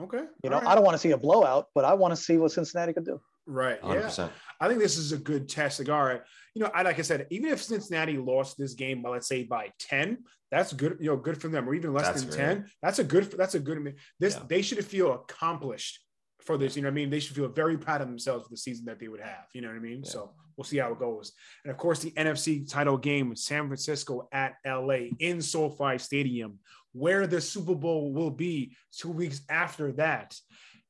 Okay. 0.00 0.22
You 0.42 0.50
know, 0.50 0.58
right. 0.58 0.68
I 0.68 0.74
don't 0.74 0.84
want 0.84 0.94
to 0.94 0.98
see 0.98 1.10
a 1.10 1.18
blowout, 1.18 1.66
but 1.74 1.84
I 1.84 1.94
want 1.94 2.14
to 2.14 2.20
see 2.20 2.38
what 2.38 2.52
Cincinnati 2.52 2.92
could 2.92 3.04
do. 3.04 3.20
Right. 3.50 3.80
100%. 3.82 4.18
Yeah. 4.18 4.28
I 4.60 4.68
think 4.68 4.80
this 4.80 4.96
is 4.96 5.12
a 5.12 5.16
good 5.16 5.48
test. 5.48 5.78
Like, 5.78 5.88
all 5.88 6.04
right, 6.04 6.20
you 6.54 6.62
know, 6.62 6.70
I 6.74 6.82
like 6.82 6.98
I 6.98 7.02
said, 7.02 7.26
even 7.30 7.50
if 7.50 7.62
Cincinnati 7.62 8.16
lost 8.16 8.58
this 8.58 8.74
game 8.74 9.02
by 9.02 9.10
let's 9.10 9.26
say 9.26 9.44
by 9.44 9.70
10, 9.78 10.18
that's 10.50 10.72
good, 10.72 10.98
you 11.00 11.10
know, 11.10 11.16
good 11.16 11.40
for 11.40 11.48
them, 11.48 11.68
or 11.68 11.74
even 11.74 11.92
less 11.92 12.06
that's 12.06 12.24
than 12.24 12.36
10. 12.36 12.70
That's 12.82 12.98
a 12.98 13.04
good 13.04 13.30
that's 13.32 13.54
a 13.54 13.60
good 13.60 13.96
this 14.18 14.34
yeah. 14.34 14.42
they 14.48 14.62
should 14.62 14.84
feel 14.84 15.12
accomplished 15.14 16.00
for 16.42 16.58
this. 16.58 16.76
You 16.76 16.82
know 16.82 16.88
what 16.88 16.92
I 16.92 16.94
mean? 16.96 17.10
They 17.10 17.20
should 17.20 17.36
feel 17.36 17.48
very 17.48 17.78
proud 17.78 18.00
of 18.00 18.08
themselves 18.08 18.44
for 18.44 18.50
the 18.50 18.56
season 18.56 18.84
that 18.86 18.98
they 18.98 19.08
would 19.08 19.20
have. 19.20 19.46
You 19.54 19.62
know 19.62 19.68
what 19.68 19.76
I 19.76 19.80
mean? 19.80 20.02
Yeah. 20.04 20.10
So 20.10 20.32
we'll 20.56 20.64
see 20.64 20.78
how 20.78 20.92
it 20.92 20.98
goes. 20.98 21.32
And 21.64 21.70
of 21.70 21.78
course, 21.78 22.00
the 22.00 22.10
NFC 22.12 22.70
title 22.70 22.98
game, 22.98 23.34
San 23.36 23.66
Francisco 23.66 24.28
at 24.32 24.54
LA 24.66 25.10
in 25.18 25.40
SoFi 25.40 25.98
Stadium, 25.98 26.58
where 26.92 27.26
the 27.26 27.40
Super 27.40 27.74
Bowl 27.74 28.12
will 28.12 28.30
be 28.30 28.76
two 28.92 29.10
weeks 29.10 29.42
after 29.48 29.92
that. 29.92 30.36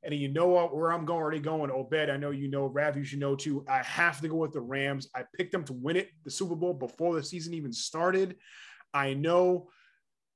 And 0.03 0.15
you 0.15 0.29
know 0.29 0.49
what? 0.49 0.75
Where 0.75 0.93
I'm 0.93 1.05
going, 1.05 1.21
already 1.21 1.41
going. 1.41 1.71
Obed, 1.71 2.09
I 2.11 2.17
know 2.17 2.31
you 2.31 2.49
know. 2.49 2.67
Rav, 2.67 2.97
you 2.97 3.05
should 3.05 3.21
know 3.21 3.37
too. 3.37 3.65
I 3.69 3.83
have 3.83 4.21
to 4.23 4.29
go 4.29 4.37
with 4.37 4.53
the 4.53 4.61
Rams. 4.61 5.09
I 5.15 5.25
picked 5.37 5.53
them 5.53 5.65
to 5.65 5.73
win 5.75 5.97
it, 5.97 6.09
the 6.25 6.31
Super 6.31 6.57
Bowl, 6.57 6.73
before 6.73 7.15
the 7.15 7.23
season 7.23 7.53
even 7.55 7.73
started. 7.73 8.37
I 8.95 9.15
know 9.15 9.69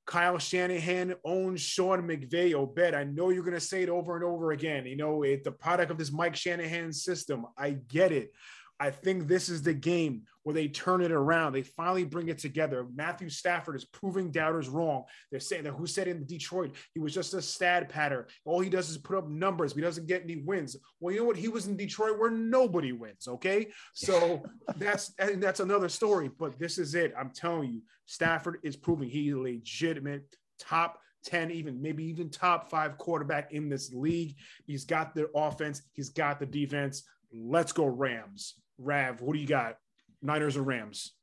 Kyle 0.05 0.37
Shanahan 0.37 1.15
owns 1.25 1.61
Sean 1.61 2.03
McVay. 2.03 2.53
Obed, 2.53 2.93
I 2.93 3.03
know 3.05 3.31
you're 3.31 3.43
going 3.43 3.55
to 3.55 3.59
say 3.59 3.81
it 3.81 3.89
over 3.89 4.15
and 4.15 4.23
over 4.23 4.51
again. 4.51 4.85
You 4.85 4.97
know, 4.97 5.23
it's 5.23 5.43
the 5.43 5.51
product 5.51 5.89
of 5.89 5.97
this 5.97 6.11
Mike 6.11 6.35
Shanahan 6.35 6.93
system. 6.93 7.45
I 7.57 7.71
get 7.71 8.11
it. 8.11 8.31
I 8.79 8.91
think 8.91 9.27
this 9.27 9.47
is 9.47 9.61
the 9.61 9.73
game 9.73 10.23
where 10.43 10.53
they 10.53 10.67
turn 10.67 11.01
it 11.01 11.11
around. 11.11 11.53
They 11.53 11.63
finally 11.63 12.03
bring 12.03 12.27
it 12.27 12.37
together. 12.37 12.85
Matthew 12.93 13.29
Stafford 13.29 13.75
is 13.75 13.85
proving 13.85 14.31
doubters 14.31 14.67
wrong. 14.67 15.05
They're 15.31 15.39
saying 15.39 15.63
that 15.63 15.71
who 15.71 15.87
said 15.87 16.07
in 16.07 16.25
Detroit 16.25 16.75
he 16.93 16.99
was 16.99 17.13
just 17.13 17.33
a 17.33 17.41
stat 17.41 17.89
patter. 17.89 18.27
All 18.43 18.59
he 18.59 18.69
does 18.69 18.89
is 18.89 18.97
put 18.97 19.17
up 19.17 19.29
numbers. 19.29 19.73
He 19.73 19.81
doesn't 19.81 20.07
get 20.07 20.23
any 20.23 20.37
wins. 20.37 20.75
Well, 20.99 21.13
you 21.13 21.21
know 21.21 21.25
what? 21.25 21.37
He 21.37 21.47
was 21.47 21.67
in 21.67 21.77
Detroit 21.77 22.19
where 22.19 22.31
nobody 22.31 22.91
wins. 22.91 23.27
Okay, 23.27 23.67
so 23.93 24.43
that's 24.75 25.13
and 25.19 25.41
that's 25.41 25.61
another 25.61 25.89
story. 25.89 26.29
But 26.37 26.59
this 26.59 26.77
is 26.77 26.95
it. 26.95 27.13
I'm 27.17 27.31
telling 27.31 27.71
you, 27.71 27.81
Stafford 28.05 28.59
is 28.63 28.75
proving 28.75 29.09
he's 29.09 29.33
a 29.33 29.37
legitimate 29.37 30.35
top 30.59 30.99
10, 31.25 31.51
even 31.51 31.81
maybe 31.81 32.03
even 32.05 32.29
top 32.29 32.69
five 32.69 32.97
quarterback 32.97 33.51
in 33.51 33.69
this 33.69 33.93
league. 33.93 34.35
He's 34.65 34.85
got 34.85 35.15
the 35.15 35.29
offense, 35.35 35.81
he's 35.93 36.09
got 36.09 36.39
the 36.39 36.45
defense. 36.45 37.03
Let's 37.33 37.71
go 37.71 37.85
Rams. 37.85 38.55
Rav, 38.77 39.21
what 39.21 39.33
do 39.33 39.39
you 39.39 39.47
got? 39.47 39.77
Niners 40.21 40.57
or 40.57 40.63
Rams? 40.63 41.13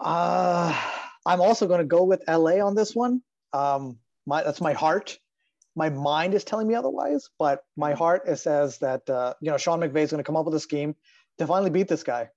Uh, 0.00 0.76
I'm 1.24 1.40
also 1.40 1.66
going 1.66 1.80
to 1.80 1.86
go 1.86 2.04
with 2.04 2.22
LA 2.28 2.64
on 2.64 2.74
this 2.74 2.94
one. 2.94 3.22
Um, 3.52 3.98
my 4.26 4.42
that's 4.42 4.60
my 4.60 4.72
heart. 4.72 5.18
My 5.74 5.88
mind 5.88 6.34
is 6.34 6.44
telling 6.44 6.68
me 6.68 6.74
otherwise, 6.74 7.30
but 7.38 7.64
my 7.76 7.94
heart 7.94 8.22
it 8.26 8.36
says 8.36 8.78
that 8.78 9.08
uh, 9.08 9.34
you 9.40 9.50
know 9.50 9.56
Sean 9.56 9.80
McVay 9.80 10.02
is 10.02 10.10
going 10.10 10.22
to 10.22 10.24
come 10.24 10.36
up 10.36 10.44
with 10.44 10.54
a 10.54 10.60
scheme 10.60 10.94
to 11.38 11.46
finally 11.46 11.70
beat 11.70 11.88
this 11.88 12.02
guy. 12.02 12.28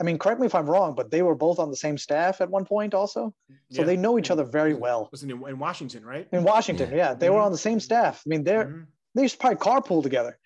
I 0.00 0.02
mean, 0.02 0.18
correct 0.18 0.40
me 0.40 0.46
if 0.46 0.54
I'm 0.54 0.68
wrong, 0.68 0.94
but 0.94 1.10
they 1.10 1.22
were 1.22 1.36
both 1.36 1.60
on 1.60 1.70
the 1.70 1.76
same 1.76 1.98
staff 1.98 2.40
at 2.40 2.50
one 2.50 2.64
point, 2.64 2.94
also, 2.94 3.32
so 3.70 3.82
yeah. 3.82 3.84
they 3.84 3.96
know 3.96 4.18
each 4.18 4.30
other 4.30 4.42
very 4.42 4.74
well. 4.74 5.08
Was 5.12 5.22
in, 5.22 5.30
in 5.30 5.58
Washington, 5.58 6.04
right? 6.04 6.26
In 6.32 6.42
Washington, 6.42 6.90
yeah, 6.92 7.14
they 7.14 7.26
mm-hmm. 7.26 7.36
were 7.36 7.40
on 7.40 7.52
the 7.52 7.58
same 7.58 7.78
staff. 7.78 8.22
I 8.26 8.28
mean, 8.28 8.42
they're 8.42 8.64
mm-hmm. 8.64 8.82
they 9.14 9.22
used 9.22 9.34
to 9.34 9.38
probably 9.38 9.58
carpool 9.58 10.02
together, 10.02 10.36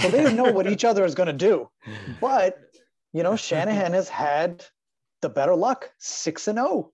so 0.00 0.08
they 0.08 0.32
know 0.32 0.50
what 0.50 0.66
each 0.72 0.84
other 0.84 1.04
is 1.04 1.14
going 1.14 1.28
to 1.28 1.32
do. 1.32 1.68
But 2.20 2.58
you 3.12 3.22
know, 3.22 3.36
Shanahan 3.48 3.92
has 3.92 4.08
had 4.08 4.64
the 5.22 5.28
better 5.28 5.54
luck, 5.54 5.90
six 5.98 6.48
and 6.48 6.58
zero. 6.58 6.68
Oh. 6.68 6.92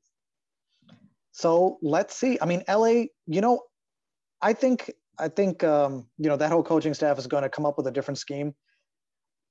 So 1.33 1.79
let's 1.83 2.17
see. 2.17 2.39
I 2.41 2.47
mean, 2.47 2.63
LA. 2.69 3.07
You 3.27 3.41
know, 3.41 3.63
I 4.41 4.53
think 4.53 4.91
I 5.19 5.29
think 5.29 5.65
um, 5.65 6.07
you 6.19 6.29
know 6.29 6.37
that 6.37 6.51
whole 6.51 6.63
coaching 6.63 6.95
staff 6.95 7.19
is 7.19 7.27
going 7.27 7.43
to 7.43 7.49
come 7.49 7.67
up 7.67 7.77
with 7.77 7.87
a 7.87 7.91
different 7.91 8.19
scheme, 8.19 8.55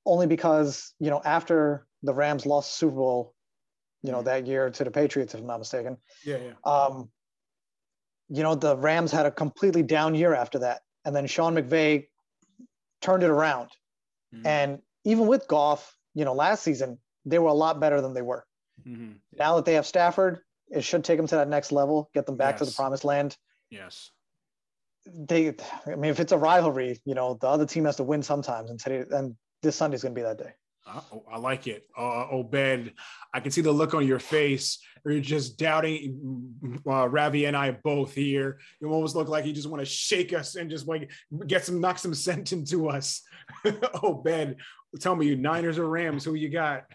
only 0.05 0.27
because 0.27 0.93
you 0.99 1.09
know 1.09 1.21
after 1.23 1.87
the 2.03 2.13
Rams 2.13 2.45
lost 2.45 2.75
Super 2.75 2.95
Bowl, 2.95 3.33
you 4.01 4.11
know 4.11 4.21
that 4.23 4.47
year 4.47 4.69
to 4.69 4.83
the 4.83 4.91
Patriots, 4.91 5.33
if 5.33 5.39
I'm 5.39 5.47
not 5.47 5.59
mistaken. 5.59 5.97
Yeah, 6.25 6.37
yeah. 6.37 6.71
Um, 6.71 7.09
you 8.29 8.43
know 8.43 8.55
the 8.55 8.77
Rams 8.77 9.11
had 9.11 9.25
a 9.25 9.31
completely 9.31 9.83
down 9.83 10.15
year 10.15 10.33
after 10.33 10.59
that, 10.59 10.81
and 11.05 11.15
then 11.15 11.27
Sean 11.27 11.55
McVay 11.55 12.05
turned 13.01 13.23
it 13.23 13.29
around, 13.29 13.69
mm-hmm. 14.33 14.47
and 14.47 14.79
even 15.05 15.27
with 15.27 15.47
Goff, 15.47 15.95
you 16.13 16.25
know, 16.25 16.33
last 16.33 16.63
season, 16.63 16.99
they 17.25 17.39
were 17.39 17.49
a 17.49 17.53
lot 17.53 17.79
better 17.79 18.01
than 18.01 18.13
they 18.13 18.21
were. 18.21 18.45
Mm-hmm. 18.87 19.13
Now 19.37 19.55
that 19.55 19.65
they 19.65 19.73
have 19.73 19.85
Stafford, 19.85 20.39
it 20.69 20.83
should 20.83 21.03
take 21.03 21.17
them 21.17 21.27
to 21.27 21.35
that 21.35 21.49
next 21.49 21.71
level, 21.71 22.09
get 22.13 22.25
them 22.25 22.37
back 22.37 22.53
yes. 22.53 22.59
to 22.59 22.65
the 22.65 22.75
promised 22.75 23.05
land. 23.05 23.37
Yes. 23.69 24.11
They, 25.05 25.53
I 25.85 25.95
mean, 25.95 26.11
if 26.11 26.19
it's 26.19 26.31
a 26.31 26.37
rivalry, 26.37 27.01
you 27.05 27.13
know, 27.13 27.37
the 27.39 27.47
other 27.47 27.65
team 27.65 27.85
has 27.85 27.97
to 27.97 28.03
win 28.03 28.23
sometimes, 28.23 28.69
and 28.69 28.79
today, 28.79 29.03
and 29.11 29.35
this 29.61 29.75
Sunday's 29.75 30.01
going 30.01 30.15
to 30.15 30.19
be 30.19 30.23
that 30.23 30.37
day. 30.37 30.53
Uh, 30.85 31.01
I 31.31 31.37
like 31.37 31.67
it. 31.67 31.87
Uh, 31.97 32.27
Obed, 32.29 32.93
I 33.33 33.39
can 33.39 33.51
see 33.51 33.61
the 33.61 33.71
look 33.71 33.93
on 33.93 34.05
your 34.05 34.19
face. 34.19 34.79
You're 35.05 35.19
just 35.19 35.57
doubting 35.57 36.81
uh, 36.87 37.07
Ravi 37.07 37.45
and 37.45 37.55
I 37.55 37.71
both 37.71 38.13
here. 38.13 38.59
You 38.81 38.89
almost 38.89 39.15
look 39.15 39.29
like 39.29 39.45
you 39.45 39.53
just 39.53 39.69
want 39.69 39.81
to 39.81 39.85
shake 39.85 40.33
us 40.33 40.55
and 40.55 40.69
just 40.69 40.87
like 40.87 41.11
get 41.47 41.65
some, 41.65 41.79
knock 41.79 41.99
some 41.99 42.13
sense 42.13 42.51
into 42.51 42.89
us. 42.89 43.21
Obed, 44.03 44.57
tell 44.99 45.15
me, 45.15 45.27
you 45.27 45.35
Niners 45.35 45.77
or 45.77 45.87
Rams? 45.87 46.23
Who 46.23 46.33
you 46.33 46.49
got? 46.49 46.85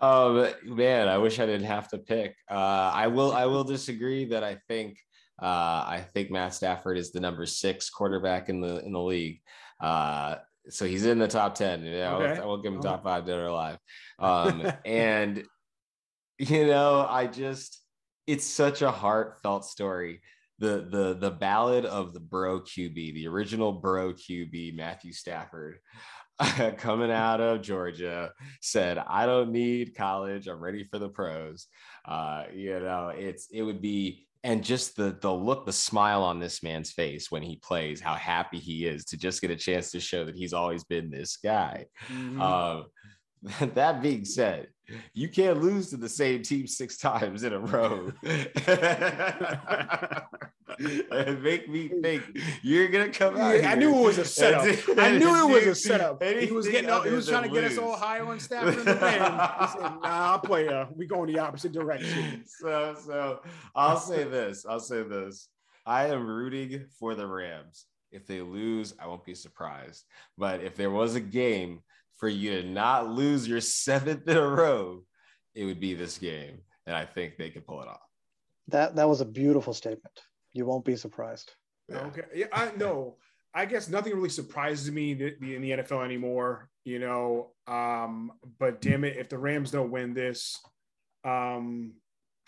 Oh 0.00 0.52
man, 0.64 1.08
I 1.08 1.18
wish 1.18 1.38
I 1.40 1.46
didn't 1.46 1.66
have 1.66 1.88
to 1.88 1.98
pick. 1.98 2.34
Uh, 2.50 2.90
I 2.94 3.08
will. 3.08 3.32
I 3.32 3.46
will 3.46 3.64
disagree 3.64 4.26
that 4.26 4.42
I 4.42 4.58
think. 4.68 4.98
Uh, 5.40 5.84
I 5.86 6.06
think 6.12 6.30
Matt 6.30 6.52
Stafford 6.52 6.98
is 6.98 7.12
the 7.12 7.20
number 7.20 7.46
six 7.46 7.88
quarterback 7.88 8.48
in 8.48 8.60
the 8.60 8.84
in 8.84 8.92
the 8.92 9.00
league. 9.00 9.40
Uh, 9.80 10.36
so 10.68 10.86
he's 10.86 11.06
in 11.06 11.18
the 11.18 11.28
top 11.28 11.54
10. 11.54 11.84
Yeah, 11.84 12.14
okay. 12.16 12.40
I 12.40 12.44
will 12.44 12.60
give 12.60 12.72
him 12.72 12.80
top 12.80 13.02
five 13.02 13.26
dead 13.26 13.38
or 13.38 13.46
alive. 13.46 13.78
Um, 14.18 14.70
and, 14.84 15.44
you 16.38 16.66
know, 16.66 17.06
I 17.08 17.26
just, 17.26 17.80
it's 18.26 18.44
such 18.44 18.82
a 18.82 18.90
heartfelt 18.90 19.64
story. 19.64 20.20
The, 20.58 20.86
the 20.90 21.16
the 21.18 21.30
ballad 21.30 21.86
of 21.86 22.12
the 22.12 22.20
bro 22.20 22.60
QB, 22.60 23.14
the 23.14 23.26
original 23.28 23.72
bro 23.72 24.12
QB, 24.12 24.76
Matthew 24.76 25.14
Stafford, 25.14 25.78
coming 26.78 27.10
out 27.10 27.40
of 27.40 27.62
Georgia, 27.62 28.32
said, 28.60 28.98
"I 28.98 29.26
don't 29.26 29.52
need 29.52 29.94
college. 29.94 30.46
I'm 30.46 30.60
ready 30.60 30.84
for 30.84 30.98
the 30.98 31.08
pros." 31.08 31.66
Uh, 32.04 32.44
you 32.54 32.80
know, 32.80 33.12
it's 33.14 33.48
it 33.52 33.62
would 33.62 33.80
be 33.80 34.26
and 34.42 34.64
just 34.64 34.96
the 34.96 35.16
the 35.20 35.32
look 35.32 35.66
the 35.66 35.72
smile 35.72 36.22
on 36.22 36.40
this 36.40 36.62
man's 36.62 36.92
face 36.92 37.30
when 37.30 37.42
he 37.42 37.56
plays 37.56 38.00
how 38.00 38.14
happy 38.14 38.58
he 38.58 38.86
is 38.86 39.04
to 39.06 39.16
just 39.16 39.40
get 39.40 39.50
a 39.50 39.56
chance 39.56 39.90
to 39.90 40.00
show 40.00 40.24
that 40.24 40.36
he's 40.36 40.52
always 40.52 40.84
been 40.84 41.10
this 41.10 41.36
guy 41.36 41.86
mm-hmm. 42.08 42.40
uh, 42.40 42.82
that 43.74 44.02
being 44.02 44.24
said 44.24 44.68
you 45.12 45.28
can't 45.28 45.60
lose 45.60 45.90
to 45.90 45.96
the 45.96 46.08
same 46.08 46.42
team 46.42 46.66
six 46.66 46.96
times 46.96 47.42
in 47.42 47.52
a 47.52 47.58
row 47.58 48.12
and 50.78 51.42
make 51.42 51.68
me 51.68 51.88
think 51.88 52.22
you're 52.62 52.88
gonna 52.88 53.10
come 53.10 53.36
out. 53.36 53.60
Yeah, 53.60 53.72
I 53.72 53.74
knew 53.74 53.96
it 53.96 54.02
was 54.02 54.18
a 54.18 54.24
setup. 54.24 54.64
I 54.98 55.18
knew 55.18 55.48
it 55.48 55.52
was 55.52 55.66
a 55.66 55.74
setup. 55.74 56.22
He 56.22 56.52
was 56.52 56.68
getting, 56.68 56.90
he 57.02 57.10
was 57.10 57.28
trying 57.28 57.44
to 57.44 57.48
get 57.48 57.64
us 57.64 57.78
all 57.78 57.96
high 57.96 58.20
on 58.20 58.40
Stafford 58.40 58.78
in 58.78 58.84
the. 58.84 58.90
He 59.60 59.66
said, 59.66 59.80
"Nah, 60.02 60.38
player, 60.38 60.70
uh, 60.72 60.86
we 60.96 61.06
go 61.06 61.24
in 61.24 61.32
the 61.32 61.38
opposite 61.38 61.72
direction." 61.72 62.44
So, 62.46 62.96
so 63.04 63.40
I'll 63.74 63.98
say 63.98 64.24
this. 64.24 64.64
I'll 64.68 64.80
say 64.80 65.02
this. 65.02 65.48
I 65.86 66.06
am 66.06 66.26
rooting 66.26 66.86
for 66.98 67.14
the 67.14 67.26
Rams. 67.26 67.86
If 68.12 68.26
they 68.26 68.40
lose, 68.40 68.94
I 69.00 69.06
won't 69.06 69.24
be 69.24 69.34
surprised. 69.34 70.04
But 70.36 70.62
if 70.62 70.76
there 70.76 70.90
was 70.90 71.14
a 71.14 71.20
game 71.20 71.80
for 72.20 72.28
you 72.28 72.60
to 72.60 72.68
not 72.68 73.08
lose 73.08 73.48
your 73.48 73.62
seventh 73.62 74.28
in 74.28 74.36
a 74.36 74.46
row, 74.46 75.02
it 75.54 75.64
would 75.64 75.80
be 75.80 75.94
this 75.94 76.18
game, 76.18 76.60
and 76.86 76.94
I 76.94 77.06
think 77.06 77.36
they 77.36 77.48
could 77.48 77.66
pull 77.66 77.80
it 77.80 77.88
off. 77.88 78.06
That 78.68 78.94
that 78.96 79.08
was 79.08 79.22
a 79.22 79.24
beautiful 79.24 79.74
statement. 79.74 80.20
You 80.52 80.66
won't 80.66 80.84
be 80.84 80.96
surprised. 80.96 81.50
Yeah. 81.88 82.00
Okay. 82.06 82.22
Yeah, 82.34 82.46
I 82.52 82.70
know. 82.76 83.16
I 83.52 83.64
guess 83.64 83.88
nothing 83.88 84.14
really 84.14 84.28
surprises 84.28 84.92
me 84.92 85.12
in 85.12 85.62
the 85.62 85.70
NFL 85.70 86.04
anymore, 86.04 86.68
you 86.84 87.00
know. 87.00 87.50
Um, 87.66 88.32
but 88.60 88.80
damn 88.80 89.02
it, 89.02 89.16
if 89.16 89.28
the 89.28 89.38
Rams 89.38 89.72
don't 89.72 89.90
win 89.90 90.14
this, 90.14 90.56
um, 91.24 91.94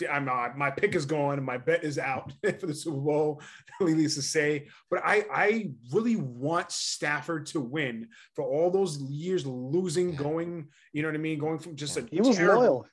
I'm 0.08 0.24
not. 0.24 0.56
My 0.56 0.70
pick 0.70 0.94
is 0.94 1.06
gone, 1.06 1.38
and 1.38 1.46
my 1.46 1.58
bet 1.58 1.84
is 1.84 1.98
out 1.98 2.32
for 2.60 2.66
the 2.66 2.74
Super 2.74 2.98
Bowl. 2.98 3.42
Needless 3.80 4.14
to 4.16 4.22
say, 4.22 4.68
but 4.90 5.00
I 5.04 5.24
I 5.32 5.70
really 5.92 6.16
want 6.16 6.70
Stafford 6.70 7.46
to 7.46 7.60
win 7.60 8.08
for 8.34 8.44
all 8.44 8.70
those 8.70 8.98
years 9.02 9.46
losing, 9.46 10.14
going. 10.14 10.68
You 10.92 11.02
know 11.02 11.08
what 11.08 11.14
I 11.14 11.18
mean? 11.18 11.38
Going 11.38 11.58
from 11.58 11.76
just 11.76 11.96
a 11.96 12.06
he 12.10 12.20
was 12.20 12.36
terrible, 12.36 12.60
loyal. 12.60 12.86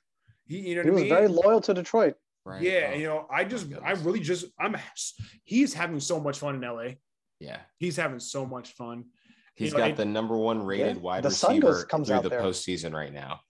He, 0.46 0.70
you 0.70 0.76
know 0.76 0.82
he 0.82 0.90
was 0.90 1.02
mean? 1.02 1.08
very 1.10 1.28
loyal 1.28 1.60
to 1.62 1.74
Detroit. 1.74 2.14
Right. 2.44 2.62
Yeah, 2.62 2.90
oh, 2.92 2.96
you 2.96 3.06
know, 3.06 3.26
I 3.30 3.44
just, 3.44 3.66
I 3.84 3.92
really 3.92 4.20
just, 4.20 4.46
I'm, 4.58 4.74
he's 5.44 5.74
having 5.74 6.00
so 6.00 6.18
much 6.18 6.38
fun 6.38 6.54
in 6.54 6.62
LA. 6.62 6.94
Yeah, 7.38 7.58
he's 7.78 7.96
having 7.96 8.18
so 8.18 8.46
much 8.46 8.72
fun. 8.72 9.04
He's 9.54 9.72
you 9.72 9.78
know, 9.78 9.88
got 9.88 9.96
the 9.96 10.06
number 10.06 10.36
one 10.36 10.64
rated 10.64 10.96
yeah, 10.96 11.02
wide 11.02 11.24
receiver 11.24 11.84
comes 11.84 12.08
through 12.08 12.22
the 12.22 12.30
there. 12.30 12.40
postseason 12.40 12.94
right 12.94 13.12
now 13.12 13.40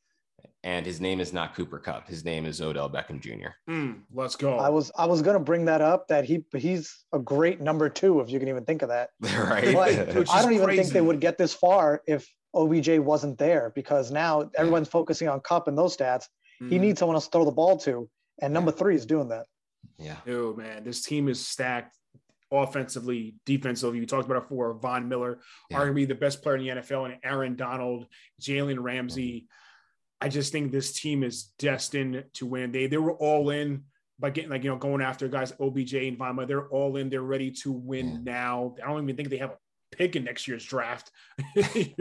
and 0.63 0.85
his 0.85 1.01
name 1.01 1.21
is 1.21 1.33
not 1.33 1.55
Cooper 1.55 1.79
Kupp. 1.79 2.07
His 2.09 2.25
name 2.25 2.45
is 2.45 2.61
Odell 2.61 2.91
Beckham 2.91 3.21
Jr. 3.21 3.51
Mm, 3.69 4.01
let's 4.13 4.37
go. 4.37 4.59
I 4.59 4.69
was 4.69 4.93
I 4.97 5.07
was 5.07 5.23
gonna 5.23 5.41
bring 5.41 5.65
that 5.67 5.81
up 5.81 6.09
that 6.09 6.25
he 6.25 6.45
he's 6.55 7.05
a 7.13 7.19
great 7.19 7.61
number 7.61 7.89
two 7.89 8.21
if 8.21 8.31
you 8.31 8.39
can 8.39 8.49
even 8.49 8.65
think 8.65 8.83
of 8.83 8.91
that. 8.91 9.11
right. 9.23 9.75
I 9.75 10.05
don't 10.05 10.53
even 10.53 10.65
crazy. 10.65 10.83
think 10.83 10.93
they 10.93 11.01
would 11.01 11.21
get 11.21 11.39
this 11.39 11.55
far 11.55 12.03
if 12.07 12.29
OBJ 12.55 12.99
wasn't 12.99 13.39
there 13.39 13.73
because 13.75 14.11
now 14.11 14.51
everyone's 14.57 14.89
yeah. 14.89 14.93
focusing 14.93 15.29
on 15.29 15.41
Kupp 15.41 15.67
and 15.69 15.79
those 15.79 15.97
stats. 15.97 16.27
Mm. 16.63 16.69
He 16.69 16.77
hmm. 16.77 16.83
needs 16.83 16.99
someone 16.99 17.17
else 17.17 17.25
to 17.27 17.31
throw 17.31 17.45
the 17.45 17.53
ball 17.53 17.79
to, 17.79 18.09
and 18.43 18.53
number 18.53 18.71
three 18.71 18.95
is 18.95 19.07
doing 19.07 19.29
that. 19.29 19.47
Yeah. 19.99 20.17
Oh 20.29 20.55
man, 20.55 20.85
this 20.85 21.03
team 21.03 21.29
is 21.29 21.47
stacked 21.47 21.97
offensively, 22.53 23.37
defensively. 23.47 23.99
You 23.99 24.05
talked 24.05 24.27
about 24.27 24.43
it 24.43 24.49
before. 24.51 24.75
Von 24.75 25.09
Miller, 25.09 25.39
yeah. 25.71 25.79
arguably 25.79 26.07
the 26.07 26.15
best 26.15 26.43
player 26.43 26.57
in 26.57 26.65
the 26.65 26.83
NFL, 26.83 27.07
and 27.07 27.19
Aaron 27.25 27.57
Donald, 27.57 28.09
Jalen 28.43 28.83
Ramsey. 28.83 29.31
Mm-hmm 29.31 29.55
I 30.21 30.29
just 30.29 30.53
think 30.53 30.71
this 30.71 30.93
team 30.93 31.23
is 31.23 31.45
destined 31.59 32.25
to 32.35 32.47
win. 32.47 32.73
They 32.73 32.87
they 32.87 32.99
were 32.99 33.15
all 33.15 33.51
in 33.51 33.85
by 34.19 34.31
getting 34.31 34.51
like 34.51 34.63
you 34.63 34.71
know 34.71 34.77
going 34.77 35.01
after 35.01 35.29
guys 35.29 35.53
OBJ 35.59 35.95
and 35.95 36.19
Vama. 36.19 36.47
They're 36.47 36.69
all 36.69 36.97
in. 36.97 37.09
They're 37.09 37.23
ready 37.23 37.51
to 37.63 37.73
win 37.73 38.23
now. 38.25 38.75
I 38.85 38.89
don't 38.89 39.03
even 39.03 39.17
think 39.17 39.31
they 39.31 39.39
have 39.39 39.51
a 39.51 39.59
pick 39.97 40.17
in 40.17 40.25
next 40.25 40.47
year's 40.47 40.65
draft. 40.65 41.11
they 41.55 41.95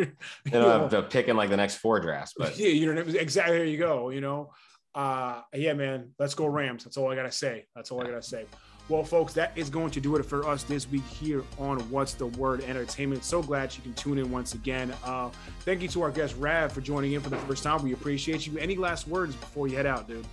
don't 0.51 0.81
have 0.81 0.93
a 0.93 1.03
pick 1.03 1.27
in 1.29 1.37
like 1.37 1.49
the 1.49 1.57
next 1.57 1.77
four 1.77 1.99
drafts, 1.99 2.33
but 2.37 2.57
yeah, 2.57 2.67
you 2.67 2.93
know 2.93 3.01
exactly. 3.01 3.57
There 3.57 3.65
you 3.65 3.77
go. 3.77 4.09
You 4.09 4.21
know, 4.21 4.51
uh, 4.93 5.41
yeah, 5.53 5.73
man. 5.73 6.11
Let's 6.19 6.35
go 6.35 6.45
Rams. 6.47 6.83
That's 6.83 6.97
all 6.97 7.11
I 7.11 7.15
gotta 7.15 7.31
say. 7.31 7.65
That's 7.75 7.91
all 7.91 8.01
I 8.01 8.05
gotta 8.05 8.21
say. 8.21 8.45
Well, 8.89 9.03
folks, 9.03 9.33
that 9.33 9.51
is 9.55 9.69
going 9.69 9.91
to 9.91 10.01
do 10.01 10.15
it 10.15 10.25
for 10.25 10.47
us 10.47 10.63
this 10.63 10.89
week 10.89 11.05
here 11.05 11.43
on 11.59 11.77
What's 11.91 12.15
the 12.15 12.25
Word 12.25 12.63
Entertainment. 12.63 13.23
So 13.23 13.43
glad 13.43 13.75
you 13.75 13.83
can 13.83 13.93
tune 13.93 14.17
in 14.17 14.31
once 14.31 14.55
again. 14.55 14.91
Uh, 15.03 15.29
thank 15.59 15.83
you 15.83 15.87
to 15.89 16.01
our 16.01 16.09
guest 16.09 16.35
Rav 16.39 16.71
for 16.71 16.81
joining 16.81 17.13
in 17.13 17.21
for 17.21 17.29
the 17.29 17.37
first 17.37 17.61
time. 17.61 17.83
We 17.83 17.93
appreciate 17.93 18.47
you. 18.47 18.57
Any 18.57 18.77
last 18.77 19.07
words 19.07 19.35
before 19.35 19.67
you 19.67 19.77
head 19.77 19.85
out, 19.85 20.07
dude? 20.07 20.25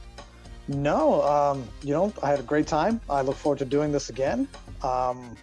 No, 0.68 1.20
um, 1.22 1.68
you 1.82 1.92
know, 1.92 2.14
I 2.22 2.30
had 2.30 2.40
a 2.40 2.44
great 2.44 2.66
time. 2.66 2.98
I 3.10 3.20
look 3.20 3.36
forward 3.36 3.58
to 3.58 3.66
doing 3.66 3.92
this 3.92 4.08
again. 4.08 4.48
Um, 4.82 5.36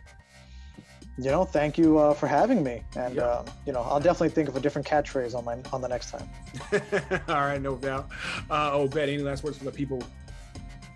you 1.20 1.30
know, 1.30 1.46
thank 1.46 1.78
you 1.78 2.00
uh, 2.00 2.16
for 2.16 2.26
having 2.26 2.64
me, 2.64 2.82
and 2.96 3.16
yep. 3.16 3.24
uh, 3.24 3.44
you 3.68 3.74
know, 3.74 3.82
I'll 3.82 4.00
definitely 4.00 4.30
think 4.30 4.50
of 4.50 4.56
a 4.56 4.60
different 4.60 4.88
catchphrase 4.88 5.36
on 5.36 5.46
my 5.46 5.60
on 5.72 5.82
the 5.82 5.88
next 5.88 6.10
time. 6.10 6.28
All 7.28 7.36
right, 7.36 7.62
no 7.62 7.76
doubt. 7.76 8.10
Uh, 8.50 8.72
oh, 8.74 8.88
Bet, 8.88 9.08
any 9.08 9.20
last 9.20 9.44
words 9.44 9.60
for 9.60 9.66
the 9.66 9.72
people 9.72 10.02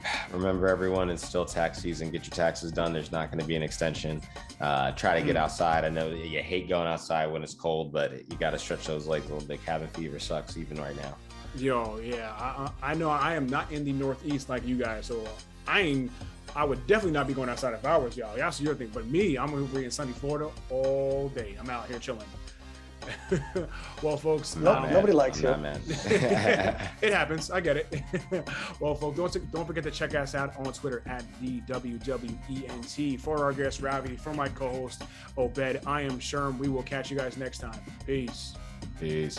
remember 0.31 0.67
everyone 0.67 1.09
it's 1.09 1.25
still 1.25 1.45
tax 1.45 1.79
season 1.79 2.09
get 2.09 2.23
your 2.23 2.31
taxes 2.31 2.71
done 2.71 2.93
there's 2.93 3.11
not 3.11 3.29
going 3.29 3.39
to 3.39 3.45
be 3.45 3.55
an 3.55 3.63
extension 3.63 4.21
uh, 4.61 4.91
try 4.91 5.19
to 5.19 5.25
get 5.25 5.35
hmm. 5.35 5.43
outside 5.43 5.85
i 5.85 5.89
know 5.89 6.09
you 6.09 6.41
hate 6.41 6.67
going 6.67 6.87
outside 6.87 7.27
when 7.27 7.43
it's 7.43 7.53
cold 7.53 7.91
but 7.91 8.13
you 8.13 8.37
got 8.39 8.51
to 8.51 8.59
stretch 8.59 8.85
those 8.87 9.07
legs 9.07 9.25
a 9.29 9.33
little 9.33 9.47
bit 9.47 9.63
cabin 9.65 9.87
fever 9.89 10.19
sucks 10.19 10.57
even 10.57 10.77
right 10.79 10.95
now 10.97 11.15
yo 11.55 11.97
yeah 11.99 12.33
I, 12.37 12.91
I 12.91 12.93
know 12.93 13.09
i 13.09 13.33
am 13.33 13.47
not 13.47 13.71
in 13.71 13.83
the 13.83 13.93
northeast 13.93 14.49
like 14.49 14.65
you 14.65 14.77
guys 14.77 15.05
so 15.05 15.23
i 15.67 15.81
ain't 15.81 16.11
I 16.55 16.63
would 16.63 16.87
definitely 16.87 17.11
not 17.11 17.27
be 17.27 17.35
going 17.35 17.49
outside 17.49 17.75
if 17.75 17.85
I 17.85 17.97
was 17.97 18.17
y'all. 18.17 18.51
see 18.51 18.63
your 18.63 18.73
thing. 18.73 18.89
But 18.91 19.05
me, 19.05 19.37
I'm 19.37 19.51
gonna 19.51 19.65
be 19.65 19.85
in 19.85 19.91
sunny 19.91 20.11
Florida 20.13 20.49
all 20.71 21.29
day. 21.35 21.55
I'm 21.59 21.69
out 21.69 21.87
here 21.87 21.99
chilling. 21.99 22.25
well, 24.01 24.17
folks, 24.17 24.55
no, 24.55 24.85
nobody 24.89 25.13
likes 25.13 25.41
you. 25.41 25.49
it 25.87 27.13
happens. 27.13 27.51
I 27.51 27.61
get 27.61 27.77
it. 27.77 28.03
well, 28.79 28.95
folks, 28.95 29.17
don't, 29.17 29.51
don't 29.51 29.65
forget 29.65 29.83
to 29.83 29.91
check 29.91 30.15
us 30.15 30.35
out 30.35 30.57
on 30.57 30.71
Twitter 30.73 31.03
at 31.05 31.23
the 31.41 31.61
WWENT. 31.61 33.19
For 33.19 33.43
our 33.43 33.53
guest 33.53 33.81
Ravi, 33.81 34.15
for 34.15 34.33
my 34.33 34.49
co-host 34.49 35.03
Obed, 35.37 35.81
I 35.85 36.01
am 36.01 36.19
Sherm. 36.19 36.57
We 36.57 36.69
will 36.69 36.83
catch 36.83 37.11
you 37.11 37.17
guys 37.17 37.37
next 37.37 37.59
time. 37.59 37.79
Peace. 38.05 38.55
Peace. 38.99 39.37